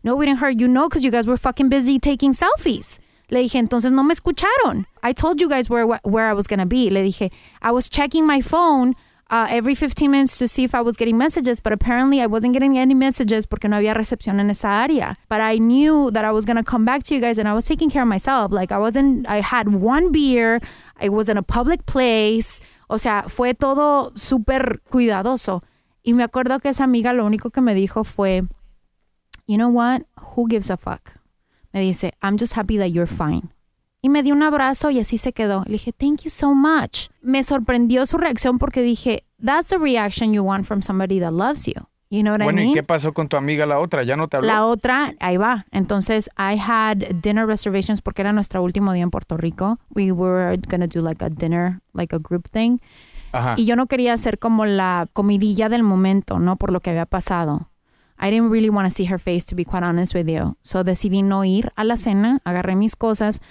No, 0.03 0.17
we 0.17 0.25
didn't 0.25 0.39
hear 0.39 0.49
you 0.49 0.67
know 0.67 0.89
because 0.89 1.01
you 1.01 1.11
guys 1.11 1.27
were 1.27 1.37
fucking 1.37 1.69
busy 1.69 1.97
taking 1.97 2.33
selfies. 2.33 2.99
Le 3.31 3.39
dije, 3.39 3.57
entonces 3.57 3.93
no 3.93 4.03
me 4.03 4.13
escucharon. 4.13 4.85
I 5.01 5.13
told 5.13 5.39
you 5.39 5.47
guys 5.47 5.69
where, 5.69 5.87
where 5.87 6.27
I 6.27 6.33
was 6.33 6.45
going 6.45 6.59
to 6.59 6.65
be. 6.65 6.89
Le 6.89 7.03
dije, 7.03 7.31
I 7.61 7.71
was 7.71 7.87
checking 7.87 8.27
my 8.27 8.41
phone 8.41 8.95
uh, 9.33 9.47
every 9.49 9.73
15 9.73 10.11
minutes 10.11 10.37
to 10.37 10.47
see 10.47 10.63
if 10.63 10.75
I 10.75 10.81
was 10.81 10.95
getting 10.95 11.17
messages, 11.17 11.59
but 11.59 11.73
apparently 11.73 12.21
I 12.21 12.27
wasn't 12.27 12.53
getting 12.53 12.77
any 12.77 12.93
messages 12.93 13.47
porque 13.47 13.67
no 13.67 13.77
había 13.77 13.95
recepción 13.95 14.39
en 14.39 14.51
esa 14.51 14.67
área. 14.67 15.17
But 15.27 15.41
I 15.41 15.57
knew 15.57 16.11
that 16.11 16.23
I 16.23 16.29
was 16.29 16.45
going 16.45 16.57
to 16.57 16.63
come 16.63 16.85
back 16.85 17.01
to 17.05 17.15
you 17.15 17.19
guys 17.19 17.39
and 17.39 17.47
I 17.47 17.55
was 17.55 17.65
taking 17.65 17.89
care 17.89 18.03
of 18.03 18.07
myself. 18.07 18.51
Like 18.51 18.71
I 18.71 18.77
wasn't, 18.77 19.27
I 19.27 19.41
had 19.41 19.69
one 19.69 20.11
beer, 20.11 20.61
I 21.01 21.09
was 21.09 21.29
in 21.29 21.37
a 21.37 21.41
public 21.41 21.87
place. 21.87 22.61
O 22.91 22.97
sea, 22.97 23.23
fue 23.27 23.55
todo 23.55 24.11
súper 24.13 24.81
cuidadoso. 24.91 25.63
Y 26.05 26.13
me 26.13 26.23
acuerdo 26.23 26.61
que 26.61 26.69
esa 26.69 26.83
amiga 26.83 27.11
lo 27.11 27.25
único 27.25 27.51
que 27.51 27.61
me 27.61 27.73
dijo 27.73 28.03
fue, 28.03 28.41
you 29.47 29.57
know 29.57 29.69
what, 29.69 30.03
who 30.35 30.45
gives 30.47 30.69
a 30.69 30.77
fuck? 30.77 31.13
Me 31.73 31.81
dice, 31.81 32.11
I'm 32.21 32.37
just 32.37 32.53
happy 32.53 32.77
that 32.77 32.91
you're 32.91 33.07
fine 33.07 33.49
y 34.03 34.09
me 34.09 34.21
dio 34.21 34.35
un 34.35 34.43
abrazo 34.43 34.91
y 34.91 34.99
así 34.99 35.17
se 35.17 35.31
quedó. 35.31 35.63
Le 35.65 35.73
dije, 35.73 35.93
thank 35.93 36.23
you 36.23 36.29
so 36.29 36.53
much. 36.53 37.07
Me 37.21 37.41
sorprendió 37.41 38.05
su 38.05 38.17
reacción 38.17 38.59
porque 38.59 38.81
dije, 38.81 39.23
that's 39.43 39.69
the 39.69 39.77
reaction 39.77 40.33
you 40.33 40.43
want 40.43 40.65
from 40.65 40.81
somebody 40.81 41.21
that 41.21 41.31
loves 41.31 41.65
you. 41.65 41.87
You 42.09 42.21
know 42.21 42.33
what 42.33 42.43
bueno, 42.43 42.59
I 42.59 42.65
mean? 42.65 42.71
¿y 42.71 42.73
qué 42.73 42.83
pasó 42.83 43.13
con 43.13 43.29
tu 43.29 43.37
amiga 43.37 43.65
la 43.65 43.79
otra? 43.79 44.03
¿Ya 44.03 44.17
no 44.17 44.27
te 44.27 44.35
habló? 44.35 44.47
La 44.47 44.65
otra, 44.65 45.13
ahí 45.21 45.37
va. 45.37 45.65
Entonces, 45.71 46.29
I 46.37 46.59
had 46.59 46.97
dinner 47.23 47.47
reservations 47.47 48.01
porque 48.01 48.21
era 48.21 48.33
nuestro 48.33 48.61
último 48.61 48.91
día 48.91 49.03
en 49.03 49.09
Puerto 49.09 49.37
Rico. 49.37 49.79
We 49.95 50.11
were 50.11 50.59
gonna 50.69 50.87
do 50.87 50.99
like 50.99 51.23
a 51.23 51.29
dinner, 51.29 51.79
like 51.93 52.13
a 52.13 52.19
group 52.19 52.49
thing. 52.49 52.79
Ajá. 53.31 53.55
Y 53.55 53.63
yo 53.63 53.77
no 53.77 53.87
quería 53.87 54.17
ser 54.17 54.37
como 54.37 54.65
la 54.65 55.07
comidilla 55.13 55.69
del 55.69 55.81
momento, 55.81 56.39
¿no? 56.39 56.57
Por 56.57 56.73
lo 56.73 56.81
que 56.81 56.89
había 56.89 57.05
pasado. 57.05 57.69
I 58.19 58.29
didn't 58.29 58.51
really 58.51 58.69
want 58.69 58.87
to 58.87 58.93
see 58.93 59.05
her 59.05 59.17
face, 59.17 59.45
to 59.45 59.55
be 59.55 59.63
quite 59.65 59.83
honest 59.83 60.13
with 60.13 60.27
you. 60.27 60.55
So 60.61 60.83
decidí 60.83 61.23
no 61.23 61.45
ir 61.45 61.71
a 61.75 61.83
la 61.83 61.95
cena, 61.97 62.41
agarré 62.43 62.75
mis 62.75 62.95
cosas, 62.95 63.41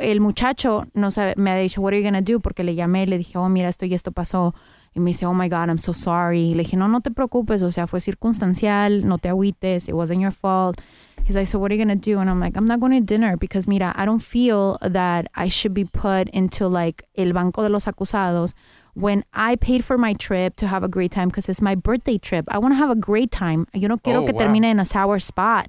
el 0.00 0.20
muchacho 0.20 0.86
no 0.94 1.10
sabe, 1.10 1.34
me 1.36 1.50
ha 1.50 1.56
dicho, 1.56 1.80
what 1.80 1.92
are 1.92 1.98
you 1.98 2.04
gonna 2.04 2.22
do? 2.22 2.38
Porque 2.40 2.62
le 2.64 2.74
llamé, 2.74 3.06
le 3.06 3.18
dije, 3.18 3.36
oh, 3.38 3.48
mira, 3.48 3.68
esto 3.68 3.86
y 3.86 3.94
esto 3.94 4.12
pasó. 4.12 4.54
Y 4.94 5.00
me 5.00 5.10
dice, 5.10 5.26
oh 5.26 5.34
my 5.34 5.48
God, 5.48 5.68
I'm 5.68 5.78
so 5.78 5.92
sorry. 5.92 6.54
Le 6.54 6.62
dije, 6.64 6.76
no, 6.76 6.88
no 6.88 7.00
te 7.00 7.10
preocupes, 7.10 7.62
o 7.62 7.70
sea, 7.70 7.86
fue 7.86 8.00
circunstancial, 8.00 9.04
no 9.04 9.18
te 9.18 9.28
agüites, 9.28 9.88
it 9.88 9.94
wasn't 9.94 10.20
your 10.20 10.30
fault. 10.32 10.80
He's 11.24 11.34
like, 11.34 11.46
so 11.46 11.58
what 11.58 11.70
are 11.70 11.74
you 11.74 11.84
gonna 11.84 11.96
do? 11.96 12.18
And 12.18 12.30
I'm 12.30 12.38
like, 12.40 12.56
I'm 12.56 12.66
not 12.66 12.78
going 12.80 12.92
to 12.92 13.00
dinner 13.00 13.36
because, 13.36 13.66
mira, 13.66 13.92
I 13.96 14.04
don't 14.04 14.22
feel 14.22 14.78
that 14.80 15.26
I 15.34 15.48
should 15.48 15.74
be 15.74 15.84
put 15.84 16.28
into 16.30 16.68
like 16.68 17.04
el 17.16 17.32
banco 17.32 17.62
de 17.62 17.68
los 17.68 17.86
acusados 17.86 18.54
when 18.94 19.24
I 19.34 19.56
paid 19.56 19.84
for 19.84 19.98
my 19.98 20.14
trip 20.14 20.56
to 20.56 20.66
have 20.68 20.82
a 20.84 20.88
great 20.88 21.10
time 21.10 21.28
because 21.28 21.48
it's 21.48 21.60
my 21.60 21.74
birthday 21.74 22.16
trip. 22.16 22.44
I 22.48 22.58
want 22.58 22.72
to 22.72 22.76
have 22.78 22.90
a 22.90 22.94
great 22.96 23.30
time. 23.30 23.66
Yo 23.74 23.88
no 23.88 23.96
quiero 23.98 24.22
Oh, 24.22 24.24
que 24.24 24.32
wow. 24.32 24.38
termine 24.38 24.64
en 24.66 24.78
a 24.80 24.84
sour 24.84 25.18
spot. 25.18 25.66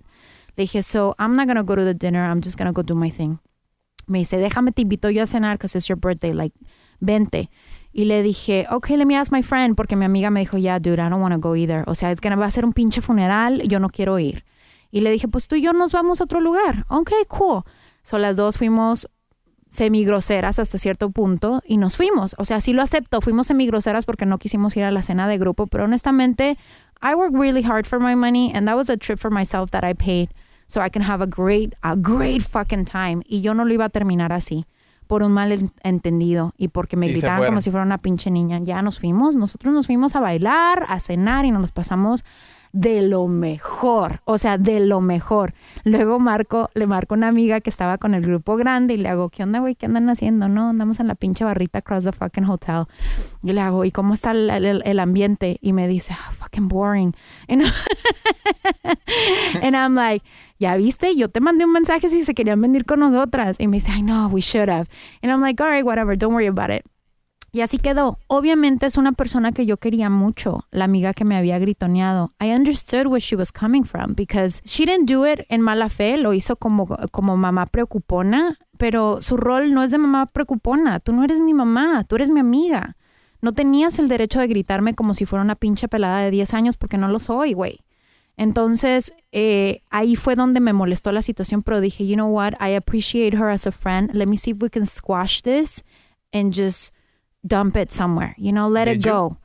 Le 0.58 0.66
dije, 0.66 0.84
so 0.84 1.14
I'm 1.20 1.36
not 1.36 1.48
going 1.48 1.58
to 1.58 1.64
go 1.64 1.76
to 1.76 1.84
the 1.84 1.94
dinner. 1.94 2.24
I'm 2.24 2.42
just 2.42 2.58
going 2.58 2.68
to 2.68 2.72
go 2.74 2.82
do 2.84 2.96
my 2.96 3.10
thing. 3.10 3.40
Me 4.08 4.20
dice, 4.20 4.38
déjame, 4.38 4.72
te 4.72 4.82
invito 4.82 5.10
yo 5.10 5.24
a 5.24 5.28
cenar 5.28 5.58
because 5.58 5.78
it's 5.78 5.88
your 5.88 6.00
birthday. 6.00 6.34
Like, 6.34 6.56
vente. 7.00 7.50
Y 7.94 8.06
le 8.06 8.22
dije, 8.22 8.66
okay, 8.70 8.96
let 8.96 9.06
me 9.06 9.18
ask 9.18 9.32
my 9.32 9.42
friend, 9.42 9.76
porque 9.76 9.96
mi 9.96 10.06
amiga 10.06 10.30
me 10.30 10.42
dijo, 10.42 10.58
yeah, 10.58 10.80
dude, 10.80 11.00
I 11.00 11.10
don't 11.10 11.22
want 11.22 11.34
to 11.34 11.40
go 11.40 11.56
either. 11.56 11.84
O 11.88 11.96
sea, 11.96 12.12
es 12.12 12.22
que 12.22 12.30
va 12.30 12.46
a 12.46 12.52
ser 12.52 12.64
un 12.64 12.72
pinche 12.72 13.02
funeral, 13.02 13.62
yo 13.68 13.80
no 13.80 13.90
quiero 13.90 14.20
ir. 14.20 14.46
Y 14.92 15.02
le 15.02 15.12
dije, 15.12 15.28
pues 15.28 15.48
tú 15.48 15.56
y 15.56 15.62
yo 15.62 15.74
nos 15.74 15.92
vamos 15.92 16.22
a 16.22 16.26
otro 16.26 16.40
lugar. 16.40 16.86
Okay, 16.90 17.24
cool. 17.28 17.64
So 18.04 18.18
las 18.18 18.38
dos 18.38 18.58
fuimos 18.58 19.10
semigroseras 19.70 20.60
hasta 20.60 20.78
cierto 20.78 21.10
punto 21.10 21.62
y 21.66 21.78
nos 21.78 21.98
fuimos. 21.98 22.36
O 22.38 22.46
sea, 22.46 22.62
sí 22.62 22.72
lo 22.72 22.82
acepto, 22.82 23.20
fuimos 23.22 23.48
semigroseras 23.48 24.06
porque 24.06 24.26
no 24.26 24.38
quisimos 24.38 24.78
ir 24.78 24.84
a 24.84 24.92
la 24.92 25.02
cena 25.02 25.28
de 25.28 25.38
grupo, 25.38 25.68
pero 25.68 25.84
honestamente, 25.84 26.58
I 27.02 27.16
work 27.16 27.34
really 27.34 27.64
hard 27.64 27.86
for 27.86 28.00
my 28.00 28.16
money 28.16 28.52
and 28.56 28.68
that 28.68 28.76
was 28.76 28.90
a 28.90 28.98
trip 28.98 29.20
for 29.20 29.32
myself 29.32 29.72
that 29.72 29.84
I 29.84 29.94
paid 29.94 30.30
so 30.68 30.86
I 30.86 30.90
can 30.90 31.02
have 31.02 31.24
a 31.24 31.28
great, 31.28 31.74
a 31.82 31.96
great 31.96 32.42
fucking 32.44 32.86
time. 32.86 33.22
Y 33.26 33.42
yo 33.42 33.54
no 33.54 33.66
lo 33.66 33.74
iba 33.74 33.86
a 33.86 33.90
terminar 33.90 34.32
así 34.34 34.66
por 35.08 35.24
un 35.24 35.32
mal 35.32 35.52
en- 35.54 35.72
entendido 35.84 36.54
y 36.58 36.68
porque 36.68 36.98
me 36.98 37.08
Y 37.08 37.12
gritaban 37.14 37.46
como 37.46 37.62
si 37.62 37.72
fuera 37.72 37.86
una 37.86 37.98
pinche 37.98 38.30
niña. 38.30 38.60
Ya 38.62 38.82
nos 38.82 39.00
fuimos, 39.00 39.36
nosotros 39.38 39.74
nos 39.74 39.86
fuimos 39.88 40.16
a 40.16 40.20
bailar, 40.20 40.86
a 40.90 41.00
cenar 41.00 41.46
y 41.46 41.52
nos 41.52 41.62
los 41.62 41.72
pasamos 41.72 42.26
de 42.74 43.02
lo 43.02 43.28
mejor, 43.30 44.20
o 44.26 44.38
sea, 44.38 44.58
de 44.58 44.82
lo 44.82 45.00
mejor. 45.00 45.54
Luego 45.86 46.20
marco, 46.20 46.70
le 46.74 46.86
marco 46.86 47.16
una 47.16 47.30
amiga 47.30 47.62
que 47.62 47.70
estaba 47.70 47.98
con 47.98 48.14
el 48.14 48.22
grupo 48.22 48.58
grande 48.58 48.94
y 48.94 48.98
le 48.98 49.08
hago, 49.08 49.30
¿qué 49.30 49.44
onda, 49.44 49.60
güey? 49.60 49.76
¿Qué 49.76 49.86
andan 49.86 50.10
haciendo? 50.10 50.50
No, 50.50 50.70
andamos 50.72 51.00
en 51.00 51.08
la 51.08 51.16
pinche 51.16 51.46
barrita 51.46 51.80
across 51.80 52.04
the 52.04 52.12
fucking 52.12 52.44
hotel. 52.44 52.84
Y 53.42 53.54
le 53.54 53.62
hago, 53.62 53.86
¿y 53.86 53.92
cómo 53.92 54.14
está 54.14 54.32
el, 54.32 54.50
el- 54.50 54.82
el 54.86 55.00
ambiente? 55.00 55.58
Y 55.62 55.72
me 55.72 55.88
dice, 55.88 56.14
"Ah, 56.14 56.32
fucking 56.34 56.68
boring. 56.68 57.14
And, 57.48 57.64
and 59.64 59.76
I'm 59.76 59.96
like, 59.96 60.24
ya 60.60 60.76
viste, 60.76 61.16
yo 61.16 61.30
te 61.30 61.40
mandé 61.40 61.66
un 61.66 61.72
mensaje 61.72 62.10
si 62.10 62.24
se 62.24 62.34
querían 62.34 62.62
venir 62.62 62.86
con 62.86 63.00
nosotras. 63.00 63.60
Y 63.60 63.68
me 63.68 63.78
dice, 63.78 63.92
I 63.92 64.02
know, 64.02 64.28
we 64.30 64.42
should 64.42 64.70
have. 64.70 64.88
And 65.22 65.32
I'm 65.32 65.42
like, 65.42 65.62
all 65.62 65.70
right, 65.70 65.86
whatever, 65.86 66.18
don't 66.18 66.34
worry 66.34 66.48
about 66.48 66.72
it. 66.72 66.84
Y 67.52 67.62
así 67.62 67.78
quedó. 67.80 68.20
Obviamente 68.28 68.86
es 68.86 68.98
una 68.98 69.14
persona 69.14 69.52
que 69.52 69.66
yo 69.66 69.78
quería 69.78 70.10
mucho, 70.10 70.66
la 70.70 70.86
amiga 70.86 71.14
que 71.14 71.26
me 71.26 71.38
había 71.38 71.58
gritoneado. 71.60 72.34
I 72.40 72.52
understood 72.52 73.08
where 73.08 73.22
she 73.22 73.36
was 73.36 73.52
coming 73.52 73.84
from 73.84 74.14
because 74.16 74.62
she 74.64 74.86
didn't 74.86 75.10
do 75.10 75.26
it 75.26 75.40
en 75.50 75.62
mala 75.62 75.90
fe, 75.90 76.18
lo 76.18 76.34
hizo 76.34 76.58
como, 76.58 76.86
como 77.12 77.38
mamá 77.38 77.66
preocupona, 77.66 78.58
pero 78.78 79.22
su 79.22 79.38
rol 79.38 79.74
no 79.74 79.82
es 79.82 79.92
de 79.92 79.98
mamá 79.98 80.26
preocupona. 80.28 81.00
Tú 81.00 81.14
no 81.14 81.24
eres 81.24 81.40
mi 81.40 81.54
mamá, 81.54 82.04
tú 82.04 82.18
eres 82.18 82.30
mi 82.30 82.42
amiga. 82.42 82.98
No 83.42 83.54
tenías 83.54 83.98
el 84.00 84.08
derecho 84.08 84.40
de 84.40 84.48
gritarme 84.48 84.94
como 84.94 85.14
si 85.14 85.26
fuera 85.26 85.44
una 85.44 85.56
pinche 85.56 85.88
pelada 85.88 86.20
de 86.20 86.32
10 86.32 86.54
años 86.54 86.78
porque 86.78 86.98
no 86.98 87.08
lo 87.08 87.20
soy, 87.20 87.54
güey. 87.54 87.80
Entonces, 88.38 89.12
eh, 89.32 89.82
ahí 89.90 90.16
fue 90.16 90.36
donde 90.36 90.60
me 90.60 90.72
molestó 90.72 91.12
la 91.12 91.24
situación, 91.24 91.64
pero 91.64 91.82
dije, 91.82 92.08
you 92.08 92.14
know 92.14 92.30
what, 92.30 92.54
I 92.62 92.76
appreciate 92.76 93.36
her 93.36 93.50
as 93.50 93.66
a 93.66 93.72
friend. 93.72 94.12
Let 94.14 94.28
me 94.28 94.38
see 94.38 94.52
if 94.52 94.62
we 94.62 94.70
can 94.70 94.86
squash 94.86 95.42
this 95.42 95.84
and 96.32 96.54
just 96.54 96.94
dump 97.42 97.76
it 97.76 97.90
somewhere, 97.90 98.36
you 98.38 98.52
know, 98.52 98.70
let 98.70 98.88
it 98.88 99.04
you? 99.04 99.12
go. 99.12 99.38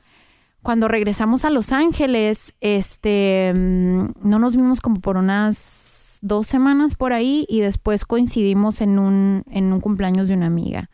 Cuando 0.61 0.87
regresamos 0.87 1.43
a 1.43 1.49
Los 1.49 1.71
Ángeles, 1.71 2.53
este, 2.61 3.51
mm, 3.53 4.13
no 4.21 4.39
nos 4.39 4.55
vimos 4.55 4.79
como 4.79 5.01
por 5.01 5.17
unas 5.17 6.19
dos 6.21 6.47
semanas 6.47 6.95
por 6.95 7.11
ahí 7.11 7.45
y 7.49 7.59
después 7.59 8.05
coincidimos 8.05 8.79
en 8.79 8.99
un, 8.99 9.43
en 9.49 9.73
un 9.73 9.81
cumpleaños 9.81 10.27
de 10.27 10.35
una 10.35 10.45
amiga. 10.45 10.89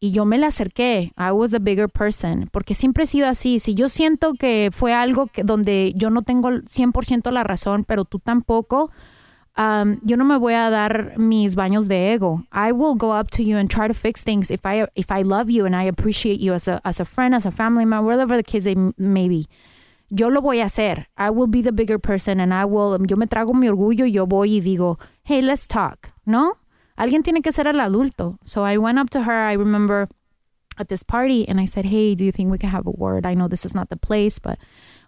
Y 0.00 0.12
yo 0.12 0.24
me 0.24 0.38
la 0.38 0.48
acerqué, 0.48 1.12
I 1.16 1.32
was 1.32 1.52
a 1.54 1.58
bigger 1.58 1.88
person, 1.88 2.48
porque 2.52 2.74
siempre 2.74 3.04
he 3.04 3.06
sido 3.08 3.26
así. 3.26 3.58
Si 3.58 3.74
yo 3.74 3.88
siento 3.88 4.34
que 4.34 4.70
fue 4.72 4.94
algo 4.94 5.26
que, 5.26 5.42
donde 5.42 5.92
yo 5.96 6.10
no 6.10 6.22
tengo 6.22 6.50
100% 6.50 7.32
la 7.32 7.42
razón, 7.42 7.82
pero 7.82 8.04
tú 8.04 8.20
tampoco, 8.20 8.92
um, 9.56 9.98
yo 10.02 10.16
no 10.16 10.24
me 10.24 10.38
voy 10.38 10.54
a 10.54 10.70
dar 10.70 11.18
mis 11.18 11.56
baños 11.56 11.88
de 11.88 12.12
ego. 12.12 12.44
I 12.52 12.70
will 12.70 12.94
go 12.96 13.12
up 13.12 13.30
to 13.32 13.42
you 13.42 13.56
and 13.56 13.68
try 13.68 13.88
to 13.88 13.94
fix 13.94 14.22
things 14.22 14.52
if 14.52 14.64
I 14.64 14.86
if 14.94 15.10
I 15.10 15.22
love 15.24 15.50
you 15.50 15.66
and 15.66 15.74
I 15.74 15.88
appreciate 15.88 16.38
you 16.38 16.54
as 16.54 16.68
a 16.68 16.80
as 16.84 17.00
a 17.00 17.04
friend, 17.04 17.34
as 17.34 17.44
a 17.44 17.50
family 17.50 17.84
member, 17.84 18.06
whatever 18.06 18.36
the 18.36 18.44
case 18.44 18.72
may 18.96 19.28
be. 19.28 19.48
Yo 20.10 20.28
lo 20.28 20.40
voy 20.40 20.60
a 20.60 20.66
hacer. 20.66 21.08
I 21.16 21.30
will 21.30 21.48
be 21.48 21.60
the 21.60 21.72
bigger 21.72 21.98
person 21.98 22.40
and 22.40 22.54
I 22.54 22.64
will. 22.66 22.96
Yo 23.04 23.16
me 23.16 23.26
trago 23.26 23.52
mi 23.52 23.68
orgullo 23.68 24.06
y 24.06 24.12
yo 24.12 24.26
voy 24.26 24.58
y 24.58 24.60
digo, 24.60 24.98
hey, 25.24 25.42
let's 25.42 25.66
talk, 25.66 26.12
¿no? 26.24 26.52
Alguien 26.98 27.22
tiene 27.22 27.42
que 27.42 27.52
ser 27.52 27.66
el 27.68 27.80
adulto. 27.80 28.38
So 28.44 28.64
I 28.64 28.76
went 28.76 28.98
up 28.98 29.08
to 29.10 29.22
her. 29.22 29.48
I 29.48 29.52
remember 29.52 30.08
at 30.78 30.88
this 30.88 31.02
party 31.02 31.48
and 31.48 31.60
I 31.60 31.64
said, 31.64 31.84
Hey, 31.84 32.14
do 32.14 32.24
you 32.24 32.32
think 32.32 32.50
we 32.50 32.58
can 32.58 32.70
have 32.70 32.86
a 32.86 32.90
word? 32.90 33.24
I 33.24 33.34
know 33.34 33.48
this 33.48 33.64
is 33.64 33.74
not 33.74 33.88
the 33.88 33.96
place, 33.96 34.38
but 34.38 34.58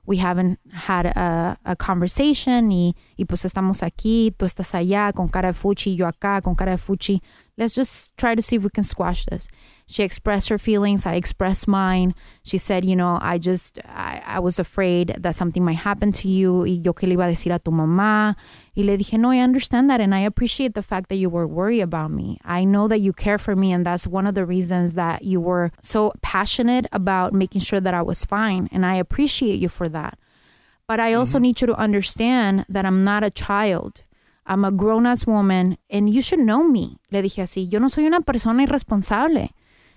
we 0.06 0.16
haven't 0.16 0.58
had 0.72 1.06
a, 1.06 1.56
a 1.64 1.76
conversation 1.76 2.70
y, 2.70 2.94
y 3.16 3.24
pues 3.24 3.44
estamos 3.44 3.82
aquí, 3.82 4.32
tú 4.36 4.46
estás 4.46 4.74
allá 4.74 5.12
con 5.14 5.28
cara 5.28 5.52
de 5.52 5.58
fuchi, 5.58 5.94
yo 5.96 6.06
acá 6.06 6.42
con 6.42 6.54
cara 6.54 6.72
de 6.72 6.78
fuchi. 6.78 7.20
Let's 7.56 7.74
just 7.74 8.16
try 8.16 8.34
to 8.34 8.40
see 8.40 8.56
if 8.56 8.64
we 8.64 8.70
can 8.70 8.84
squash 8.84 9.26
this. 9.26 9.46
She 9.86 10.02
expressed 10.02 10.48
her 10.48 10.56
feelings. 10.56 11.04
I 11.04 11.14
expressed 11.14 11.68
mine. 11.68 12.14
She 12.42 12.56
said, 12.56 12.86
you 12.86 12.96
know, 12.96 13.18
I 13.20 13.36
just, 13.36 13.78
I, 13.84 14.22
I 14.24 14.38
was 14.40 14.58
afraid 14.58 15.14
that 15.18 15.36
something 15.36 15.62
might 15.62 15.76
happen 15.76 16.10
to 16.12 16.28
you. 16.28 16.64
Y 16.64 16.80
yo 16.82 16.94
que 16.94 17.06
le 17.06 17.16
iba 17.16 17.26
a 17.26 17.30
decir 17.30 17.52
a 17.52 17.58
tu 17.58 17.70
mamá. 17.70 18.34
Y 18.80 18.86
le 18.86 18.96
dije, 18.96 19.18
no, 19.18 19.30
I 19.30 19.40
understand 19.40 19.90
that. 19.90 20.00
And 20.00 20.14
I 20.14 20.20
appreciate 20.20 20.72
the 20.72 20.82
fact 20.82 21.10
that 21.10 21.16
you 21.16 21.28
were 21.28 21.46
worried 21.46 21.82
about 21.82 22.10
me. 22.10 22.38
I 22.46 22.64
know 22.64 22.88
that 22.88 23.00
you 23.00 23.12
care 23.12 23.36
for 23.36 23.54
me. 23.54 23.74
And 23.74 23.84
that's 23.84 24.06
one 24.06 24.26
of 24.26 24.34
the 24.34 24.46
reasons 24.46 24.94
that 24.94 25.22
you 25.22 25.38
were 25.38 25.70
so 25.82 26.14
passionate 26.22 26.86
about 26.90 27.34
making 27.34 27.60
sure 27.60 27.78
that 27.78 27.92
I 27.92 28.00
was 28.00 28.24
fine. 28.24 28.70
And 28.72 28.86
I 28.86 28.94
appreciate 28.94 29.60
you 29.60 29.68
for 29.68 29.86
that. 29.90 30.18
But 30.88 30.98
I 30.98 31.12
also 31.12 31.36
mm-hmm. 31.36 31.42
need 31.42 31.60
you 31.60 31.66
to 31.66 31.74
understand 31.74 32.64
that 32.70 32.86
I'm 32.86 33.02
not 33.02 33.22
a 33.22 33.28
child. 33.28 34.00
I'm 34.46 34.64
a 34.64 34.72
grown 34.72 35.04
ass 35.04 35.26
woman 35.26 35.76
and 35.90 36.08
you 36.08 36.22
should 36.22 36.40
know 36.40 36.64
me. 36.64 36.96
Le 37.10 37.20
dije 37.20 37.42
así, 37.42 37.68
yo 37.70 37.80
no 37.80 37.88
soy 37.88 38.06
una 38.06 38.22
persona 38.22 38.62
irresponsable. 38.62 39.50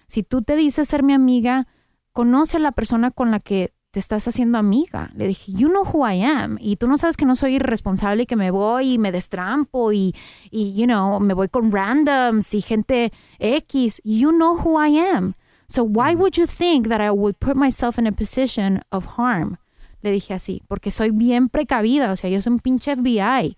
Si 0.07 0.23
tú 0.23 0.43
te 0.43 0.57
dices 0.57 0.89
ser 0.89 1.03
mi 1.03 1.13
amiga, 1.13 1.67
conoce 2.11 2.57
a 2.57 2.59
la 2.59 2.73
persona 2.73 3.11
con 3.11 3.31
la 3.31 3.39
que 3.39 3.71
te 3.93 3.99
estás 3.99 4.27
haciendo 4.27 4.57
amiga. 4.57 5.11
Le 5.13 5.27
dije, 5.27 5.51
you 5.51 5.69
know 5.69 5.83
who 5.83 6.03
I 6.09 6.23
am. 6.23 6.57
Y 6.59 6.77
tú 6.77 6.87
no 6.87 6.97
sabes 6.97 7.15
que 7.15 7.27
no 7.27 7.35
soy 7.35 7.57
irresponsable 7.57 8.23
y 8.23 8.25
que 8.25 8.35
me 8.35 8.49
voy 8.49 8.93
y 8.93 8.97
me 8.97 9.11
destrampo 9.11 9.93
y, 9.93 10.15
y, 10.49 10.73
you 10.73 10.87
know, 10.87 11.19
me 11.19 11.35
voy 11.35 11.47
con 11.47 11.71
randoms 11.71 12.55
y 12.55 12.61
gente 12.61 13.13
X. 13.37 14.01
You 14.03 14.31
know 14.31 14.57
who 14.57 14.83
I 14.83 14.97
am. 14.97 15.35
So 15.67 15.83
why 15.83 16.15
would 16.15 16.33
you 16.37 16.47
think 16.47 16.87
that 16.87 17.01
I 17.01 17.11
would 17.11 17.35
put 17.37 17.55
myself 17.55 17.99
in 17.99 18.07
a 18.07 18.11
position 18.11 18.81
of 18.89 19.19
harm? 19.19 19.57
Le 20.01 20.09
dije 20.09 20.33
así, 20.33 20.63
porque 20.67 20.89
soy 20.89 21.11
bien 21.11 21.47
precavida, 21.47 22.11
o 22.11 22.15
sea, 22.15 22.31
yo 22.31 22.41
soy 22.41 22.53
un 22.53 22.59
pinche 22.59 22.95
FBI. 22.95 23.55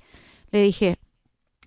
Le 0.52 0.62
dije, 0.62 1.00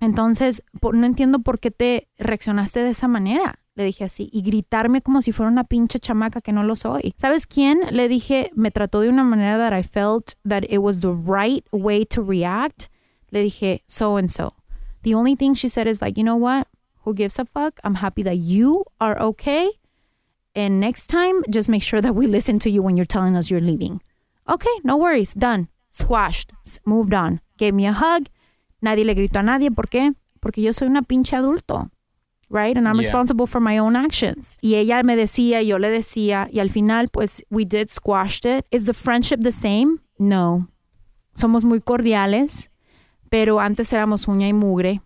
entonces, 0.00 0.62
no 0.82 1.06
entiendo 1.06 1.38
por 1.38 1.58
qué 1.58 1.70
te 1.70 2.06
reaccionaste 2.18 2.82
de 2.82 2.90
esa 2.90 3.08
manera. 3.08 3.60
Le 3.78 3.84
dije 3.84 4.02
así, 4.02 4.28
y 4.32 4.42
gritarme 4.42 5.02
como 5.02 5.22
si 5.22 5.30
fuera 5.30 5.52
una 5.52 5.62
pinche 5.62 6.00
chamaca 6.00 6.40
que 6.40 6.52
no 6.52 6.64
lo 6.64 6.74
soy. 6.74 7.14
¿Sabes 7.16 7.46
quién? 7.46 7.78
Le 7.92 8.08
dije, 8.08 8.50
me 8.56 8.72
trató 8.72 9.00
de 9.00 9.08
una 9.08 9.22
manera 9.22 9.56
that 9.56 9.72
I 9.72 9.84
felt 9.84 10.34
that 10.44 10.64
it 10.68 10.78
was 10.78 10.98
the 10.98 11.12
right 11.12 11.64
way 11.70 12.04
to 12.06 12.20
react. 12.20 12.88
Le 13.30 13.40
dije, 13.40 13.84
so 13.86 14.16
and 14.16 14.28
so. 14.28 14.54
The 15.04 15.14
only 15.14 15.36
thing 15.36 15.54
she 15.54 15.68
said 15.68 15.86
is 15.86 16.02
like, 16.02 16.18
you 16.18 16.24
know 16.24 16.34
what? 16.34 16.66
Who 17.04 17.14
gives 17.14 17.38
a 17.38 17.44
fuck? 17.44 17.78
I'm 17.84 17.94
happy 17.94 18.24
that 18.24 18.38
you 18.38 18.84
are 19.00 19.16
okay. 19.20 19.70
And 20.56 20.80
next 20.80 21.06
time, 21.06 21.44
just 21.48 21.68
make 21.68 21.84
sure 21.84 22.00
that 22.00 22.16
we 22.16 22.26
listen 22.26 22.58
to 22.58 22.68
you 22.68 22.82
when 22.82 22.96
you're 22.96 23.06
telling 23.06 23.36
us 23.36 23.48
you're 23.48 23.60
leaving. 23.60 24.02
Okay, 24.48 24.74
no 24.82 24.96
worries, 24.96 25.34
done. 25.34 25.68
Squashed, 25.92 26.50
moved 26.84 27.14
on. 27.14 27.40
Gave 27.58 27.74
me 27.74 27.86
a 27.86 27.92
hug. 27.92 28.26
Nadie 28.82 29.04
le 29.04 29.14
gritó 29.14 29.38
a 29.38 29.44
nadie. 29.44 29.70
¿Por 29.70 29.86
qué? 29.86 30.14
Porque 30.40 30.62
yo 30.62 30.72
soy 30.72 30.88
una 30.88 31.02
pinche 31.02 31.36
adulto. 31.36 31.92
Right? 32.50 32.76
And 32.76 32.86
I'm 32.86 32.94
Yeah. 32.96 33.02
responsible 33.02 33.46
for 33.46 33.60
my 33.60 33.78
own 33.78 33.94
actions. 33.94 34.56
Y 34.62 34.76
ella 34.76 35.02
me 35.02 35.16
decía, 35.16 35.62
yo 35.62 35.78
le 35.78 35.90
decía, 35.90 36.48
y 36.50 36.60
al 36.60 36.70
final, 36.70 37.08
pues, 37.12 37.44
we 37.50 37.64
did 37.66 37.88
squashed 37.90 38.46
it. 38.46 38.64
Is 38.70 38.84
the 38.86 38.94
friendship 38.94 39.40
the 39.40 39.52
same? 39.52 39.98
No. 40.18 40.68
Somos 41.34 41.64
muy 41.64 41.80
cordiales, 41.80 42.70
pero 43.28 43.60
antes 43.60 43.92
éramos 43.92 44.28
uña 44.28 44.48
y 44.48 44.52
mugre. 44.54 45.00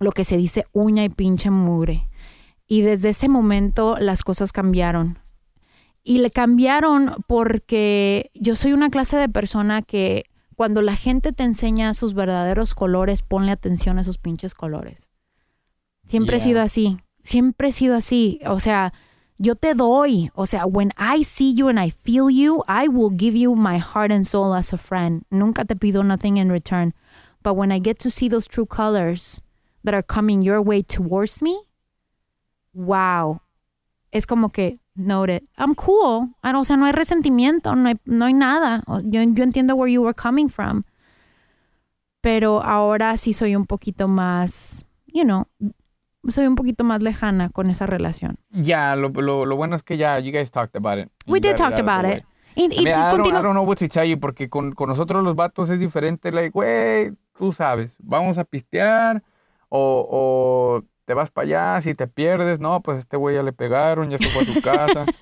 Lo 0.00 0.10
que 0.10 0.24
se 0.24 0.36
dice 0.36 0.66
uña 0.72 1.04
y 1.04 1.08
pinche 1.08 1.50
mugre. 1.50 2.08
Y 2.66 2.82
desde 2.82 3.10
ese 3.10 3.28
momento 3.28 3.96
las 3.98 4.22
cosas 4.22 4.50
cambiaron. 4.52 5.18
Y 6.02 6.18
le 6.18 6.30
cambiaron 6.30 7.12
porque 7.28 8.30
yo 8.34 8.56
soy 8.56 8.72
una 8.72 8.90
clase 8.90 9.16
de 9.16 9.28
persona 9.28 9.80
que 9.80 10.24
cuando 10.56 10.82
la 10.82 10.96
gente 10.96 11.32
te 11.32 11.44
enseña 11.44 11.94
sus 11.94 12.14
verdaderos 12.14 12.74
colores, 12.74 13.22
ponle 13.22 13.52
atención 13.52 13.98
a 13.98 14.02
esos 14.02 14.18
pinches 14.18 14.54
colores. 14.54 15.10
Siempre 16.06 16.36
he 16.36 16.40
Yeah. 16.40 16.44
sido 16.48 16.60
así. 16.62 16.98
Siempre 17.22 17.68
he 17.68 17.72
sido 17.72 17.94
así. 17.96 18.40
O 18.46 18.60
sea, 18.60 18.92
yo 19.38 19.54
te 19.54 19.74
doy. 19.74 20.30
O 20.34 20.46
sea, 20.46 20.66
when 20.66 20.92
I 20.98 21.22
see 21.24 21.54
you 21.54 21.68
and 21.68 21.78
I 21.78 21.90
feel 21.90 22.28
you, 22.30 22.62
I 22.68 22.88
will 22.88 23.10
give 23.10 23.36
you 23.36 23.54
my 23.56 23.78
heart 23.78 24.10
and 24.12 24.24
soul 24.24 24.54
as 24.54 24.72
a 24.72 24.78
friend. 24.78 25.24
Nunca 25.30 25.64
te 25.64 25.74
pido 25.74 26.02
nothing 26.04 26.36
in 26.36 26.50
return. 26.50 26.94
But 27.42 27.56
when 27.56 27.72
I 27.72 27.78
get 27.80 27.98
to 28.00 28.10
see 28.10 28.28
those 28.28 28.46
true 28.48 28.66
colors 28.66 29.40
that 29.84 29.94
are 29.94 30.02
coming 30.02 30.42
your 30.42 30.60
way 30.62 30.82
towards 30.82 31.42
me, 31.42 31.58
wow. 32.72 33.40
Es 34.12 34.26
como 34.26 34.48
que, 34.50 34.78
noted, 34.96 35.42
I'm 35.58 35.74
cool. 35.74 36.34
Ah, 36.42 36.52
O 36.56 36.64
sea, 36.64 36.76
no 36.76 36.86
hay 36.86 36.92
resentimiento, 36.92 37.74
no 37.74 37.88
hay, 37.88 37.96
no 38.06 38.26
hay 38.26 38.32
nada. 38.32 38.82
Yo, 39.04 39.20
yo 39.22 39.42
entiendo 39.42 39.74
where 39.76 39.90
you 39.92 40.02
were 40.02 40.14
coming 40.14 40.48
from. 40.48 40.84
Pero 42.20 42.62
ahora 42.62 43.16
sí 43.16 43.32
soy 43.34 43.54
un 43.56 43.66
poquito 43.66 44.08
más, 44.08 44.86
you 45.06 45.24
know, 45.24 45.46
soy 46.28 46.46
un 46.46 46.54
poquito 46.54 46.84
más 46.84 47.02
lejana 47.02 47.48
con 47.48 47.70
esa 47.70 47.86
relación. 47.86 48.36
Ya, 48.50 48.96
lo, 48.96 49.08
lo, 49.10 49.44
lo 49.46 49.56
bueno 49.56 49.76
es 49.76 49.82
que 49.82 49.96
ya, 49.96 50.18
you 50.18 50.32
guys 50.32 50.50
talked 50.50 50.76
about 50.76 50.98
it. 50.98 51.08
We 51.26 51.40
did 51.40 51.54
talk 51.56 51.78
about 51.78 52.04
it. 52.06 52.24
Y, 52.56 52.64
I 52.66 52.68
mean, 52.68 52.88
I, 52.88 53.16
don't, 53.16 53.26
I 53.26 53.30
don't 53.42 53.52
know 53.54 53.64
what 53.64 53.78
to 53.78 53.88
tell 53.88 54.06
you, 54.08 54.18
porque 54.20 54.48
con, 54.48 54.72
con 54.72 54.88
nosotros 54.88 55.24
los 55.24 55.34
vatos 55.34 55.70
es 55.70 55.80
diferente. 55.80 56.30
Like, 56.30 56.50
güey, 56.50 57.12
tú 57.36 57.50
sabes, 57.52 57.96
vamos 57.98 58.38
a 58.38 58.44
pistear 58.44 59.22
o, 59.68 60.06
o 60.08 60.82
te 61.04 61.14
vas 61.14 61.30
para 61.32 61.46
allá, 61.74 61.80
si 61.82 61.94
te 61.94 62.06
pierdes, 62.06 62.60
no, 62.60 62.80
pues 62.80 62.98
este 62.98 63.16
güey 63.16 63.34
ya 63.34 63.42
le 63.42 63.52
pegaron, 63.52 64.08
ya 64.10 64.18
se 64.18 64.28
fue 64.28 64.42
a 64.42 64.46
su 64.46 64.62
casa. 64.62 65.04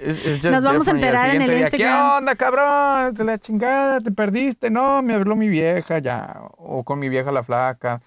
It's- 0.00 0.26
it's 0.26 0.44
Nos 0.44 0.62
vamos 0.62 0.86
a 0.86 0.90
enterar 0.90 1.34
en 1.34 1.42
el 1.42 1.50
día, 1.50 1.60
Instagram. 1.62 2.10
¿Qué 2.10 2.16
onda, 2.18 2.34
cabrón? 2.36 3.14
Te 3.14 3.24
la 3.24 3.38
chingada, 3.38 4.00
te 4.00 4.10
perdiste. 4.12 4.68
No, 4.70 5.00
me 5.02 5.14
habló 5.14 5.34
mi 5.34 5.48
vieja 5.48 5.98
ya, 5.98 6.40
o 6.56 6.84
con 6.84 6.98
mi 6.98 7.08
vieja 7.08 7.32
la 7.32 7.42
flaca. 7.42 8.00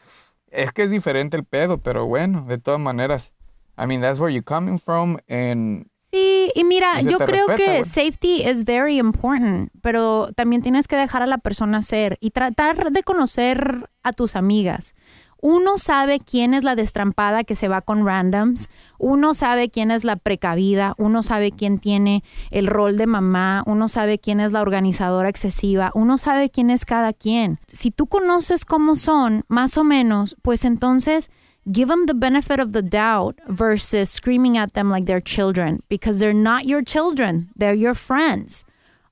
Es 0.52 0.72
que 0.72 0.84
es 0.84 0.92
diferente 0.92 1.38
el 1.38 1.46
pedo, 1.46 1.80
pero 1.80 2.06
bueno, 2.06 2.46
de 2.48 2.58
todas 2.58 2.80
maneras. 2.80 3.34
I 3.78 3.88
mean, 3.88 4.02
that's 4.02 4.20
where 4.20 4.32
you're 4.32 4.44
coming 4.44 4.78
from, 4.78 5.18
and 5.28 5.88
Sí, 6.12 6.52
y 6.56 6.66
mira, 6.66 7.02
Y 7.02 7.06
yo 7.06 7.18
creo 7.20 7.48
respeta, 7.48 7.78
que 7.78 7.84
safety 7.86 8.44
is 8.44 8.66
very 8.66 8.98
important, 8.98 9.72
pero 9.82 10.30
también 10.36 10.62
tienes 10.62 10.90
que 10.90 10.98
dejar 10.98 11.22
a 11.22 11.26
la 11.26 11.38
persona 11.38 11.82
ser 11.82 12.18
y 12.20 12.32
tratar 12.32 12.92
de 12.92 13.04
conocer 13.04 13.90
a 14.04 14.12
tus 14.12 14.36
amigas. 14.36 14.94
Uno 15.42 15.80
sabe 15.80 16.20
quién 16.20 16.54
es 16.54 16.64
la 16.64 16.76
destrampada 16.76 17.44
que 17.44 17.56
se 17.56 17.68
va 17.68 17.82
con 17.82 18.06
randoms, 18.06 18.70
uno 19.00 19.34
sabe 19.34 19.72
quién 19.72 19.90
es 19.90 20.04
la 20.04 20.16
precavida, 20.16 20.94
uno 21.00 21.24
sabe 21.24 21.52
quién 21.52 21.80
tiene 21.80 22.24
el 22.52 22.68
rol 22.68 22.96
de 22.96 23.08
mamá, 23.08 23.64
uno 23.66 23.88
sabe 23.88 24.20
quién 24.20 24.40
es 24.40 24.52
la 24.52 24.62
organizadora 24.62 25.30
excesiva, 25.30 25.92
uno 25.96 26.20
sabe 26.20 26.52
quién 26.52 26.70
es 26.70 26.86
cada 26.86 27.12
quien. 27.12 27.60
Si 27.68 27.90
tú 27.90 28.06
conoces 28.06 28.66
cómo 28.66 28.96
son, 28.96 29.44
más 29.48 29.78
o 29.78 29.84
menos, 29.84 30.38
pues 30.44 30.64
entonces 30.64 31.32
give 31.66 31.88
them 31.88 32.06
the 32.06 32.14
benefit 32.14 32.60
of 32.60 32.72
the 32.74 32.84
doubt 32.84 33.40
versus 33.48 34.12
screaming 34.12 34.58
at 34.58 34.74
them 34.74 34.92
like 34.92 35.06
they're 35.06 35.20
children 35.20 35.80
because 35.90 36.20
they're 36.20 36.34
not 36.34 36.66
your 36.66 36.84
children, 36.84 37.50
they're 37.56 37.74
your 37.74 37.96
friends. 37.96 38.64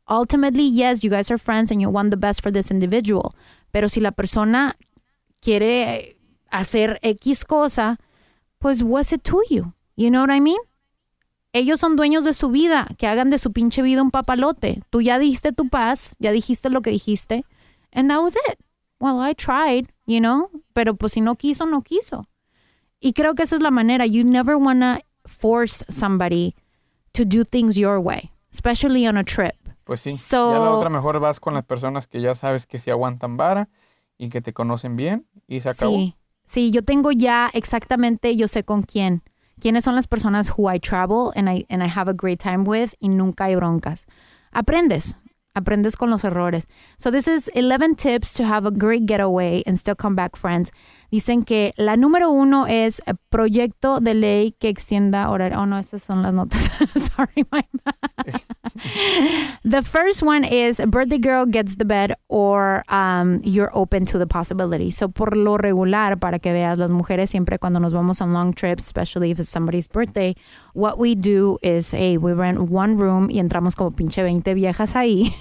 Ultimately, 0.08 0.68
yes, 0.68 1.04
you 1.04 1.10
guys 1.10 1.32
are 1.32 1.40
friends 1.40 1.72
and 1.72 1.82
you 1.82 1.90
want 1.90 2.12
the 2.12 2.18
best 2.18 2.42
for 2.42 2.52
this 2.52 2.72
individual. 2.72 3.34
Pero 3.72 3.88
si 3.90 4.00
la 4.00 4.12
persona 4.12 4.76
quiere 5.40 6.18
hacer 6.52 7.00
X 7.02 7.46
cosa, 7.46 7.98
pues 8.60 8.82
what's 8.84 9.12
it 9.14 9.22
to 9.24 9.42
you? 9.50 9.74
You 9.96 10.10
know 10.10 10.22
what 10.26 10.34
I 10.36 10.40
mean? 10.40 10.60
Ellos 11.52 11.80
son 11.80 11.96
dueños 11.96 12.26
de 12.26 12.34
su 12.34 12.50
vida, 12.50 12.88
que 12.98 13.08
hagan 13.08 13.30
de 13.32 13.40
su 13.40 13.52
pinche 13.52 13.82
vida 13.82 14.02
un 14.04 14.12
papalote. 14.12 14.84
Tú 14.92 15.02
ya 15.02 15.18
diste 15.18 15.52
tu 15.52 15.68
paz, 15.68 16.16
ya 16.20 16.32
dijiste 16.32 16.70
lo 16.70 16.82
que 16.82 16.92
dijiste, 16.92 17.44
and 17.92 18.10
that 18.10 18.22
was 18.22 18.36
it. 18.50 18.60
Well, 19.00 19.20
I 19.20 19.34
tried, 19.34 19.88
you 20.06 20.20
know, 20.20 20.50
pero 20.74 20.94
pues 20.96 21.14
si 21.14 21.22
no 21.22 21.36
quiso, 21.36 21.66
no 21.66 21.82
quiso. 21.82 22.28
Y 23.00 23.14
creo 23.14 23.34
que 23.34 23.44
esa 23.44 23.56
es 23.56 23.62
la 23.62 23.72
manera. 23.72 24.06
You 24.06 24.24
never 24.24 24.58
wanna 24.58 25.00
force 25.26 25.84
somebody 25.90 26.54
to 27.14 27.24
do 27.26 27.44
things 27.46 27.78
your 27.78 27.98
way, 28.00 28.32
especially 28.52 29.08
on 29.08 29.18
a 29.18 29.24
trip. 29.24 29.56
Pues 29.86 30.02
sí, 30.02 30.16
So- 30.16 30.52
ya 30.52 30.60
la 30.60 30.70
otra 30.72 30.90
mejor 30.90 31.20
vas 31.20 31.40
con 31.40 31.54
las 31.56 31.64
personas 31.66 32.06
que 32.08 32.22
ya 32.22 32.36
sabes 32.36 32.68
que 32.68 32.78
se 32.78 32.92
aguantan 32.92 33.38
vara 33.38 33.70
y 34.18 34.30
que 34.30 34.42
te 34.42 34.54
conocen 34.54 34.96
bien 34.96 35.26
y 35.48 35.62
se 35.62 35.70
acabó. 35.70 35.94
Sí, 35.96 36.16
sí, 36.50 36.72
yo 36.72 36.84
tengo 36.84 37.12
ya 37.12 37.50
exactamente, 37.54 38.36
yo 38.36 38.48
sé 38.48 38.64
con 38.64 38.82
quién. 38.82 39.22
Quiénes 39.62 39.84
son 39.84 39.96
las 39.96 40.08
personas 40.08 40.50
who 40.58 40.74
I 40.74 40.80
travel 40.80 41.32
and 41.36 41.50
I, 41.50 41.66
and 41.70 41.84
I 41.84 41.88
have 41.88 42.10
a 42.10 42.14
great 42.14 42.40
time 42.40 42.64
with 42.64 42.96
y 43.00 43.10
nunca 43.10 43.46
hay 43.46 43.56
broncas. 43.56 44.08
Aprendes, 44.52 45.16
aprendes 45.54 45.96
con 45.96 46.10
los 46.10 46.24
errores. 46.24 46.68
So 46.98 47.12
this 47.12 47.28
is 47.28 47.50
11 47.56 47.96
tips 47.96 48.34
to 48.34 48.46
have 48.46 48.66
a 48.66 48.72
great 48.72 49.06
getaway 49.06 49.62
and 49.68 49.78
still 49.78 49.96
come 49.96 50.16
back 50.16 50.36
friends. 50.36 50.72
Dicen 51.12 51.44
que 51.44 51.74
la 51.78 51.98
número 51.98 52.30
uno 52.30 52.68
es 52.68 53.02
eh, 53.06 53.14
proyecto 53.30 54.00
de 54.00 54.14
ley 54.14 54.56
que 54.60 54.70
extienda 54.70 55.30
horario. 55.30 55.60
Oh, 55.60 55.66
no, 55.66 55.80
estas 55.80 56.04
son 56.04 56.22
las 56.22 56.34
notas. 56.34 56.70
Sorry, 56.96 57.46
my 57.52 57.64
bad. 57.84 58.42
The 59.64 59.82
first 59.82 60.24
one 60.24 60.46
is 60.46 60.80
birthday 60.80 61.18
girl 61.18 61.46
gets 61.46 61.76
the 61.76 61.86
bed 61.86 62.14
or 62.28 62.84
um, 62.90 63.42
you're 63.44 63.72
open 63.74 64.06
to 64.06 64.18
the 64.18 64.28
possibility. 64.28 64.92
So 64.92 65.10
por 65.10 65.36
lo 65.36 65.58
regular, 65.58 66.18
para 66.18 66.40
que 66.40 66.54
veas, 66.54 66.78
las 66.78 66.92
mujeres 66.92 67.30
siempre 67.30 67.60
cuando 67.60 67.80
nos 67.80 67.94
vamos 67.94 68.22
on 68.22 68.34
long 68.34 68.54
trips, 68.54 68.86
especially 68.86 69.32
if 69.32 69.40
it's 69.40 69.50
somebody's 69.50 69.88
birthday, 69.88 70.36
what 70.74 70.98
we 70.98 71.16
do 71.16 71.58
is, 71.62 71.92
hey, 71.94 72.18
we 72.18 72.34
rent 72.34 72.70
one 72.72 72.98
room 72.98 73.30
y 73.30 73.40
entramos 73.40 73.76
como 73.76 73.92
pinche 73.92 74.24
20 74.24 74.54
viejas 74.54 74.96
ahí. 74.96 75.34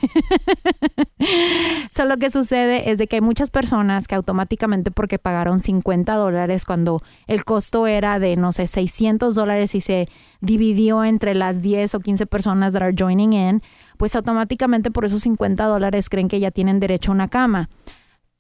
so 1.91 2.05
lo 2.05 2.17
que 2.17 2.31
sucede 2.31 2.91
es 2.91 2.99
de 2.99 3.07
que 3.07 3.17
hay 3.17 3.23
muchas 3.23 3.51
personas 3.51 4.09
que 4.09 4.15
automáticamente 4.15 4.91
porque 4.91 5.19
pagaron 5.19 5.58
50 5.61 6.15
dólares 6.15 6.65
cuando 6.65 7.03
el 7.27 7.45
costo 7.45 7.87
era 7.87 8.19
de, 8.19 8.37
no 8.37 8.53
sé, 8.53 8.67
600 8.67 9.35
dólares 9.35 9.75
y 9.75 9.81
se 9.81 10.09
dividió 10.41 11.05
entre 11.05 11.35
las 11.35 11.63
10 11.63 11.95
o 11.95 12.01
15 12.01 12.27
personas 12.27 12.73
that 12.73 12.83
are 12.83 12.95
joining 12.97 13.33
in, 13.33 13.63
pues 13.97 14.15
automáticamente 14.17 14.91
por 14.91 15.05
esos 15.05 15.23
50 15.23 15.65
dólares 15.65 16.09
creen 16.09 16.29
que 16.29 16.41
ya 16.41 16.51
tienen 16.51 16.81
derecho 16.81 17.11
a 17.11 17.15
una 17.15 17.29
cama. 17.29 17.69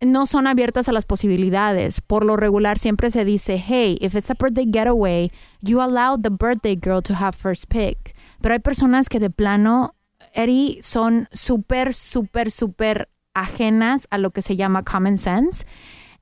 No 0.00 0.26
son 0.26 0.46
abiertas 0.46 0.88
a 0.88 0.92
las 0.92 1.04
posibilidades. 1.04 2.00
Por 2.00 2.24
lo 2.24 2.36
regular 2.36 2.78
siempre 2.78 3.10
se 3.10 3.24
dice, 3.24 3.62
hey, 3.66 3.98
if 4.00 4.14
it's 4.14 4.30
a 4.30 4.34
birthday 4.34 4.66
getaway, 4.70 5.32
you 5.60 5.80
allow 5.80 6.16
the 6.16 6.30
birthday 6.30 6.78
girl 6.80 7.02
to 7.02 7.14
have 7.14 7.32
first 7.36 7.64
pick. 7.68 8.14
Pero 8.40 8.52
hay 8.52 8.60
personas 8.60 9.08
que 9.08 9.18
de 9.18 9.30
plano 9.30 9.96
Eddie 10.34 10.78
son 10.82 11.28
súper, 11.32 11.94
súper, 11.94 12.52
súper 12.52 13.08
ajenas 13.34 14.06
a 14.10 14.18
lo 14.18 14.30
que 14.30 14.42
se 14.42 14.56
llama 14.56 14.82
common 14.82 15.16
sense. 15.16 15.66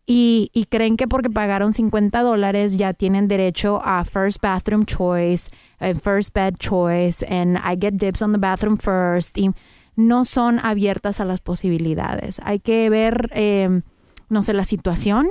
Y, 0.09 0.51
y, 0.53 0.67
creen 0.67 0.97
que 0.97 1.09
porque 1.09 1.31
pagaron 1.31 1.73
50 1.73 2.23
dólares 2.23 2.77
ya 2.77 2.95
tienen 2.95 3.27
derecho 3.27 3.81
a 3.85 4.05
first 4.05 4.41
bathroom 4.41 4.85
choice, 4.85 5.51
and 5.81 6.01
first 6.01 6.33
bed 6.33 6.55
choice, 6.61 7.27
and 7.29 7.59
I 7.59 7.77
get 7.77 7.95
dibs 7.95 8.23
on 8.23 8.31
the 8.31 8.39
bathroom 8.39 8.77
first. 8.77 9.37
Y 9.37 9.51
no 9.97 10.25
son 10.25 10.61
abiertas 10.61 11.19
a 11.19 11.25
las 11.25 11.41
posibilidades. 11.41 12.41
Hay 12.45 12.61
que 12.61 12.89
ver, 12.89 13.31
eh, 13.35 13.83
no 14.29 14.43
sé, 14.45 14.53
la 14.53 14.65
situación. 14.65 15.29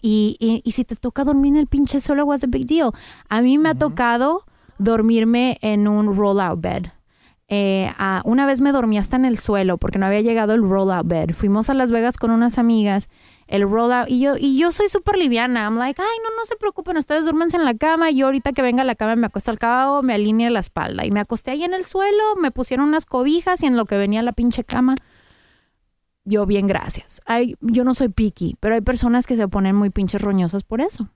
Y, 0.00 0.36
y, 0.38 0.62
y, 0.64 0.70
si 0.72 0.84
te 0.84 0.94
toca 0.94 1.24
dormir 1.24 1.54
en 1.54 1.58
el 1.58 1.66
pinche 1.66 2.00
suelo, 2.00 2.24
what's 2.24 2.44
a 2.44 2.46
big 2.46 2.66
deal? 2.66 2.92
A 3.28 3.40
mí 3.40 3.58
me 3.58 3.68
uh 3.68 3.72
-huh. 3.72 3.76
ha 3.76 3.78
tocado 3.78 4.44
dormirme 4.78 5.58
en 5.60 5.88
un 5.88 6.16
roll-out 6.16 6.60
bed. 6.60 6.86
Eh, 7.48 7.90
uh, 7.98 8.28
una 8.28 8.44
vez 8.44 8.60
me 8.60 8.72
dormí 8.72 8.98
hasta 8.98 9.16
en 9.16 9.24
el 9.24 9.38
suelo 9.38 9.78
porque 9.78 9.98
no 9.98 10.06
había 10.06 10.20
llegado 10.20 10.54
el 10.54 10.62
roll-out 10.62 11.06
bed. 11.06 11.30
Fuimos 11.34 11.70
a 11.70 11.74
Las 11.74 11.90
Vegas 11.90 12.16
con 12.16 12.30
unas 12.30 12.58
amigas, 12.58 13.08
el 13.48 13.62
roll-out, 13.62 14.08
y 14.08 14.20
yo, 14.20 14.36
y 14.38 14.58
yo 14.58 14.70
soy 14.72 14.88
súper 14.88 15.16
liviana. 15.16 15.64
I'm 15.64 15.76
like, 15.76 16.00
ay, 16.00 16.18
no, 16.22 16.30
no 16.36 16.44
se 16.44 16.54
preocupen, 16.56 16.96
ustedes 16.98 17.24
duérmense 17.24 17.56
en 17.56 17.64
la 17.64 17.74
cama. 17.74 18.10
Y 18.10 18.16
yo 18.16 18.26
ahorita 18.26 18.52
que 18.52 18.62
venga 18.62 18.82
a 18.82 18.84
la 18.84 18.94
cama 18.94 19.16
me 19.16 19.26
acuesto 19.26 19.50
al 19.50 19.58
cabo, 19.58 20.02
me 20.02 20.14
alineo 20.14 20.50
la 20.50 20.60
espalda. 20.60 21.04
Y 21.06 21.10
me 21.10 21.20
acosté 21.20 21.50
ahí 21.50 21.64
en 21.64 21.74
el 21.74 21.84
suelo, 21.84 22.36
me 22.40 22.50
pusieron 22.50 22.86
unas 22.86 23.06
cobijas 23.06 23.62
y 23.62 23.66
en 23.66 23.76
lo 23.76 23.86
que 23.86 23.96
venía 23.96 24.22
la 24.22 24.32
pinche 24.32 24.64
cama, 24.64 24.96
yo 26.24 26.44
bien, 26.44 26.66
gracias. 26.66 27.22
Ay, 27.24 27.56
yo 27.60 27.84
no 27.84 27.94
soy 27.94 28.10
picky, 28.10 28.56
pero 28.60 28.74
hay 28.74 28.82
personas 28.82 29.26
que 29.26 29.36
se 29.36 29.48
ponen 29.48 29.74
muy 29.74 29.88
pinches 29.88 30.20
roñosas 30.20 30.62
por 30.62 30.82
eso. 30.82 31.08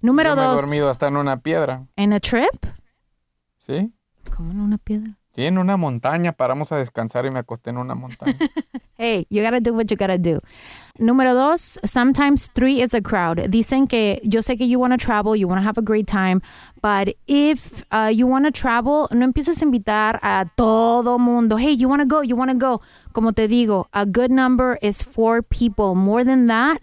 Número 0.00 0.30
yo 0.30 0.36
me 0.36 0.42
dos. 0.42 0.58
he 0.58 0.60
dormido 0.62 0.88
hasta 0.88 1.08
en 1.08 1.16
una 1.18 1.40
piedra. 1.40 1.86
¿En 1.96 2.14
a 2.14 2.18
trip? 2.20 2.66
Sí. 3.58 3.92
¿Cómo 4.34 4.50
en 4.50 4.60
una 4.60 4.78
piedra? 4.78 5.18
Sí, 5.34 5.46
en 5.46 5.56
una 5.56 5.78
montaña. 5.78 6.32
Paramos 6.32 6.72
a 6.72 6.76
descansar 6.76 7.24
y 7.24 7.30
me 7.30 7.38
acosté 7.38 7.70
en 7.70 7.78
una 7.78 7.94
montaña. 7.94 8.36
hey, 8.98 9.26
you 9.30 9.42
gotta 9.42 9.60
do 9.60 9.72
what 9.72 9.86
you 9.86 9.96
gotta 9.96 10.18
do. 10.18 10.40
Número 10.98 11.34
dos, 11.34 11.78
sometimes 11.84 12.48
three 12.52 12.82
is 12.82 12.92
a 12.92 13.00
crowd. 13.00 13.38
Dicen 13.48 13.86
que 13.86 14.20
yo 14.24 14.42
sé 14.42 14.58
que 14.58 14.68
you 14.68 14.78
want 14.78 14.92
to 14.92 14.98
travel, 14.98 15.34
you 15.34 15.48
want 15.48 15.58
to 15.58 15.66
have 15.66 15.78
a 15.78 15.82
great 15.82 16.06
time, 16.06 16.42
but 16.82 17.08
if 17.26 17.82
uh, 17.92 18.10
you 18.12 18.26
want 18.26 18.44
to 18.44 18.50
travel, 18.50 19.08
no 19.10 19.24
empieces 19.24 19.62
a 19.62 19.64
invitar 19.64 20.20
a 20.22 20.50
todo 20.54 21.18
mundo. 21.18 21.56
Hey, 21.56 21.72
you 21.72 21.88
want 21.88 22.02
to 22.02 22.06
go, 22.06 22.20
you 22.20 22.36
want 22.36 22.50
to 22.50 22.56
go. 22.56 22.82
Como 23.14 23.32
te 23.32 23.48
digo, 23.48 23.86
a 23.94 24.04
good 24.04 24.30
number 24.30 24.78
is 24.82 25.02
four 25.02 25.40
people. 25.40 25.94
More 25.94 26.24
than 26.24 26.46
that, 26.48 26.82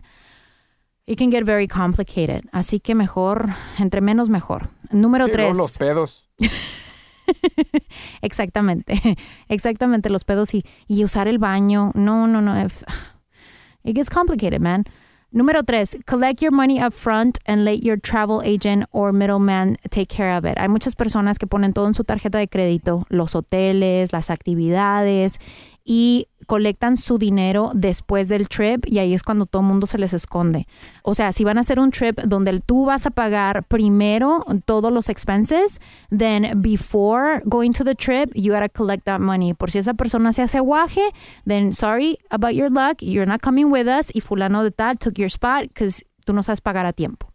it 1.05 1.19
can 1.19 1.29
get 1.29 1.43
very 1.43 1.67
complicated. 1.67 2.49
Así 2.51 2.81
que 2.81 2.95
mejor, 2.95 3.55
entre 3.77 4.01
menos 4.01 4.29
mejor. 4.29 4.71
Número 4.91 5.25
sí, 5.25 5.33
tres. 5.33 5.55
los 5.55 5.77
pedos. 5.77 6.23
Exactamente, 8.21 9.17
exactamente, 9.49 10.09
los 10.09 10.23
pedos 10.23 10.53
y, 10.53 10.63
y 10.87 11.03
usar 11.03 11.27
el 11.27 11.37
baño. 11.37 11.91
No, 11.95 12.27
no, 12.27 12.41
no. 12.41 12.55
It 13.83 13.95
gets 13.95 14.09
complicated, 14.09 14.59
man. 14.59 14.85
Número 15.31 15.63
tres, 15.63 15.95
collect 16.07 16.41
your 16.41 16.51
money 16.51 16.81
up 16.81 16.91
front 16.91 17.37
and 17.45 17.63
let 17.63 17.83
your 17.83 17.97
travel 17.97 18.41
agent 18.43 18.85
or 18.91 19.13
middleman 19.13 19.77
take 19.91 20.07
care 20.07 20.35
of 20.35 20.43
it. 20.43 20.57
Hay 20.57 20.67
muchas 20.67 20.95
personas 20.95 21.37
que 21.37 21.45
ponen 21.45 21.71
todo 21.71 21.85
en 21.85 21.93
su 21.93 22.03
tarjeta 22.03 22.39
de 22.39 22.47
crédito, 22.47 23.05
los 23.09 23.35
hoteles, 23.35 24.11
las 24.11 24.31
actividades 24.31 25.39
y 25.85 26.25
colectan 26.49 26.97
su 26.97 27.19
dinero 27.19 27.69
después 27.75 28.27
del 28.27 28.49
trip 28.49 28.83
y 28.87 28.97
ahí 28.97 29.13
es 29.13 29.21
cuando 29.21 29.45
todo 29.45 29.61
el 29.61 29.67
mundo 29.67 29.85
se 29.85 29.99
les 29.99 30.15
esconde. 30.15 30.65
O 31.03 31.13
sea, 31.13 31.31
si 31.31 31.43
van 31.43 31.59
a 31.59 31.61
hacer 31.61 31.79
un 31.79 31.91
trip 31.91 32.19
donde 32.21 32.59
tú 32.59 32.85
vas 32.85 33.05
a 33.05 33.11
pagar 33.11 33.63
primero 33.65 34.43
todos 34.65 34.91
los 34.91 35.09
expenses, 35.09 35.79
then 36.09 36.59
before 36.59 37.43
going 37.45 37.71
to 37.71 37.83
the 37.83 37.93
trip, 37.93 38.33
you 38.33 38.51
gotta 38.51 38.67
collect 38.67 39.03
that 39.05 39.19
money. 39.19 39.53
Por 39.53 39.69
si 39.69 39.77
esa 39.77 39.93
persona 39.93 40.33
se 40.33 40.41
hace 40.41 40.59
guaje, 40.59 41.11
then 41.45 41.71
sorry 41.71 42.17
about 42.31 42.55
your 42.55 42.71
luck, 42.71 42.97
you're 42.99 43.27
not 43.27 43.41
coming 43.41 43.71
with 43.71 43.85
us 43.85 44.09
y 44.11 44.19
fulano 44.19 44.63
de 44.63 44.71
tal 44.71 44.97
took 44.97 45.19
your 45.19 45.29
spot 45.29 45.67
because 45.67 46.03
tú 46.25 46.33
no 46.33 46.41
sabes 46.41 46.61
pagar 46.61 46.87
a 46.87 46.93
tiempo. 46.93 47.31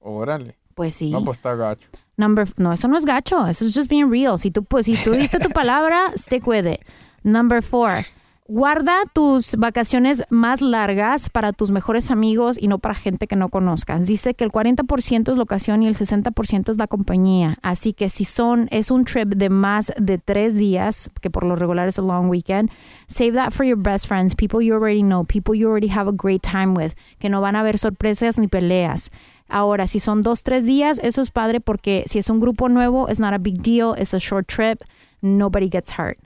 Órale. 0.00 0.58
Pues 0.74 0.96
sí. 0.96 1.12
No, 1.12 1.24
pues 1.24 1.36
está 1.36 1.54
gacho. 1.54 1.88
Number, 2.16 2.48
no, 2.56 2.72
eso 2.72 2.88
no 2.88 2.96
es 2.96 3.04
gacho, 3.04 3.46
eso 3.46 3.64
es 3.64 3.72
just 3.72 3.88
being 3.88 4.10
real. 4.10 4.36
Si 4.36 4.50
tú, 4.50 4.64
pues, 4.64 4.86
si 4.86 4.96
tú 4.96 5.12
diste 5.16 5.38
tu 5.38 5.50
palabra, 5.50 6.10
stick 6.16 6.44
with 6.44 6.66
it. 6.66 6.80
Number 7.22 7.62
four, 7.62 8.04
guarda 8.50 9.02
tus 9.12 9.56
vacaciones 9.56 10.24
más 10.30 10.62
largas 10.62 11.28
para 11.28 11.52
tus 11.52 11.70
mejores 11.70 12.10
amigos 12.10 12.56
y 12.58 12.66
no 12.68 12.78
para 12.78 12.94
gente 12.94 13.26
que 13.26 13.36
no 13.36 13.50
conozcas. 13.50 14.06
Dice 14.06 14.32
que 14.32 14.42
el 14.42 14.50
40% 14.50 15.30
es 15.30 15.36
locación 15.36 15.82
y 15.82 15.86
el 15.86 15.94
60% 15.94 16.70
es 16.70 16.78
la 16.78 16.86
compañía. 16.86 17.58
Así 17.60 17.92
que 17.92 18.08
si 18.08 18.24
son, 18.24 18.66
es 18.70 18.90
un 18.90 19.04
trip 19.04 19.28
de 19.34 19.50
más 19.50 19.92
de 19.98 20.16
tres 20.16 20.56
días, 20.56 21.10
que 21.20 21.28
por 21.28 21.44
lo 21.44 21.56
regular 21.56 21.88
es 21.88 21.98
a 21.98 22.02
long 22.02 22.30
weekend, 22.30 22.70
save 23.06 23.34
that 23.34 23.50
for 23.50 23.66
your 23.66 23.76
best 23.76 24.06
friends, 24.06 24.34
people 24.34 24.64
you 24.64 24.74
already 24.74 25.02
know, 25.02 25.24
people 25.24 25.54
you 25.54 25.68
already 25.68 25.90
have 25.90 26.08
a 26.08 26.14
great 26.16 26.42
time 26.42 26.74
with, 26.74 26.94
que 27.18 27.28
no 27.28 27.42
van 27.42 27.54
a 27.54 27.60
haber 27.60 27.76
sorpresas 27.76 28.38
ni 28.38 28.48
peleas. 28.48 29.10
Ahora, 29.50 29.86
si 29.86 30.00
son 30.00 30.22
dos, 30.22 30.42
tres 30.42 30.64
días, 30.64 30.98
eso 31.02 31.20
es 31.20 31.30
padre 31.30 31.60
porque 31.60 32.04
si 32.06 32.18
es 32.18 32.30
un 32.30 32.40
grupo 32.40 32.70
nuevo, 32.70 33.10
it's 33.10 33.20
not 33.20 33.34
a 33.34 33.38
big 33.38 33.62
deal, 33.62 33.94
it's 33.98 34.14
a 34.14 34.18
short 34.18 34.46
trip, 34.46 34.80
nobody 35.20 35.68
gets 35.68 35.98
hurt. 35.98 36.18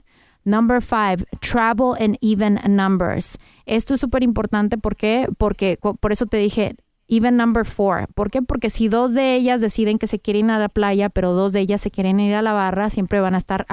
Number 0.45 0.81
five, 0.81 1.25
travel 1.39 1.95
in 1.99 2.17
even 2.21 2.59
numbers. 2.67 3.37
Esto 3.65 3.93
es 3.93 4.01
súper 4.01 4.23
importante 4.23 4.77
¿por 4.77 4.95
qué? 4.95 5.27
porque 5.37 5.77
por 5.99 6.11
eso 6.11 6.25
te 6.25 6.37
dije 6.37 6.75
even 7.07 7.37
number 7.37 7.65
four. 7.65 8.07
¿Por 8.13 8.31
qué? 8.31 8.41
Porque 8.41 8.69
si 8.69 8.87
dos 8.87 9.13
de 9.13 9.35
ellas 9.35 9.61
deciden 9.61 9.99
que 9.99 10.07
se 10.07 10.19
quieren 10.19 10.45
ir 10.45 10.51
a 10.51 10.59
la 10.59 10.69
playa, 10.69 11.09
pero 11.09 11.33
dos 11.33 11.53
de 11.53 11.59
ellas 11.59 11.81
se 11.81 11.91
quieren 11.91 12.19
ir 12.19 12.33
a 12.33 12.41
la 12.41 12.53
barra, 12.53 12.89
siempre 12.89 13.19
van 13.19 13.35
a 13.35 13.37
estar 13.37 13.65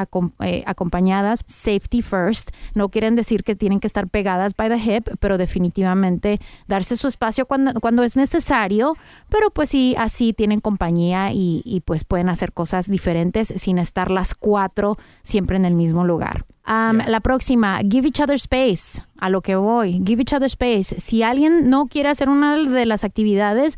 eh, 0.44 0.62
acompañadas. 0.66 1.42
Safety 1.46 2.02
first. 2.02 2.50
No 2.74 2.88
quieren 2.88 3.14
decir 3.14 3.44
que 3.44 3.54
tienen 3.54 3.80
que 3.80 3.86
estar 3.86 4.08
pegadas 4.08 4.54
by 4.56 4.68
the 4.68 4.78
hip, 4.78 5.08
pero 5.20 5.38
definitivamente 5.38 6.40
darse 6.66 6.96
su 6.96 7.08
espacio 7.08 7.46
cuando, 7.46 7.80
cuando 7.80 8.02
es 8.02 8.16
necesario. 8.16 8.96
Pero 9.28 9.50
pues 9.50 9.70
sí, 9.70 9.94
así 9.96 10.32
tienen 10.32 10.60
compañía 10.60 11.32
y, 11.32 11.62
y 11.64 11.80
pues 11.80 12.04
pueden 12.04 12.28
hacer 12.28 12.52
cosas 12.52 12.88
diferentes 12.88 13.52
sin 13.56 13.78
estar 13.78 14.10
las 14.10 14.34
cuatro 14.34 14.98
siempre 15.22 15.56
en 15.56 15.64
el 15.64 15.74
mismo 15.74 16.04
lugar. 16.04 16.44
Um, 16.70 17.00
yeah. 17.00 17.08
La 17.08 17.20
próxima, 17.20 17.80
give 17.82 18.06
each 18.06 18.20
other 18.20 18.38
space. 18.38 19.02
A 19.18 19.28
lo 19.28 19.42
que 19.42 19.56
voy, 19.56 20.00
give 20.04 20.22
each 20.22 20.32
other 20.32 20.48
space. 20.48 20.94
Si 20.98 21.24
alguien 21.24 21.68
no 21.68 21.86
quiere 21.86 22.08
hacer 22.08 22.28
una 22.28 22.56
de 22.56 22.86
las 22.86 23.02
actividades, 23.02 23.76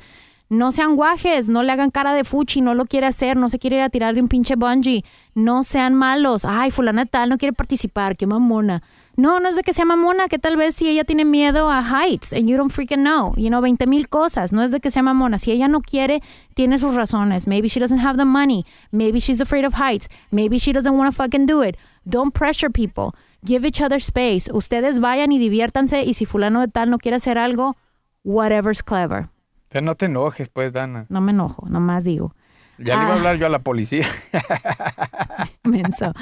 no 0.51 0.71
sean 0.71 0.97
guajes, 0.97 1.49
no 1.49 1.63
le 1.63 1.73
hagan 1.73 1.89
cara 1.89 2.13
de 2.13 2.25
fuchi, 2.25 2.61
no 2.61 2.75
lo 2.75 2.85
quiere 2.85 3.07
hacer, 3.07 3.39
no 3.39 3.49
se 3.49 3.59
quiere 3.59 3.77
ir 3.77 3.83
a 3.83 3.89
tirar 3.89 4.15
de 4.15 4.21
un 4.21 4.29
pinche 4.29 4.55
bungee. 4.55 5.03
No 5.35 5.65
sean 5.65 5.95
malos. 5.95 6.45
Ay, 6.45 6.71
fulana 6.71 7.07
tal, 7.07 7.31
no 7.31 7.39
quiere 7.39 7.55
participar, 7.55 8.19
qué 8.19 8.27
mamona. 8.27 8.83
No, 9.17 9.41
no 9.41 9.49
es 9.49 9.57
de 9.57 9.63
que 9.63 9.73
sea 9.73 9.87
mamona, 9.87 10.29
que 10.29 10.39
tal 10.39 10.59
vez 10.59 10.75
si 10.75 10.87
ella 10.91 11.05
tiene 11.05 11.25
miedo 11.25 11.71
a 11.71 11.81
heights 11.81 12.35
and 12.35 12.51
you 12.51 12.59
don't 12.59 12.71
freaking 12.71 13.03
know, 13.03 13.35
you 13.37 13.49
know, 13.49 13.63
20 13.63 13.87
mil 13.87 14.11
cosas, 14.11 14.53
no 14.53 14.63
es 14.63 14.73
de 14.73 14.81
que 14.81 14.91
sea 14.91 15.03
mamona. 15.03 15.39
Si 15.39 15.51
ella 15.53 15.69
no 15.69 15.81
quiere, 15.81 16.23
tiene 16.53 16.79
sus 16.79 16.95
razones. 16.95 17.47
Maybe 17.47 17.69
she 17.69 17.81
doesn't 17.81 18.01
have 18.01 18.19
the 18.19 18.27
money. 18.27 18.67
Maybe 18.91 19.21
she's 19.21 19.41
afraid 19.41 19.65
of 19.65 19.73
heights. 19.75 20.09
Maybe 20.31 20.59
she 20.59 20.75
doesn't 20.75 20.95
want 20.95 21.11
to 21.11 21.17
fucking 21.17 21.47
do 21.47 21.63
it. 21.63 21.79
Don't 22.05 22.33
pressure 22.33 22.71
people. 22.71 23.15
Give 23.45 23.67
each 23.67 23.81
other 23.81 24.01
space. 24.01 24.49
Ustedes 24.53 25.01
vayan 25.01 25.33
y 25.33 25.39
diviértanse 25.39 26.05
y 26.05 26.15
si 26.15 26.27
fulano 26.27 26.61
de 26.61 26.69
tal 26.69 26.91
no 26.91 26.99
quiere 26.99 27.17
hacer 27.17 27.39
algo, 27.39 27.77
whatever's 28.25 28.83
clever. 28.83 29.29
Pero 29.69 29.85
no 29.85 29.95
te 29.95 30.07
enojes, 30.07 30.49
pues, 30.49 30.73
Dana. 30.73 31.07
No 31.09 31.21
me 31.21 31.33
enojo, 31.33 31.67
nomás 31.69 32.05
digo. 32.05 32.35
Ya 32.79 32.97
le 32.97 33.03
iba 33.03 33.13
a 33.13 33.17
hablar 33.17 33.37
yo 33.37 33.47
a 33.47 33.49
la 33.49 33.59
policía. 33.59 34.07
Menso. 35.65 36.13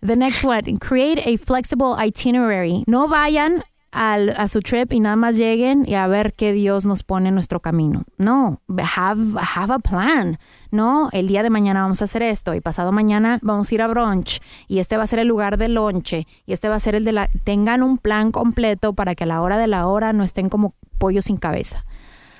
The 0.00 0.16
next 0.16 0.44
one, 0.44 0.78
create 0.78 1.18
a 1.24 1.36
flexible 1.36 1.94
itinerary. 1.98 2.84
No 2.86 3.08
vayan 3.08 3.64
al, 3.94 4.30
a 4.36 4.48
su 4.48 4.60
trip 4.60 4.92
y 4.92 5.00
nada 5.00 5.16
más 5.16 5.36
lleguen 5.36 5.84
y 5.86 5.94
a 5.94 6.06
ver 6.06 6.32
qué 6.32 6.52
Dios 6.52 6.84
nos 6.84 7.02
pone 7.04 7.28
en 7.28 7.34
nuestro 7.34 7.60
camino. 7.60 8.02
No, 8.18 8.60
have, 8.96 9.38
have 9.40 9.72
a 9.72 9.78
plan. 9.78 10.38
No, 10.70 11.08
el 11.12 11.28
día 11.28 11.42
de 11.42 11.50
mañana 11.50 11.82
vamos 11.82 12.02
a 12.02 12.06
hacer 12.06 12.22
esto 12.22 12.54
y 12.54 12.60
pasado 12.60 12.90
mañana 12.90 13.38
vamos 13.42 13.70
a 13.70 13.74
ir 13.74 13.82
a 13.82 13.86
brunch 13.86 14.40
y 14.66 14.80
este 14.80 14.96
va 14.96 15.04
a 15.04 15.06
ser 15.06 15.20
el 15.20 15.28
lugar 15.28 15.56
de 15.56 15.68
lonche 15.68 16.26
y 16.44 16.52
este 16.52 16.68
va 16.68 16.74
a 16.74 16.80
ser 16.80 16.96
el 16.96 17.04
de 17.04 17.12
la... 17.12 17.28
Tengan 17.44 17.82
un 17.82 17.96
plan 17.96 18.32
completo 18.32 18.92
para 18.94 19.14
que 19.14 19.24
a 19.24 19.26
la 19.28 19.40
hora 19.40 19.56
de 19.56 19.68
la 19.68 19.86
hora 19.86 20.12
no 20.12 20.24
estén 20.24 20.48
como 20.48 20.74
pollos 20.98 21.26
sin 21.26 21.36
cabeza. 21.36 21.84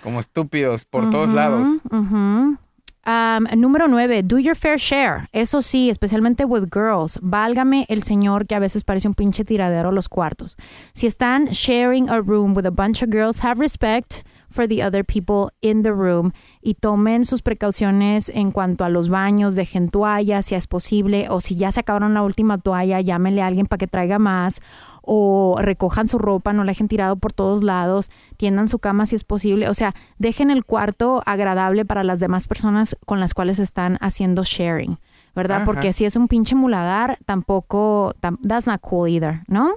Como 0.02 0.20
estúpidos 0.20 0.84
por 0.84 1.05
uh 1.05 1.07
-huh, 1.07 1.12
todos 1.12 1.28
lados. 1.30 1.68
Uh 1.90 1.96
-huh. 1.96 2.59
Um, 3.07 3.46
número 3.61 3.86
nueve, 3.86 4.22
do 4.22 4.38
your 4.38 4.57
fair 4.57 4.78
share. 4.78 5.28
Eso 5.32 5.61
sí, 5.61 5.90
especialmente 5.90 6.44
with 6.44 6.70
girls. 6.70 7.18
Válgame 7.20 7.84
el 7.88 8.02
señor 8.02 8.46
que 8.46 8.55
a 8.55 8.59
veces 8.59 8.82
parece 8.82 9.09
un 9.09 9.14
pinche 9.14 9.44
tiradero 9.44 9.92
los 9.92 10.09
cuartos. 10.09 10.57
Si 10.94 11.07
están 11.07 11.48
sharing 11.50 12.09
a 12.09 12.20
room 12.20 12.55
with 12.55 12.64
a 12.66 12.70
bunch 12.70 13.02
of 13.02 13.11
girls, 13.11 13.44
have 13.44 13.61
respect 13.61 14.24
for 14.55 14.66
the 14.68 14.82
other 14.82 15.05
people 15.05 15.50
in 15.61 15.82
the 15.82 15.90
room 15.92 16.32
y 16.62 16.74
tomen 16.74 17.24
sus 17.24 17.42
precauciones 17.42 18.28
en 18.28 18.52
cuanto 18.52 18.84
a 18.84 18.88
los 18.88 19.09
baños, 19.09 19.55
dejen 19.57 19.88
toallas 19.88 20.46
si 20.46 20.55
es 20.55 20.66
posible 20.66 21.26
o 21.28 21.40
si 21.40 21.57
ya 21.57 21.72
se 21.72 21.80
acabaron 21.80 22.14
la 22.14 22.22
última 22.22 22.59
toalla, 22.59 23.00
llámenle 23.00 23.42
a 23.42 23.46
alguien 23.46 23.66
para 23.66 23.78
que 23.78 23.86
traiga 23.86 24.18
más 24.18 24.61
o 25.02 25.57
recojan 25.61 26.09
su 26.09 26.18
ropa, 26.18 26.52
no 26.52 26.64
la 26.64 26.70
dejen 26.70 26.88
tirado 26.88 27.16
por 27.16 27.32
todos 27.32 27.62
lados, 27.62 28.11
tiendan 28.36 28.68
su 28.68 28.78
cama 28.78 29.07
si 29.07 29.16
es 29.16 29.24
posible, 29.24 29.68
o 29.68 29.74
sea, 29.74 29.94
dejen 30.18 30.50
el 30.50 30.64
cuarto 30.64 31.22
agradable 31.26 31.84
para 31.84 32.05
las 32.05 32.20
demás 32.20 32.46
personas 32.46 32.96
con 33.05 33.20
las 33.20 33.34
cuales 33.34 33.59
están 33.59 33.98
haciendo 34.00 34.44
sharing. 34.44 34.98
¿verdad? 35.34 35.57
Ajá. 35.57 35.64
Porque 35.64 35.92
si 35.92 36.05
es 36.05 36.14
un 36.14 36.28
pinche 36.28 36.55
muladar, 36.55 37.18
tampoco, 37.26 38.14
tam- 38.20 38.38
that's 38.46 38.68
not 38.68 38.80
cool 38.80 39.09
either, 39.09 39.42
¿no? 39.48 39.72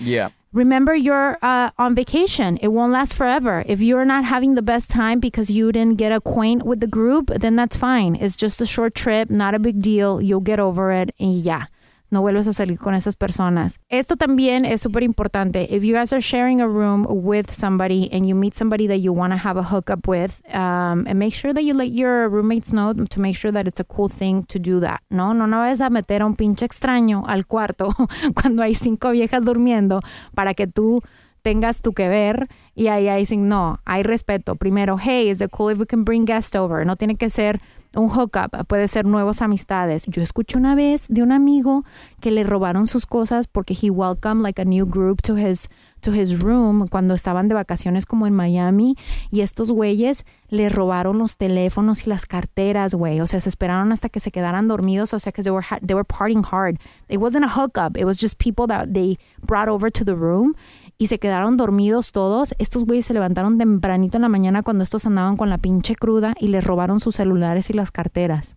Yeah. 0.00 0.32
Remember, 0.58 0.92
you're 0.92 1.38
uh, 1.40 1.70
on 1.78 1.94
vacation. 1.94 2.56
It 2.56 2.68
won't 2.68 2.90
last 2.90 3.14
forever. 3.14 3.62
If 3.68 3.80
you're 3.80 4.04
not 4.04 4.24
having 4.24 4.56
the 4.56 4.60
best 4.62 4.90
time 4.90 5.20
because 5.20 5.52
you 5.52 5.70
didn't 5.70 5.98
get 5.98 6.10
acquainted 6.10 6.66
with 6.66 6.80
the 6.80 6.88
group, 6.88 7.28
then 7.28 7.54
that's 7.54 7.76
fine. 7.76 8.16
It's 8.16 8.34
just 8.34 8.60
a 8.60 8.66
short 8.66 8.96
trip, 8.96 9.30
not 9.30 9.54
a 9.54 9.60
big 9.60 9.80
deal. 9.80 10.20
You'll 10.20 10.40
get 10.40 10.58
over 10.58 10.90
it 10.90 11.14
y 11.20 11.26
ya. 11.28 11.66
No 12.10 12.20
vuelves 12.20 12.48
a 12.48 12.52
salir 12.52 12.78
con 12.78 12.94
esas 12.94 13.16
personas. 13.16 13.80
Esto 13.88 14.16
también 14.16 14.64
es 14.64 14.80
súper 14.80 15.02
importante. 15.02 15.68
If 15.70 15.82
you 15.82 15.94
guys 15.94 16.12
are 16.12 16.22
sharing 16.22 16.60
a 16.60 16.66
room 16.66 17.06
with 17.08 17.50
somebody 17.50 18.08
and 18.12 18.26
you 18.26 18.34
meet 18.34 18.54
somebody 18.54 18.86
that 18.86 19.00
you 19.00 19.12
want 19.12 19.32
to 19.32 19.38
have 19.38 19.58
a 19.58 19.64
hookup 19.64 20.08
with, 20.08 20.40
um, 20.54 21.06
and 21.06 21.18
make 21.18 21.34
sure 21.34 21.52
that 21.52 21.62
you 21.62 21.74
let 21.74 21.90
your 21.92 22.28
roommates 22.28 22.72
know 22.72 22.92
to 22.94 23.20
make 23.20 23.36
sure 23.36 23.52
that 23.52 23.66
it's 23.68 23.80
a 23.80 23.84
cool 23.84 24.08
thing 24.08 24.44
to 24.44 24.58
do 24.58 24.80
that. 24.80 25.00
No, 25.10 25.32
no, 25.32 25.46
no 25.46 25.58
vayas 25.58 25.80
a 25.80 25.90
meter 25.90 26.22
a 26.22 26.26
un 26.26 26.34
pinche 26.34 26.64
extraño 26.64 27.24
al 27.26 27.46
cuarto 27.46 27.94
cuando 28.34 28.62
hay 28.62 28.74
cinco 28.74 29.10
viejas 29.10 29.44
durmiendo 29.44 30.00
para 30.34 30.54
que 30.54 30.66
tú 30.66 31.02
tengas 31.42 31.80
tu 31.80 31.92
que 31.92 32.08
ver 32.08 32.48
y 32.74 32.88
ahí 32.88 33.08
dicen, 33.18 33.48
no, 33.48 33.80
hay 33.84 34.02
respeto. 34.02 34.56
Primero, 34.56 34.98
hey, 34.98 35.30
is 35.30 35.40
it 35.40 35.50
cool 35.50 35.70
if 35.70 35.78
we 35.78 35.86
can 35.86 36.04
bring 36.04 36.24
guests 36.24 36.54
over? 36.54 36.84
No 36.84 36.96
tiene 36.96 37.16
que 37.16 37.30
ser 37.30 37.60
un 37.94 38.08
hookup, 38.08 38.66
puede 38.66 38.86
ser 38.88 39.06
nuevas 39.06 39.42
amistades. 39.42 40.04
Yo 40.06 40.22
escuché 40.22 40.58
una 40.58 40.74
vez 40.74 41.06
de 41.08 41.22
un 41.22 41.32
amigo 41.32 41.84
que 42.20 42.30
le 42.30 42.44
robaron 42.44 42.86
sus 42.86 43.06
cosas 43.06 43.46
porque 43.46 43.74
he 43.80 43.90
welcomed 43.90 44.42
like 44.42 44.60
a 44.60 44.64
new 44.64 44.86
group 44.86 45.22
to 45.22 45.36
his 45.36 45.68
to 46.00 46.12
his 46.12 46.40
room 46.40 46.86
cuando 46.86 47.14
estaban 47.14 47.48
de 47.48 47.54
vacaciones 47.54 48.06
como 48.06 48.26
en 48.26 48.34
Miami 48.34 48.96
y 49.30 49.40
estos 49.40 49.72
güeyes 49.72 50.24
le 50.48 50.68
robaron 50.68 51.18
los 51.18 51.36
teléfonos 51.36 52.06
y 52.06 52.10
las 52.10 52.24
carteras, 52.26 52.94
güey. 52.94 53.20
O 53.20 53.26
sea, 53.26 53.40
se 53.40 53.48
esperaron 53.48 53.90
hasta 53.92 54.08
que 54.08 54.20
se 54.20 54.30
quedaran 54.30 54.68
dormidos, 54.68 55.12
o 55.12 55.18
sea, 55.18 55.32
que 55.32 55.42
they 55.42 55.50
were 55.50 55.66
they 55.84 55.94
were 55.94 56.04
partying 56.04 56.44
hard. 56.44 56.78
It 57.08 57.18
wasn't 57.18 57.44
a 57.44 57.48
hookup, 57.48 57.96
it 57.96 58.04
was 58.04 58.18
just 58.18 58.38
people 58.38 58.66
that 58.68 58.92
they 58.92 59.18
brought 59.46 59.68
over 59.68 59.90
to 59.90 60.04
the 60.04 60.14
room 60.14 60.54
y 60.98 61.06
se 61.06 61.18
quedaron 61.18 61.56
dormidos 61.56 62.12
todos. 62.12 62.54
Estos 62.58 62.84
güeyes 62.84 63.06
se 63.06 63.14
levantaron 63.14 63.56
tempranito 63.56 64.18
en 64.18 64.22
la 64.22 64.28
mañana 64.28 64.62
cuando 64.62 64.82
estos 64.82 65.06
andaban 65.06 65.36
con 65.36 65.48
la 65.48 65.56
pinche 65.56 65.94
cruda 65.94 66.34
y 66.38 66.48
les 66.48 66.64
robaron 66.64 66.98
sus 66.98 67.14
celulares 67.14 67.70
y 67.70 67.72
las 67.72 67.92
carteras. 67.92 68.56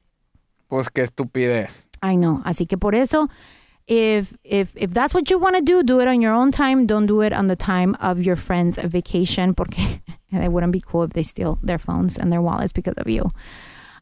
Pues 0.67 0.89
qué 0.89 1.03
estupidez. 1.03 1.87
I 2.03 2.15
know. 2.15 2.41
Así 2.43 2.65
que 2.65 2.77
por 2.77 2.95
eso, 2.95 3.29
if 3.85 4.33
if 4.43 4.75
if 4.75 4.91
that's 4.91 5.13
what 5.13 5.25
you 5.29 5.37
want 5.37 5.55
to 5.55 5.61
do, 5.61 5.83
do 5.83 6.01
it 6.01 6.07
on 6.07 6.19
your 6.19 6.33
own 6.33 6.51
time. 6.51 6.87
Don't 6.87 7.07
do 7.07 7.21
it 7.23 7.31
on 7.31 7.47
the 7.47 7.55
time 7.55 7.95
of 8.01 8.19
your 8.19 8.37
friend's 8.37 8.77
vacation 8.77 9.53
porque 9.53 10.01
it 10.31 10.49
wouldn't 10.49 10.73
be 10.73 10.81
cool 10.81 11.03
if 11.03 11.11
they 11.11 11.23
steal 11.23 11.59
their 11.61 11.77
phones 11.77 12.17
and 12.17 12.31
their 12.31 12.41
wallets 12.41 12.73
because 12.73 12.95
of 12.97 13.07
you. 13.07 13.29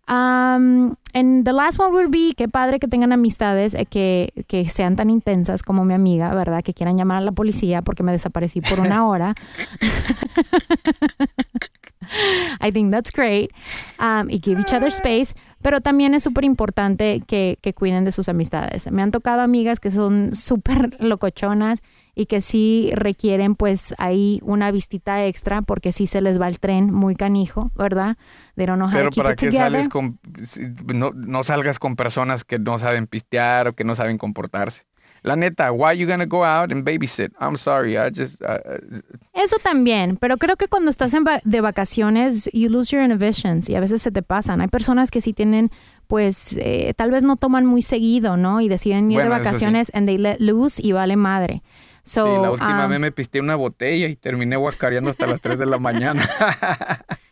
Um, 0.09 0.97
and 1.13 1.45
the 1.45 1.53
last 1.53 1.79
one 1.79 1.93
would 1.93 2.11
be, 2.11 2.33
qué 2.35 2.47
padre 2.47 2.79
que 2.79 2.87
tengan 2.87 3.11
amistades 3.11 3.75
eh, 3.75 3.85
que, 3.85 4.33
que 4.47 4.67
sean 4.67 4.95
tan 4.95 5.11
intensas 5.11 5.61
como 5.61 5.85
mi 5.85 5.93
amiga, 5.93 6.33
¿verdad? 6.33 6.63
Que 6.63 6.73
quieran 6.73 6.97
llamar 6.97 7.17
a 7.17 7.21
la 7.21 7.31
policía 7.31 7.83
porque 7.83 8.01
me 8.01 8.11
desaparecí 8.11 8.61
por 8.61 8.79
una 8.79 9.07
hora. 9.07 9.35
I 12.59 12.71
think 12.71 12.91
that's 12.91 13.11
great. 13.11 13.51
Um, 13.99 14.31
y 14.31 14.41
give 14.43 14.59
each 14.59 14.73
other 14.73 14.87
space. 14.87 15.35
Pero 15.61 15.81
también 15.81 16.13
es 16.13 16.23
súper 16.23 16.45
importante 16.45 17.21
que, 17.27 17.57
que 17.61 17.73
cuiden 17.73 18.05
de 18.05 18.11
sus 18.11 18.29
amistades. 18.29 18.89
Me 18.91 19.01
han 19.01 19.11
tocado 19.11 19.41
amigas 19.41 19.79
que 19.79 19.91
son 19.91 20.33
súper 20.33 20.95
locochonas 20.99 21.81
y 22.15 22.25
que 22.25 22.41
sí 22.41 22.91
requieren 22.93 23.55
pues 23.55 23.93
ahí 23.97 24.39
una 24.43 24.71
vistita 24.71 25.25
extra 25.25 25.61
porque 25.61 25.91
sí 25.91 26.07
se 26.07 26.21
les 26.21 26.39
va 26.39 26.47
el 26.47 26.59
tren 26.59 26.91
muy 26.93 27.15
canijo, 27.15 27.71
¿verdad? 27.75 28.17
Know 28.55 28.75
how 28.87 28.91
Pero 28.91 29.11
para 29.11 29.35
qué 29.35 29.51
sales 29.51 29.87
con 29.89 30.19
no, 30.93 31.11
no 31.13 31.43
salgas 31.43 31.79
con 31.79 31.95
personas 31.95 32.43
que 32.43 32.59
no 32.59 32.77
saben 32.79 33.07
pistear 33.07 33.67
o 33.69 33.73
que 33.73 33.83
no 33.83 33.95
saben 33.95 34.17
comportarse. 34.17 34.83
La 35.21 35.35
neta, 35.35 35.73
why 35.73 35.97
you 35.97 36.07
gonna 36.07 36.25
go 36.25 36.45
out 36.45 36.71
and 36.71 36.85
babysit? 36.85 37.33
I'm 37.41 37.57
sorry, 37.57 37.97
I 37.97 38.09
just 38.09 38.41
uh, 38.41 38.57
Eso 39.33 39.57
también, 39.61 40.15
pero 40.15 40.37
creo 40.37 40.55
que 40.55 40.69
cuando 40.69 40.89
estás 40.89 41.13
en 41.13 41.25
va- 41.25 41.41
de 41.43 41.59
vacaciones, 41.59 42.49
you 42.53 42.69
lose 42.69 42.95
your 42.95 43.03
inhibitions 43.03 43.67
y 43.67 43.75
a 43.75 43.81
veces 43.81 44.01
se 44.01 44.11
te 44.11 44.21
pasan. 44.21 44.61
Hay 44.61 44.69
personas 44.69 45.11
que 45.11 45.19
sí 45.19 45.33
tienen, 45.33 45.71
pues, 46.07 46.57
eh, 46.61 46.93
tal 46.95 47.11
vez 47.11 47.23
no 47.23 47.35
toman 47.35 47.65
muy 47.65 47.81
seguido, 47.81 48.37
¿no? 48.37 48.61
Y 48.61 48.69
deciden 48.69 49.11
ir 49.11 49.17
Bueno, 49.17 49.35
de 49.35 49.41
sí. 49.41 49.45
vacaciones 49.45 49.91
and 49.93 50.07
they 50.07 50.17
let 50.17 50.37
loose 50.39 50.81
y 50.81 50.93
vale 50.93 51.17
madre. 51.17 51.63
So, 52.09 52.25
sí, 52.25 52.41
la 52.41 52.49
última 52.49 52.85
um, 52.85 52.89
vez 52.89 52.99
me 52.99 53.11
pisté 53.11 53.39
una 53.39 53.55
botella 53.55 54.07
y 54.07 54.15
terminé 54.15 54.55
guacareando 54.55 55.11
hasta 55.11 55.27
las 55.27 55.39
3 55.41 55.59
de 55.59 55.67
la 55.67 55.77
mañana. 55.79 56.27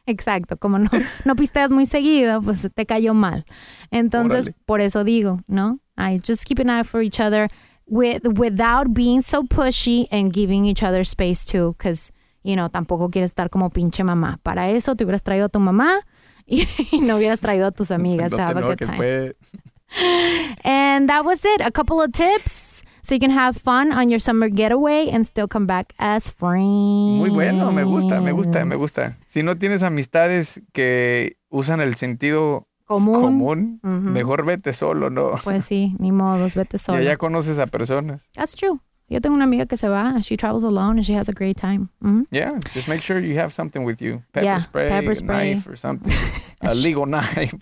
Exacto, 0.05 0.55
como 0.57 0.78
no, 0.78 0.91
no 1.25 1.36
pisteas 1.36 1.71
muy 1.71 1.88
seguido, 1.88 2.41
pues 2.43 2.69
te 2.71 2.86
cayó 2.86 3.15
mal. 3.15 3.43
Entonces, 3.89 4.41
Órale. 4.41 4.55
por 4.67 4.82
eso 4.82 5.03
digo, 5.03 5.39
¿no? 5.47 5.80
I 5.97 6.19
just 6.23 6.45
keep 6.45 6.59
an 6.59 6.69
eye 6.69 6.84
for 6.84 7.01
each 7.01 7.19
other 7.19 7.49
with, 7.88 8.21
without 8.38 8.93
being 8.93 9.23
so 9.23 9.43
pushy 9.43 10.07
and 10.11 10.32
giving 10.32 10.65
each 10.65 10.84
other 10.84 11.01
space 11.01 11.43
too, 11.43 11.73
because, 11.75 12.13
you 12.43 12.55
know, 12.55 12.69
tampoco 12.69 13.09
quieres 13.09 13.32
estar 13.32 13.49
como 13.49 13.71
pinche 13.71 14.03
mamá. 14.03 14.38
Para 14.43 14.69
eso 14.69 14.95
te 14.95 15.05
hubieras 15.05 15.23
traído 15.23 15.45
a 15.45 15.49
tu 15.49 15.59
mamá 15.59 16.01
y, 16.45 16.67
no 17.01 17.17
hubieras 17.17 17.39
traído 17.39 17.65
a 17.65 17.71
tus 17.71 17.89
amigas. 17.97 18.32
No 18.32 18.38
have 18.38 18.59
a 18.59 18.61
good 18.61 18.78
time. 18.78 18.95
pues. 18.95 19.36
And 20.63 21.09
that 21.09 21.25
was 21.25 21.43
it. 21.43 21.61
A 21.61 21.71
couple 21.71 21.99
of 21.99 22.11
tips 22.11 22.84
so 23.08 23.16
you 23.16 23.20
can 23.20 23.32
have 23.32 23.55
fun 23.55 23.91
on 23.93 24.10
your 24.10 24.20
summer 24.20 24.49
getaway 24.49 25.10
and 25.10 25.26
still 25.26 25.47
come 25.47 25.66
back 25.66 25.93
as 25.97 26.30
friends. 26.30 27.18
Muy 27.20 27.30
bueno, 27.30 27.72
me 27.72 27.84
gusta, 27.84 28.20
me 28.20 28.32
gusta, 28.34 28.66
me 28.66 28.76
gusta. 28.76 29.16
Si 29.28 29.43
no 29.43 29.55
tienes 29.55 29.82
amistades 29.82 30.62
que 30.74 31.38
usan 31.49 31.80
el 31.80 31.95
sentido 31.95 32.68
Común. 32.86 33.22
común, 33.22 33.80
Ujú. 33.84 34.10
mejor 34.12 34.45
vete 34.45 34.74
solo, 34.74 35.10
¿no? 35.10 35.32
Pues 35.43 35.64
sí, 35.66 35.95
ni 35.99 36.12
modos, 36.12 36.55
vete 36.55 36.76
Y 36.78 36.80
solo. 36.80 36.97
allá 36.99 37.16
conoces 37.18 37.60
a 37.60 37.68
personas. 37.68 38.22
That's 38.34 38.55
true. 38.55 38.80
Yo 39.10 39.22
tengo 39.22 39.36
una 39.36 39.45
amiga 39.45 39.66
que 39.66 39.78
se 39.78 39.88
va, 39.88 40.20
she 40.22 40.36
travels 40.36 40.66
alone 40.66 40.97
and 40.99 41.03
she 41.05 41.14
has 41.16 41.30
a 41.30 41.34
great 41.34 41.55
time. 41.58 41.88
Mhm. 42.01 42.26
Yeah, 42.30 42.51
just 42.74 42.89
make 42.89 43.01
sure 43.01 43.20
you 43.22 43.39
have 43.39 43.51
something 43.53 43.86
with 43.86 44.01
you. 44.01 44.22
Pepper 44.34 44.43
Yeah, 44.45 44.60
spray, 44.62 44.89
pepper 44.89 45.12
a 45.12 45.16
spray. 45.16 45.53
knife 45.55 45.66
or 45.70 45.78
something. 45.78 46.12
a 46.62 46.74
legal 46.76 47.05
knife. 47.05 47.55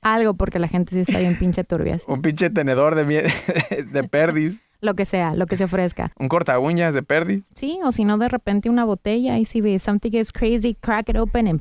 Algo 0.00 0.34
porque 0.34 0.58
la 0.58 0.68
gente 0.68 0.92
sí 0.92 1.00
está 1.00 1.18
bien 1.18 1.38
pinche 1.38 1.64
turbias. 1.64 2.04
Un 2.08 2.22
pinche 2.22 2.50
tenedor 2.50 2.94
de, 2.94 3.04
de 3.92 4.04
perdis. 4.04 4.60
Lo 4.80 4.94
que 4.94 5.06
sea, 5.06 5.34
lo 5.36 5.46
que 5.46 5.56
se 5.56 5.64
ofrezca. 5.64 6.10
Un 6.18 6.28
corta 6.28 6.58
uñas 6.58 6.92
de 6.92 7.04
perdis. 7.04 7.44
Sí, 7.54 7.78
o 7.84 7.92
si 7.92 8.04
no, 8.04 8.18
de 8.18 8.28
repente 8.28 8.68
una 8.68 8.84
botella 8.84 9.38
y 9.38 9.44
si 9.44 9.60
ve 9.60 9.78
something 9.78 10.10
is 10.12 10.32
crazy, 10.32 10.74
crack 10.74 11.08
it 11.08 11.16
open 11.16 11.46
and 11.46 11.60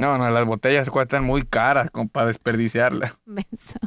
No, 0.00 0.18
no, 0.18 0.28
las 0.28 0.44
botellas 0.44 0.90
cuestan 0.90 1.22
muy 1.24 1.44
caras 1.44 1.90
como 1.92 2.08
para 2.08 2.26
desperdiciarlas. 2.26 3.16
Beso. 3.26 3.78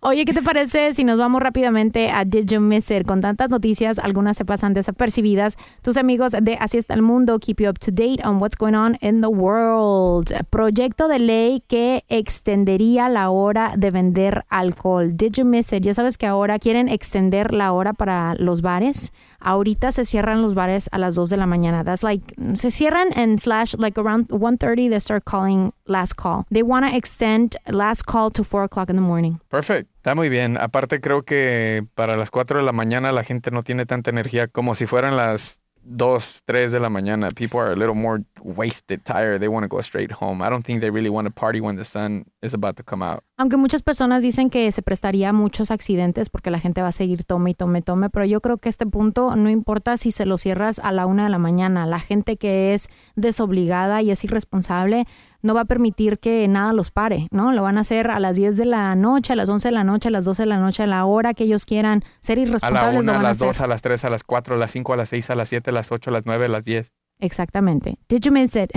Oye, 0.00 0.24
¿qué 0.24 0.32
te 0.32 0.42
parece 0.42 0.92
si 0.94 1.04
nos 1.04 1.16
vamos 1.16 1.40
rápidamente 1.40 2.10
a 2.10 2.24
Did 2.24 2.46
You 2.46 2.60
Miss 2.60 2.90
It? 2.90 3.06
Con 3.06 3.20
tantas 3.20 3.50
noticias, 3.50 3.98
algunas 3.98 4.36
se 4.36 4.44
pasan 4.44 4.72
desapercibidas. 4.74 5.56
Tus 5.82 5.96
amigos 5.96 6.32
de 6.32 6.56
Así 6.60 6.78
está 6.78 6.94
el 6.94 7.02
mundo 7.02 7.38
keep 7.38 7.60
you 7.60 7.68
up 7.68 7.78
to 7.78 7.90
date 7.92 8.20
on 8.24 8.40
what's 8.40 8.56
going 8.56 8.74
on 8.74 8.96
in 9.00 9.20
the 9.20 9.28
world. 9.28 10.32
Proyecto 10.50 11.08
de 11.08 11.18
ley 11.18 11.62
que 11.68 12.04
extendería 12.08 13.08
la 13.08 13.30
hora 13.30 13.74
de 13.76 13.90
vender 13.90 14.44
alcohol. 14.48 15.16
Did 15.16 15.34
you 15.34 15.44
miss 15.44 15.72
it? 15.72 15.84
Ya 15.84 15.94
sabes 15.94 16.18
que 16.18 16.26
ahora 16.26 16.58
quieren 16.58 16.88
extender 16.88 17.54
la 17.54 17.72
hora 17.72 17.92
para 17.92 18.34
los 18.34 18.60
bares. 18.60 19.12
Ahorita 19.44 19.92
se 19.92 20.04
cierran 20.04 20.42
los 20.42 20.54
bares 20.54 20.88
a 20.92 20.98
las 20.98 21.14
2 21.14 21.30
de 21.30 21.36
la 21.36 21.46
mañana. 21.46 21.84
That's 21.84 22.02
like, 22.02 22.34
se 22.54 22.70
cierran 22.70 23.08
and 23.16 23.38
slash 23.38 23.74
like 23.78 23.98
around 24.00 24.28
1.30 24.28 24.90
they 24.90 25.00
start 25.00 25.24
calling 25.24 25.72
last 25.86 26.14
call. 26.16 26.44
They 26.50 26.62
want 26.62 26.86
to 26.86 26.96
extend 26.96 27.56
last 27.66 28.04
call 28.06 28.30
to 28.30 28.44
4 28.44 28.64
o'clock 28.64 28.90
in 28.90 28.96
the 28.96 29.02
morning. 29.02 29.40
Perfect. 29.48 29.88
Está 29.96 30.14
muy 30.14 30.28
bien. 30.28 30.58
Aparte 30.58 31.00
creo 31.00 31.22
que 31.22 31.86
para 31.94 32.16
las 32.16 32.30
4 32.30 32.58
de 32.58 32.64
la 32.64 32.72
mañana 32.72 33.12
la 33.12 33.24
gente 33.24 33.50
no 33.50 33.62
tiene 33.62 33.86
tanta 33.86 34.10
energía 34.10 34.48
como 34.48 34.74
si 34.74 34.86
fueran 34.86 35.16
las 35.16 35.60
2, 35.84 36.42
3 36.44 36.72
de 36.72 36.80
la 36.80 36.88
mañana. 36.88 37.28
People 37.34 37.60
are 37.60 37.72
a 37.72 37.76
little 37.76 37.94
more 37.94 38.22
wasted, 38.42 39.02
tired. 39.04 39.40
They 39.40 39.48
want 39.48 39.64
to 39.64 39.68
go 39.68 39.80
straight 39.82 40.12
home. 40.12 40.42
I 40.42 40.50
don't 40.50 40.64
think 40.64 40.80
they 40.80 40.90
really 40.90 41.10
want 41.10 41.26
to 41.26 41.32
party 41.32 41.60
when 41.60 41.76
the 41.76 41.84
sun 41.84 42.24
is 42.42 42.54
about 42.54 42.76
to 42.76 42.82
come 42.82 43.02
out. 43.02 43.22
Aunque 43.36 43.56
muchas 43.56 43.82
personas 43.82 44.22
dicen 44.22 44.50
que 44.50 44.70
se 44.72 44.82
prestaría 44.82 45.32
muchos 45.32 45.70
accidentes 45.70 46.30
porque 46.30 46.50
la 46.50 46.60
gente 46.60 46.82
va 46.82 46.88
a 46.88 46.92
seguir 46.92 47.24
tome 47.24 47.50
y 47.50 47.54
tome, 47.54 47.82
tome, 47.82 48.10
pero 48.10 48.24
yo 48.24 48.40
creo 48.40 48.58
que 48.58 48.68
este 48.68 48.86
punto 48.86 49.34
no 49.36 49.50
importa 49.50 49.96
si 49.96 50.12
se 50.12 50.26
lo 50.26 50.38
cierras 50.38 50.78
a 50.78 50.92
la 50.92 51.06
una 51.06 51.24
de 51.24 51.30
la 51.30 51.38
mañana. 51.38 51.86
La 51.86 52.00
gente 52.00 52.36
que 52.36 52.74
es 52.74 52.88
desobligada 53.16 54.02
y 54.02 54.10
es 54.10 54.24
irresponsable 54.24 55.06
no 55.42 55.54
va 55.54 55.62
a 55.62 55.64
permitir 55.64 56.18
que 56.18 56.46
nada 56.48 56.72
los 56.72 56.90
pare, 56.90 57.26
¿no? 57.30 57.52
Lo 57.52 57.62
van 57.62 57.76
a 57.78 57.80
hacer 57.82 58.10
a 58.10 58.20
las 58.20 58.36
10 58.36 58.56
de 58.56 58.64
la 58.64 58.94
noche, 58.94 59.32
a 59.32 59.36
las 59.36 59.48
11 59.48 59.68
de 59.68 59.72
la 59.72 59.84
noche, 59.84 60.08
a 60.08 60.10
las 60.12 60.24
12 60.24 60.42
de 60.44 60.48
la 60.48 60.58
noche, 60.58 60.84
a 60.84 60.86
la 60.86 61.04
hora 61.04 61.34
que 61.34 61.44
ellos 61.44 61.64
quieran 61.64 62.04
ser 62.20 62.38
A 62.38 62.42
la 62.42 62.48
irresponsables. 62.48 63.00
1, 63.00 63.02
lo 63.02 63.10
a 63.10 63.14
van 63.16 63.24
a 63.26 63.28
las 63.28 63.38
hacer. 63.38 63.48
2, 63.48 63.60
a 63.60 63.66
las 63.66 63.82
3, 63.82 64.04
a 64.04 64.10
las 64.10 64.24
4, 64.24 64.54
a 64.54 64.58
las 64.58 64.70
5, 64.70 64.92
a 64.92 64.96
las 64.96 65.08
6, 65.08 65.30
a 65.30 65.34
las 65.34 65.48
7, 65.48 65.70
a 65.70 65.72
las 65.72 65.92
8, 65.92 66.10
a 66.10 66.12
las 66.12 66.26
9, 66.26 66.44
a 66.44 66.48
las 66.48 66.64
10. 66.64 66.92
Exactamente. 67.18 67.98
Did 68.12 68.26
you 68.26 68.30
miss 68.30 68.54
it? 68.56 68.70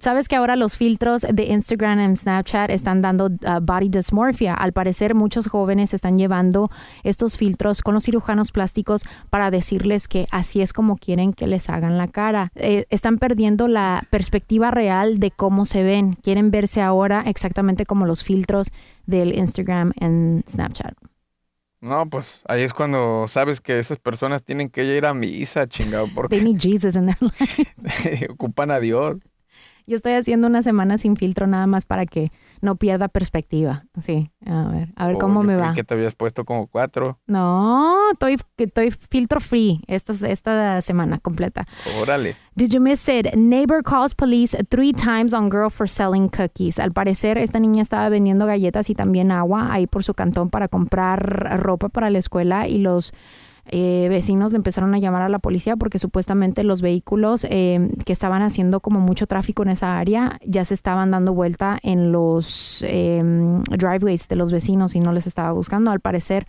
Sabes 0.00 0.26
que 0.26 0.34
ahora 0.34 0.56
los 0.56 0.76
filtros 0.76 1.22
de 1.22 1.44
Instagram 1.44 2.00
y 2.00 2.16
Snapchat 2.16 2.68
están 2.70 3.00
dando 3.00 3.26
uh, 3.26 3.60
body 3.62 3.88
dysmorphia. 3.88 4.52
Al 4.52 4.72
parecer, 4.72 5.14
muchos 5.14 5.46
jóvenes 5.46 5.94
están 5.94 6.18
llevando 6.18 6.68
estos 7.04 7.36
filtros 7.36 7.80
con 7.80 7.94
los 7.94 8.06
cirujanos 8.06 8.50
plásticos 8.50 9.04
para 9.30 9.52
decirles 9.52 10.08
que 10.08 10.26
así 10.32 10.62
es 10.62 10.72
como 10.72 10.96
quieren 10.96 11.32
que 11.32 11.46
les 11.46 11.70
hagan 11.70 11.96
la 11.96 12.08
cara. 12.08 12.50
Eh, 12.56 12.86
están 12.90 13.18
perdiendo 13.18 13.68
la 13.68 14.02
perspectiva 14.10 14.72
real 14.72 15.20
de 15.20 15.30
cómo 15.30 15.64
se 15.64 15.84
ven. 15.84 16.14
Quieren 16.24 16.50
verse 16.50 16.82
ahora 16.82 17.22
exactamente 17.24 17.86
como 17.86 18.04
los 18.04 18.24
filtros 18.24 18.72
del 19.06 19.38
Instagram 19.38 19.92
y 19.94 20.42
Snapchat. 20.50 21.11
No, 21.82 22.08
pues 22.08 22.42
ahí 22.46 22.62
es 22.62 22.72
cuando 22.72 23.26
sabes 23.26 23.60
que 23.60 23.78
esas 23.78 23.98
personas 23.98 24.44
tienen 24.44 24.70
que 24.70 24.84
ir 24.84 25.04
a 25.04 25.12
misa, 25.14 25.66
chingado, 25.66 26.06
porque 26.14 26.36
They 26.36 26.44
need 26.44 26.60
Jesus 26.60 26.94
in 26.96 27.06
their 27.06 27.18
life. 27.20 28.26
ocupan 28.30 28.70
a 28.70 28.78
Dios. 28.80 29.16
Yo 29.86 29.96
estoy 29.96 30.12
haciendo 30.12 30.46
una 30.46 30.62
semana 30.62 30.96
sin 30.96 31.16
filtro 31.16 31.48
nada 31.48 31.66
más 31.66 31.84
para 31.84 32.06
que 32.06 32.30
no 32.62 32.76
pierda 32.76 33.08
perspectiva. 33.08 33.82
Sí, 34.02 34.30
a 34.46 34.68
ver, 34.68 34.88
a 34.96 35.06
ver 35.06 35.16
Oh, 35.16 35.18
cómo 35.18 35.42
yo 35.42 35.46
me 35.48 35.54
creí 35.56 35.68
va. 35.68 35.74
que 35.74 35.84
te 35.84 35.92
habías 35.92 36.14
puesto 36.14 36.44
como 36.46 36.66
cuatro. 36.68 37.18
No, 37.26 38.12
estoy, 38.12 38.38
estoy 38.56 38.90
filtro 38.92 39.40
free 39.40 39.82
esta, 39.86 40.12
esta 40.26 40.80
semana 40.80 41.18
completa. 41.18 41.66
Órale. 42.00 42.36
Did 42.54 42.70
you 42.70 42.80
miss 42.80 43.08
it? 43.08 43.34
Neighbor 43.34 43.82
calls 43.82 44.14
police 44.14 44.56
three 44.70 44.92
times 44.92 45.34
on 45.34 45.50
girl 45.50 45.70
for 45.70 45.88
selling 45.88 46.28
cookies. 46.28 46.78
Al 46.78 46.92
parecer, 46.92 47.36
esta 47.36 47.58
niña 47.58 47.82
estaba 47.82 48.08
vendiendo 48.08 48.46
galletas 48.46 48.88
y 48.90 48.94
también 48.94 49.30
agua 49.32 49.72
ahí 49.72 49.86
por 49.86 50.04
su 50.04 50.14
cantón 50.14 50.48
para 50.48 50.68
comprar 50.68 51.60
ropa 51.60 51.88
para 51.88 52.10
la 52.10 52.18
escuela 52.18 52.68
y 52.68 52.78
los 52.78 53.12
eh, 53.66 54.08
vecinos 54.10 54.52
le 54.52 54.56
empezaron 54.56 54.92
a 54.94 54.98
llamar 54.98 55.22
a 55.22 55.28
la 55.28 55.38
policía 55.38 55.76
porque 55.76 56.00
supuestamente 56.00 56.64
los 56.64 56.82
vehículos 56.82 57.46
eh, 57.48 57.88
que 58.04 58.12
estaban 58.12 58.42
haciendo 58.42 58.80
como 58.80 58.98
mucho 58.98 59.26
tráfico 59.26 59.62
en 59.62 59.70
esa 59.70 59.98
área 59.98 60.38
ya 60.44 60.64
se 60.64 60.74
estaban 60.74 61.12
dando 61.12 61.32
vuelta 61.32 61.78
en 61.82 62.10
los 62.10 62.82
eh, 62.86 63.22
driveways 63.70 64.26
de 64.26 64.36
los 64.36 64.50
vecinos 64.50 64.96
y 64.96 65.00
no 65.00 65.12
les 65.12 65.26
estaba 65.26 65.52
buscando. 65.52 65.92
Al 65.92 66.00
parecer, 66.00 66.46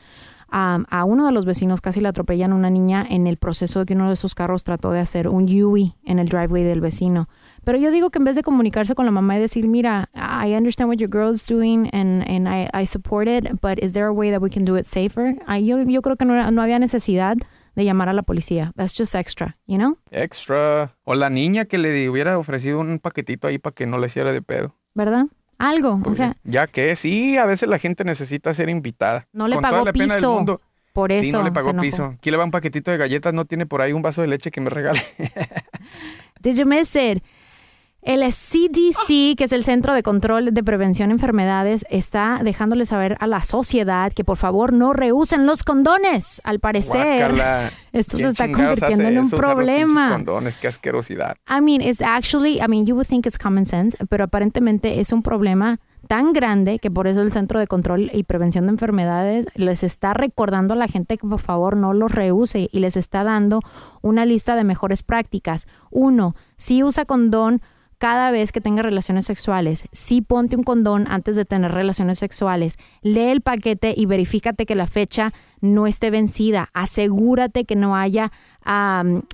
a, 0.50 0.80
a 0.90 1.04
uno 1.04 1.26
de 1.28 1.32
los 1.32 1.46
vecinos 1.46 1.82
casi 1.82 2.02
le 2.02 2.08
atropellan 2.08 2.52
a 2.52 2.56
una 2.56 2.72
niña 2.72 3.06
en 3.08 3.28
el 3.28 3.38
proceso 3.38 3.80
de 3.80 3.86
que 3.86 3.94
uno 3.94 4.08
de 4.08 4.14
esos 4.14 4.34
carros 4.34 4.64
trató 4.64 4.92
de 4.92 5.00
hacer 5.00 5.28
un 5.28 5.48
Yui 5.48 5.94
en 6.04 6.18
el 6.18 6.30
driveway 6.30 6.64
del 6.64 6.82
vecino. 6.82 7.28
Pero 7.64 7.78
yo 7.78 7.92
digo 7.92 8.10
que 8.10 8.20
en 8.20 8.26
vez 8.26 8.36
de 8.36 8.44
comunicarse 8.44 8.94
con 8.96 9.06
la 9.06 9.12
mamá 9.12 9.38
y 9.38 9.40
decir, 9.40 9.68
mira, 9.68 10.10
I 10.16 10.54
understand 10.56 10.90
what 10.90 10.98
your 10.98 11.10
girl's 11.10 11.48
doing 11.48 11.90
and, 11.94 12.24
and 12.30 12.48
I, 12.48 12.68
I 12.74 12.86
support 12.86 13.28
it, 13.28 13.46
but 13.62 13.80
is 13.82 13.94
there 13.94 14.06
a 14.08 14.12
way 14.12 14.32
that 14.32 14.42
we 14.42 14.50
can 14.50 14.66
do 14.66 14.76
it 14.78 14.86
safer? 14.86 15.36
Ay, 15.48 15.66
yo, 15.66 15.82
yo 15.84 16.02
creo 16.02 16.16
que 16.18 16.26
no, 16.26 16.52
no 16.52 16.62
había 16.62 16.80
necesidad 16.80 17.38
de 17.76 17.86
llamar 17.86 18.10
a 18.10 18.14
la 18.14 18.22
policía. 18.24 18.72
That's 18.76 18.94
just 18.98 19.16
extra, 19.16 19.58
you 19.66 19.78
know? 19.78 19.98
Extra. 20.12 20.94
O 21.06 21.16
la 21.16 21.30
niña 21.30 21.66
que 21.66 21.78
le 21.78 22.10
hubiera 22.10 22.38
ofrecido 22.38 22.80
un 22.80 23.00
paquetito 23.00 23.48
ahí 23.48 23.58
para 23.58 23.74
que 23.74 23.86
no 23.86 23.98
le 23.98 24.08
hiciera 24.08 24.32
de 24.32 24.42
pedo. 24.42 24.76
¿Verdad? 24.94 25.26
Algo, 25.58 26.02
o 26.06 26.14
sea, 26.16 26.36
Ya 26.44 26.68
que 26.68 26.96
sí, 26.96 27.38
a 27.38 27.46
veces 27.46 27.70
la 27.70 27.80
gente 27.80 28.04
necesita 28.04 28.54
ser 28.54 28.70
invitada. 28.70 29.28
no 29.32 29.48
le 29.48 29.56
Con 29.56 29.62
pagó 29.62 29.74
toda 29.78 29.86
la 29.86 29.94
pena 29.94 30.06
del 30.16 30.22
piso. 30.22 30.34
mundo. 30.36 30.62
Por 30.92 31.12
eso 31.12 31.26
Sí, 31.26 31.32
no 31.32 31.42
le 31.44 31.52
pagó 31.52 31.74
piso. 31.78 32.06
Aquí 32.18 32.30
le 32.30 32.38
va 32.38 32.44
un 32.44 32.52
paquetito 32.52 32.92
de 32.92 32.98
galletas, 32.98 33.34
no 33.34 33.46
tiene 33.46 33.66
por 33.66 33.82
ahí 33.82 33.94
un 33.94 34.02
vaso 34.04 34.22
de 34.22 34.28
leche 34.28 34.52
que 34.52 34.62
me 34.62 34.70
regale. 34.70 35.02
Did 36.42 36.58
you 36.58 36.66
miss 36.66 36.96
it? 36.96 37.24
El 38.06 38.22
CDC, 38.22 39.38
que 39.38 39.46
es 39.46 39.54
el 39.54 39.64
Centro 39.64 39.94
de 39.94 40.04
Control 40.04 40.54
de 40.54 40.64
Prevención 40.64 41.08
de 41.08 41.14
Enfermedades, 41.14 41.86
está 41.90 42.42
dejándole 42.44 42.86
saber 42.86 43.16
a 43.22 43.28
la 43.28 43.42
sociedad 43.42 44.12
que 44.12 44.26
por 44.26 44.36
favor 44.36 44.74
no 44.74 44.92
reusen 44.92 45.46
los 45.46 45.64
condones. 45.64 46.42
Al 46.44 46.60
parecer, 46.60 47.30
Guácala. 47.30 47.72
esto 47.94 48.18
se 48.18 48.24
¿Quién 48.24 48.30
está 48.32 48.52
convirtiendo 48.52 49.08
en 49.08 49.20
un 49.20 49.28
eso? 49.28 49.38
Problema. 49.38 50.10
condones, 50.12 50.58
qué 50.58 50.68
asquerosidad. 50.68 51.38
I 51.50 51.62
mean, 51.62 51.82
it's 51.82 52.02
actually, 52.02 52.60
I 52.60 52.68
mean, 52.68 52.86
you 52.86 52.94
would 52.94 53.08
think 53.08 53.26
it's 53.26 53.38
common 53.38 53.66
sense, 53.66 53.98
pero 54.10 54.26
aparentemente 54.26 55.00
es 55.00 55.14
un 55.14 55.24
problema 55.24 55.80
tan 56.08 56.34
grande 56.34 56.80
que 56.80 56.92
por 56.92 57.08
eso 57.08 57.22
el 57.22 57.32
Centro 57.32 57.60
de 57.60 57.68
Control 57.68 58.12
y 58.14 58.24
Prevención 58.24 58.66
de 58.66 58.72
Enfermedades 58.72 59.46
les 59.56 59.84
está 59.84 60.14
recordando 60.14 60.74
a 60.74 60.78
la 60.78 60.90
gente 60.90 61.18
que 61.18 61.26
por 61.26 61.40
favor 61.40 61.78
no 61.78 61.94
los 61.94 62.12
reuse 62.12 62.68
y 62.70 62.80
les 62.80 62.98
está 62.98 63.24
dando 63.24 63.62
una 64.02 64.26
lista 64.26 64.58
de 64.58 64.66
mejores 64.66 65.04
prácticas. 65.04 65.68
Uno, 65.90 66.36
si 66.58 66.84
usa 66.84 67.06
condón 67.06 67.62
cada 68.04 68.32
vez 68.32 68.52
que 68.52 68.60
tenga 68.60 68.82
relaciones 68.82 69.26
sexuales. 69.26 69.86
Sí 69.94 70.22
ponte 70.22 70.58
un 70.58 70.64
condón 70.64 71.08
antes 71.10 71.38
de 71.38 71.46
tener 71.46 71.72
relaciones 71.72 72.20
sexuales. 72.20 72.76
Lee 73.02 73.30
el 73.30 73.40
paquete 73.40 73.94
y 73.96 74.08
verifícate 74.08 74.66
que 74.66 74.76
la 74.76 74.88
fecha 74.88 75.32
no 75.62 75.88
esté 75.88 76.12
vencida. 76.12 76.70
Asegúrate 76.74 77.64
que 77.64 77.78
no 77.78 77.96
haya 77.96 78.34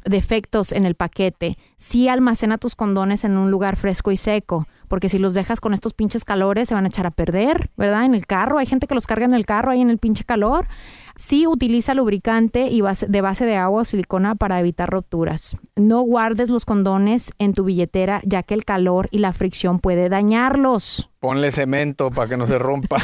defectos 0.06 0.72
en 0.72 0.86
el 0.86 0.94
paquete. 0.94 1.58
Sí 1.78 2.10
almacena 2.10 2.60
tus 2.60 2.76
condones 2.76 3.24
en 3.24 3.40
un 3.40 3.50
lugar 3.50 3.76
fresco 3.76 4.12
y 4.12 4.18
seco, 4.18 4.68
porque 4.90 5.08
si 5.08 5.18
los 5.20 5.34
dejas 5.34 5.62
con 5.62 5.74
estos 5.74 5.94
pinches 5.94 6.26
calores 6.26 6.68
se 6.68 6.74
van 6.76 6.84
a 6.84 6.90
echar 6.90 7.08
a 7.08 7.12
perder, 7.12 7.70
¿verdad? 7.78 8.04
En 8.04 8.14
el 8.16 8.26
carro, 8.28 8.58
hay 8.58 8.66
gente 8.66 8.88
que 8.88 8.96
los 8.96 9.08
carga 9.08 9.24
en 9.26 9.34
el 9.34 9.46
carro 9.46 9.72
ahí 9.72 9.80
en 9.80 9.90
el 9.90 9.98
pinche 10.00 10.26
calor. 10.26 10.68
Sí 11.16 11.48
utiliza 11.48 11.94
lubricante 11.94 12.68
y 12.70 12.82
base- 12.82 13.08
de 13.08 13.22
base 13.22 13.46
de 13.46 13.56
agua 13.58 13.82
o 13.82 13.86
silicona 13.86 14.36
para 14.36 14.60
evitar 14.60 14.90
rupturas. 14.90 15.56
No 15.76 16.02
guardes 16.02 16.50
los 16.50 16.66
condones 16.66 17.32
en 17.40 17.54
tu 17.54 17.64
billetera, 17.66 18.22
ya 18.26 18.44
que 18.44 18.54
el 18.54 18.66
calor 18.66 19.08
y 19.12 19.18
la 19.20 19.34
fricción 19.34 19.80
puede 19.80 20.10
dañarlos. 20.10 21.10
Ponle 21.20 21.52
cemento 21.52 22.12
para 22.12 22.30
que 22.30 22.38
no 22.38 22.48
se 22.48 22.58
rompa. 22.58 22.98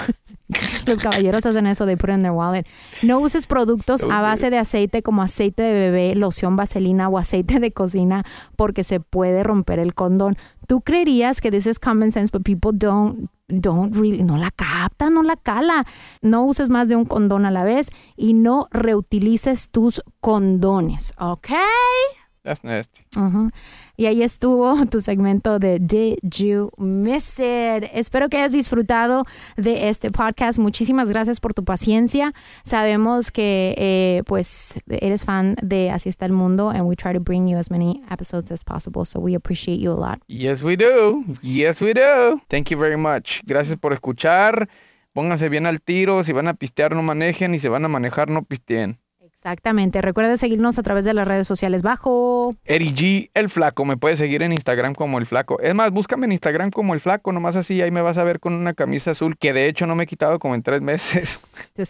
Los 0.86 1.00
caballeros 1.00 1.46
hacen 1.46 1.68
eso, 1.68 1.86
they 1.86 1.96
put 1.96 2.10
it 2.10 2.16
in 2.16 2.22
their 2.22 2.32
wallet. 2.32 2.66
No 3.02 3.20
uses 3.20 3.48
productos 3.48 4.04
a 4.04 4.22
base 4.22 4.50
de 4.50 4.58
aceite 4.58 5.02
como 5.02 5.22
aceite 5.22 5.64
de 5.64 5.74
bebé, 5.74 6.16
loción 6.16 6.56
vaselina 6.56 7.10
o 7.10 7.18
aceite 7.18 7.60
de 7.60 7.72
cocina 7.72 8.24
porque 8.56 8.84
se 8.84 9.00
puede 9.00 9.44
romper 9.44 9.80
el 9.80 9.94
condón. 9.94 10.38
Tú 10.68 10.82
creerías 10.82 11.42
que 11.42 11.52
this 11.52 11.66
is 11.66 11.80
common 11.80 12.12
sense, 12.12 12.32
but 12.32 12.44
people 12.44 12.72
don't 12.74 13.30
don't 13.48 13.94
really 13.96 14.24
no 14.24 14.38
la 14.38 14.52
capta, 14.52 15.10
no 15.10 15.24
la 15.24 15.36
cala. 15.36 15.86
No 16.22 16.46
uses 16.46 16.70
más 16.70 16.88
de 16.88 16.96
un 16.96 17.06
condón 17.06 17.46
a 17.46 17.52
la 17.52 17.64
vez 17.64 17.90
y 18.16 18.34
no 18.34 18.68
reutilices 18.72 19.70
tus 19.70 20.02
condones, 20.20 21.14
¿ok? 21.18 21.50
That's 22.44 22.64
nasty. 22.64 23.04
Ujú. 23.18 23.50
Y 23.98 24.08
ahí 24.08 24.24
estuvo 24.24 24.86
tu 24.92 25.02
segmento 25.02 25.60
de 25.60 25.80
Did 25.80 26.18
You 26.24 26.70
Miss 26.78 27.40
It? 27.40 27.90
Espero 27.94 28.30
que 28.30 28.38
hayas 28.38 28.52
disfrutado 28.52 29.26
de 29.58 29.90
este 29.90 30.12
podcast. 30.12 30.60
Muchísimas 30.60 31.10
gracias 31.10 31.40
por 31.40 31.54
tu 31.54 31.64
paciencia. 31.64 32.34
Sabemos 32.64 33.32
que 33.32 33.76
eh, 33.78 34.24
pues 34.26 34.80
eres 34.90 35.26
fan 35.26 35.56
de 35.62 35.92
Así 35.92 36.10
está 36.10 36.26
el 36.26 36.34
mundo 36.34 36.70
and 36.70 36.84
we 36.84 36.96
try 36.96 37.14
to 37.14 37.20
bring 37.20 37.48
you 37.48 37.58
as 37.58 37.72
many 37.72 38.02
episodes 38.12 38.52
as 38.52 38.64
possible. 38.64 39.06
So 39.06 39.20
we 39.20 39.36
appreciate 39.36 39.80
you 39.80 39.92
a 39.92 39.96
lot. 39.96 40.20
Yes, 40.28 40.62
we 40.62 40.76
do. 40.76 41.24
Yes, 41.42 41.82
we 41.82 41.94
do. 41.94 42.42
Thank 42.50 42.70
you 42.72 42.78
very 42.78 42.98
much. 42.98 43.42
Gracias 43.46 43.78
por 43.78 43.94
escuchar. 43.94 44.68
Pónganse 45.14 45.48
bien 45.48 45.66
al 45.66 45.82
tiro. 45.82 46.24
Si 46.24 46.34
van 46.34 46.48
a 46.50 46.56
pistear, 46.56 46.94
no 46.94 47.02
manejen. 47.02 47.56
Y 47.56 47.60
si 47.60 47.70
van 47.70 47.86
a 47.86 47.88
manejar, 47.88 48.30
no 48.30 48.44
pisteen. 48.44 49.00
Exactamente. 49.36 50.02
Recuerda 50.02 50.38
seguirnos 50.38 50.80
a 50.80 50.84
través 50.84 51.04
de 51.04 51.14
las 51.14 51.28
redes 51.28 51.46
sociales 51.46 51.84
bajo. 51.84 52.56
Eri 52.64 52.94
G, 52.96 53.30
el 53.34 53.50
flaco. 53.50 53.84
Me 53.84 53.98
puedes 53.98 54.18
seguir 54.18 54.42
en 54.42 54.54
Instagram 54.54 54.96
como 54.96 55.20
el 55.20 55.26
flaco. 55.26 55.60
Es 55.60 55.76
más, 55.76 55.92
búscame 55.92 56.26
en 56.26 56.32
Instagram 56.32 56.72
como 56.72 56.94
el 56.94 57.02
flaco. 57.02 57.32
Nomás 57.34 57.56
así, 57.58 57.82
ahí 57.82 57.92
me 57.92 58.02
vas 58.02 58.18
a 58.18 58.24
ver 58.24 58.40
con 58.40 58.54
una 58.54 58.74
camisa 58.74 59.12
azul 59.12 59.38
que 59.38 59.54
de 59.54 59.68
hecho 59.68 59.86
no 59.88 59.96
me 59.96 60.06
he 60.06 60.08
quitado 60.08 60.40
como 60.40 60.56
en 60.56 60.64
tres 60.64 60.82
meses. 60.82 61.42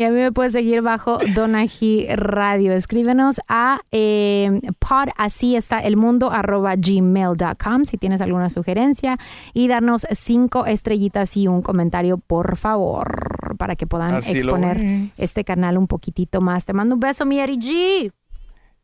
Y 0.00 0.04
a 0.04 0.10
mí 0.10 0.20
me 0.20 0.30
puedes 0.30 0.52
seguir 0.52 0.80
bajo 0.80 1.18
Donaji 1.34 2.06
Radio. 2.10 2.72
Escríbenos 2.72 3.40
a 3.48 3.80
eh, 3.90 4.60
pod 4.78 5.08
así 5.16 5.56
está 5.56 5.80
el 5.80 5.96
mundo 5.96 6.30
arroba 6.30 6.76
gmail.com 6.76 7.84
si 7.84 7.98
tienes 7.98 8.20
alguna 8.20 8.48
sugerencia 8.48 9.18
y 9.54 9.66
darnos 9.66 10.06
cinco 10.12 10.66
estrellitas 10.66 11.36
y 11.36 11.48
un 11.48 11.62
comentario 11.62 12.16
por 12.16 12.56
favor 12.56 13.37
para 13.58 13.76
que 13.76 13.86
puedan 13.86 14.14
Así 14.14 14.38
exponer 14.38 14.80
es. 14.80 15.18
este 15.18 15.44
canal 15.44 15.76
un 15.76 15.86
poquitito 15.86 16.40
más. 16.40 16.64
Te 16.64 16.72
mando 16.72 16.94
un 16.94 17.00
beso, 17.00 17.26
mi 17.26 17.38
Eri 17.38 17.58
G. 17.58 18.10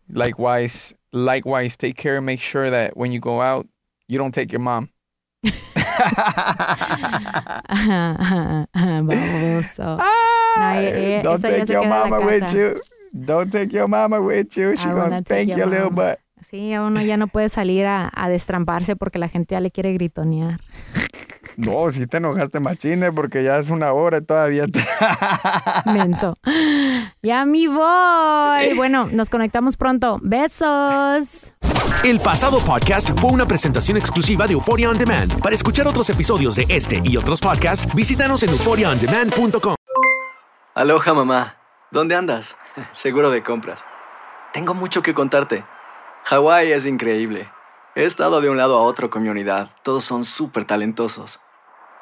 Likewise, 0.08 0.94
likewise, 1.12 1.78
take 1.78 1.94
care. 1.94 2.20
Make 2.20 2.40
sure 2.40 2.70
that 2.70 2.94
when 2.94 3.10
you 3.12 3.20
go 3.20 3.40
out, 3.40 3.66
you 4.06 4.18
don't 4.18 4.34
take 4.34 4.52
your 4.52 4.60
mom. 4.60 4.90
Baboso. 8.82 9.98
No, 10.56 10.72
eh, 10.78 11.18
eh, 11.18 11.22
don't 11.24 11.42
take 11.42 11.66
your 11.72 11.84
mama 11.84 12.20
with 12.20 12.52
you. 12.54 12.80
Don't 13.12 13.50
take 13.50 13.72
your 13.72 13.88
mama 13.88 14.20
with 14.20 14.56
you. 14.56 14.76
She 14.76 14.86
gonna 14.86 15.18
spank 15.18 15.48
your 15.48 15.58
your 15.58 15.66
little 15.66 15.90
butt. 15.90 16.20
Sí, 16.42 16.76
uno 16.76 17.00
ya 17.02 17.16
no 17.16 17.26
puede 17.26 17.48
salir 17.48 17.86
a, 17.86 18.08
a 18.14 18.28
destramparse 18.28 18.94
porque 18.94 19.18
la 19.18 19.28
gente 19.28 19.56
ya 19.56 19.60
le 19.60 19.70
quiere 19.70 19.92
gritonear. 19.94 20.60
No, 21.56 21.90
si 21.90 22.06
te 22.06 22.16
enojaste 22.16 22.58
machine 22.60 23.12
porque 23.12 23.44
ya 23.44 23.58
es 23.58 23.70
una 23.70 23.92
hora 23.92 24.18
y 24.18 24.22
todavía. 24.22 24.66
te- 24.66 24.84
Menso. 25.92 26.34
Ya 27.22 27.44
me 27.44 27.68
voy. 27.68 28.74
Bueno, 28.76 29.06
nos 29.12 29.30
conectamos 29.30 29.76
pronto. 29.76 30.18
Besos. 30.22 31.52
El 32.02 32.20
pasado 32.20 32.62
podcast 32.64 33.10
fue 33.20 33.30
una 33.30 33.46
presentación 33.46 33.96
exclusiva 33.96 34.46
de 34.46 34.54
Euphoria 34.54 34.90
On 34.90 34.98
Demand. 34.98 35.40
Para 35.40 35.54
escuchar 35.54 35.86
otros 35.86 36.10
episodios 36.10 36.56
de 36.56 36.66
este 36.68 37.00
y 37.04 37.16
otros 37.16 37.40
podcasts, 37.40 37.92
visítanos 37.94 38.42
en 38.42 38.50
euphoriaondemand.com. 38.50 39.74
Aloha 40.74 41.14
mamá, 41.14 41.56
¿dónde 41.92 42.16
andas? 42.16 42.56
Seguro 42.92 43.30
de 43.30 43.42
compras. 43.42 43.84
Tengo 44.52 44.74
mucho 44.74 45.02
que 45.02 45.14
contarte. 45.14 45.64
Hawái 46.24 46.72
es 46.72 46.84
increíble. 46.84 47.48
He 47.94 48.04
estado 48.04 48.40
de 48.40 48.50
un 48.50 48.56
lado 48.56 48.76
a 48.76 48.82
otro 48.82 49.08
con 49.08 49.22
mi 49.22 49.28
unidad. 49.28 49.70
Todos 49.82 50.04
son 50.04 50.24
súper 50.24 50.64
talentosos. 50.64 51.38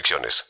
restricciones. 0.00 0.46